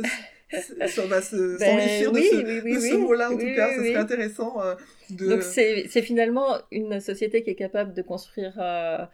so- 0.53 0.87
so- 0.87 1.07
va 1.09 1.21
se- 1.21 1.59
Ben, 1.59 1.67
s'enrichir 1.79 2.13
de 2.13 2.19
oui, 2.19 2.29
ce, 2.31 2.37
oui, 2.37 2.61
oui, 2.65 2.75
ce 2.81 2.95
oui. 2.95 3.03
mot-là, 3.03 3.31
en 3.31 3.35
Oui, 3.35 3.49
tout 3.51 3.55
cas. 3.57 3.69
oui, 3.71 3.75
Ce 3.75 3.81
oui. 3.81 3.89
serait 3.89 4.01
intéressant 4.01 4.61
euh, 4.63 4.75
de... 5.11 5.29
Donc 5.29 5.43
c'est 5.43 5.89
finalement 6.03 6.47
une 6.71 7.01
société 7.01 7.43
qui 7.43 7.51
est 7.51 7.55
capable 7.57 7.93
de 7.95 8.03
construire, 8.03 8.55
euh, 8.61 9.05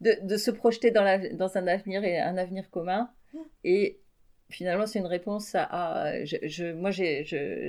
de, 0.00 0.14
de 0.22 0.36
se 0.38 0.50
projeter 0.50 0.90
dans, 0.90 1.04
la, 1.04 1.18
dans 1.18 1.58
un 1.58 1.66
avenir 1.66 2.02
et 2.04 2.18
un 2.18 2.38
avenir 2.38 2.70
commun. 2.70 3.10
Et 3.64 3.98
finalement, 4.48 4.86
c'est 4.86 4.98
une 4.98 5.06
réponse 5.06 5.54
à... 5.54 5.64
à- 5.64 6.24
je, 6.24 6.36
je- 6.44 6.72
moi, 6.72 6.90
je, 6.90 7.22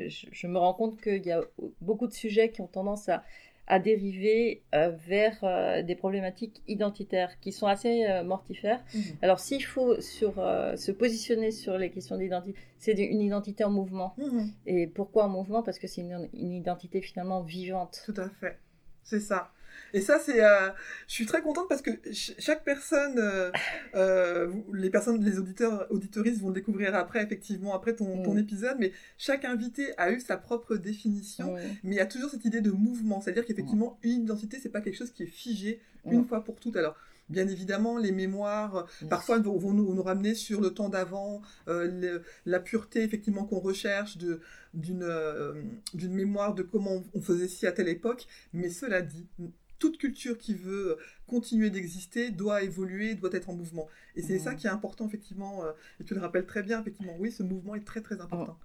je 0.08 0.48
me 0.48 0.58
rends 0.58 0.74
compte 0.74 1.02
qu'il 1.02 1.26
y 1.26 1.32
a 1.32 1.42
beaucoup 1.82 2.08
de 2.08 2.14
sujets 2.14 2.52
qui 2.52 2.62
ont 2.62 2.68
tendance 2.68 3.10
à, 3.10 3.24
à 3.72 3.80
dériver 3.80 4.64
euh, 4.76 4.90
vers 5.08 5.38
euh, 5.44 5.82
des 5.82 5.96
problématiques 5.96 6.62
identitaires 6.68 7.40
qui 7.40 7.54
sont 7.54 7.68
assez 7.68 8.06
euh, 8.06 8.22
mortifères. 8.22 8.84
Mhm. 8.94 9.02
Alors 9.22 9.40
s'il 9.40 9.64
faut 9.64 10.00
sur, 10.02 10.34
se 10.36 10.92
positionner 10.92 11.52
sur 11.52 11.78
les 11.78 11.90
questions 11.90 12.18
d'identité, 12.18 12.60
c'est 12.78 12.92
une 12.92 13.22
identité 13.22 13.64
en 13.64 13.70
mouvement. 13.70 14.14
Mhm. 14.18 14.52
Et 14.66 14.88
pourquoi 14.88 15.24
en 15.24 15.30
mouvement? 15.30 15.64
Parce 15.64 15.80
que 15.80 15.88
c'est 15.88 16.02
une, 16.02 16.28
une 16.34 16.52
identité 16.52 17.02
finalement 17.02 17.42
vivante. 17.44 18.02
Tout 18.06 18.14
à 18.18 18.28
fait. 18.28 18.60
C'est 19.04 19.22
ça. 19.22 19.52
Et 19.94 20.02
ça, 20.02 20.20
c'est. 20.20 20.44
euh, 20.44 20.70
je 21.08 21.14
suis 21.14 21.26
très 21.26 21.42
contente 21.42 21.68
parce 21.70 21.82
que 21.82 21.92
ch- 22.06 22.34
chaque 22.40 22.64
personne, 22.64 23.16
euh, 23.20 23.52
euh, 23.96 24.52
les 24.74 24.90
personnes, 24.90 25.24
les 25.24 25.38
auditeurs, 25.40 25.86
auditoristes 25.90 26.40
vont 26.42 26.48
le 26.50 26.54
découvrir 26.56 26.96
après, 26.96 27.24
effectivement, 27.24 27.74
après 27.76 27.96
ton, 27.96 28.24
ton 28.24 28.36
Mm. 28.36 28.40
épisode, 28.40 28.78
mais 28.80 28.92
chaque 29.18 29.46
invité 29.46 29.94
a 29.98 30.12
eu 30.12 30.20
sa 30.20 30.38
propre 30.38 30.76
définition. 30.76 31.56
Mais 31.84 31.96
il 31.96 31.98
y 31.98 32.00
a 32.00 32.06
toujours 32.06 32.30
cette 32.30 32.46
idée 32.46 32.62
de 32.62 32.72
mouvement, 32.72 33.22
c'est-à-dire 33.22 33.46
qu'effectivement, 33.46 33.98
une 34.04 34.24
identité, 34.24 34.60
c'est 34.62 34.70
pas 34.70 34.82
quelque 34.82 34.98
chose 34.98 35.12
qui 35.12 35.24
est 35.24 35.28
figé 35.28 35.82
une 36.06 36.26
fois 36.26 36.44
pour 36.44 36.60
toutes. 36.60 36.76
Alors, 36.78 36.96
bien 37.30 37.48
évidemment, 37.48 37.98
les 37.98 38.12
mémoires, 38.12 38.88
parfois 39.10 39.38
vont, 39.40 39.58
vont 39.58 39.72
nous, 39.74 39.94
nous 39.94 40.04
ramener 40.04 40.36
sur 40.36 40.60
le 40.60 40.72
temps 40.72 40.90
d'avant, 40.90 41.42
euh, 41.68 41.88
le- 41.90 42.24
la 42.46 42.60
pureté 42.60 43.04
effectivement 43.04 43.46
qu'on 43.46 43.60
recherche 43.60 44.18
de- 44.18 44.42
d'une 44.74 45.04
euh, 45.04 45.54
d'une 45.94 46.14
mémoire 46.14 46.54
de 46.56 46.64
comment 46.64 47.04
on 47.14 47.22
faisait 47.22 47.48
ci 47.48 47.68
à 47.68 47.72
telle 47.72 47.88
époque. 47.88 48.26
Mais 48.54 48.70
cela 48.70 49.02
dit, 49.02 49.28
toute 49.82 49.98
culture 49.98 50.38
qui 50.38 50.54
veut 50.54 50.98
continuer 51.28 51.70
d'exister 51.70 52.30
doit 52.30 52.62
évoluer, 52.64 53.16
doit 53.16 53.32
être 53.34 53.50
en 53.50 53.54
mouvement. 53.54 53.88
Et 54.16 54.22
c'est 54.22 54.40
ça 54.40 54.54
qui 54.56 54.68
est 54.68 54.70
important 54.70 55.08
effectivement. 55.08 55.66
euh, 55.66 55.72
et 56.00 56.04
tu 56.06 56.14
le 56.14 56.22
rappelles 56.22 56.46
très 56.46 56.64
bien, 56.64 56.80
effectivement. 56.82 57.16
Oui, 57.20 57.32
ce 57.32 57.44
mouvement 57.44 57.76
est 57.76 57.84
très 57.86 58.02
très 58.02 58.22
important. 58.22 58.58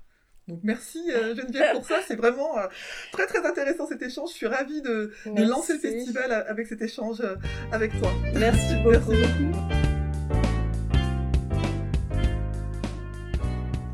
Donc 0.49 0.61
merci 0.63 1.01
euh, 1.11 1.35
Geneviève 1.35 1.73
pour 1.75 1.85
ça, 1.85 1.97
c'est 2.07 2.15
vraiment 2.15 2.57
euh, 2.57 2.67
très 3.11 3.27
très 3.27 3.45
intéressant 3.45 3.89
cet 3.89 4.01
échange. 4.03 4.31
Je 4.31 4.35
suis 4.37 4.47
ravie 4.47 4.81
de, 4.81 5.11
de 5.27 5.31
Merci. 5.33 5.47
lancer 5.51 5.73
le 5.73 5.79
festival 5.81 6.31
avec 6.33 6.69
cet 6.69 6.83
échange 6.83 7.21
euh, 7.21 7.35
avec 7.73 7.91
toi. 7.99 8.13
Merci 8.35 8.75
Merci 8.75 8.75
beaucoup. 8.85 9.11
beaucoup. 9.11 9.87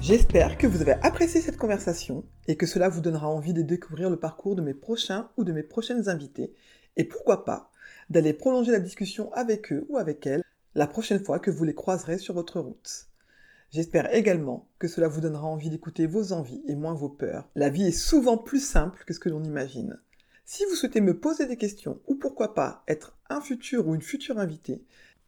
J'espère 0.01 0.59
que 0.59 0.67
vous 0.67 0.83
avez 0.83 0.93
apprécié 1.03 1.41
cette 1.41 1.57
conversation 1.57 2.25
et 2.49 2.57
que 2.57 2.67
cela 2.67 2.89
vous 2.89 3.01
donnera 3.01 3.29
envie 3.29 3.53
de 3.55 3.63
découvrir 3.63 4.11
le 4.11 4.17
parcours 4.19 4.57
de 4.57 4.61
mes 4.63 4.75
prochains 4.75 5.31
ou 5.37 5.45
de 5.45 5.53
mes 5.53 5.63
prochaines 5.63 6.09
invités 6.09 6.53
et 6.97 7.05
pourquoi 7.05 7.45
pas 7.45 7.71
d'aller 8.11 8.33
prolonger 8.33 8.73
la 8.73 8.81
discussion 8.81 9.33
avec 9.33 9.73
eux 9.73 9.87
ou 9.89 9.97
avec 9.97 10.27
elles 10.27 10.45
la 10.75 10.87
prochaine 10.87 11.23
fois 11.23 11.39
que 11.39 11.51
vous 11.51 11.65
les 11.65 11.75
croiserez 11.75 12.19
sur 12.19 12.35
votre 12.35 12.61
route. 12.61 13.09
J'espère 13.71 14.15
également 14.15 14.69
que 14.79 14.89
cela 14.89 15.09
vous 15.09 15.21
donnera 15.21 15.47
envie 15.47 15.71
d'écouter 15.71 16.07
vos 16.07 16.33
envies 16.33 16.63
et 16.67 16.75
moins 16.75 16.95
vos 16.95 17.09
peurs. 17.09 17.49
La 17.55 17.71
vie 17.71 17.87
est 17.87 17.91
souvent 17.93 18.37
plus 18.37 18.61
simple 18.61 19.05
que 19.07 19.15
ce 19.15 19.21
que 19.21 19.31
l'on 19.31 19.43
imagine. 19.43 19.99
Si 20.45 20.65
vous 20.67 20.75
souhaitez 20.75 21.01
me 21.01 21.19
poser 21.19 21.47
des 21.47 21.57
questions 21.57 22.01
ou 22.07 22.15
pourquoi 22.17 22.55
pas 22.55 22.85
être 22.89 23.17
un 23.31 23.41
futur 23.41 23.89
ou 23.89 23.95
une 23.95 24.03
future 24.03 24.39
invitée, 24.39 24.85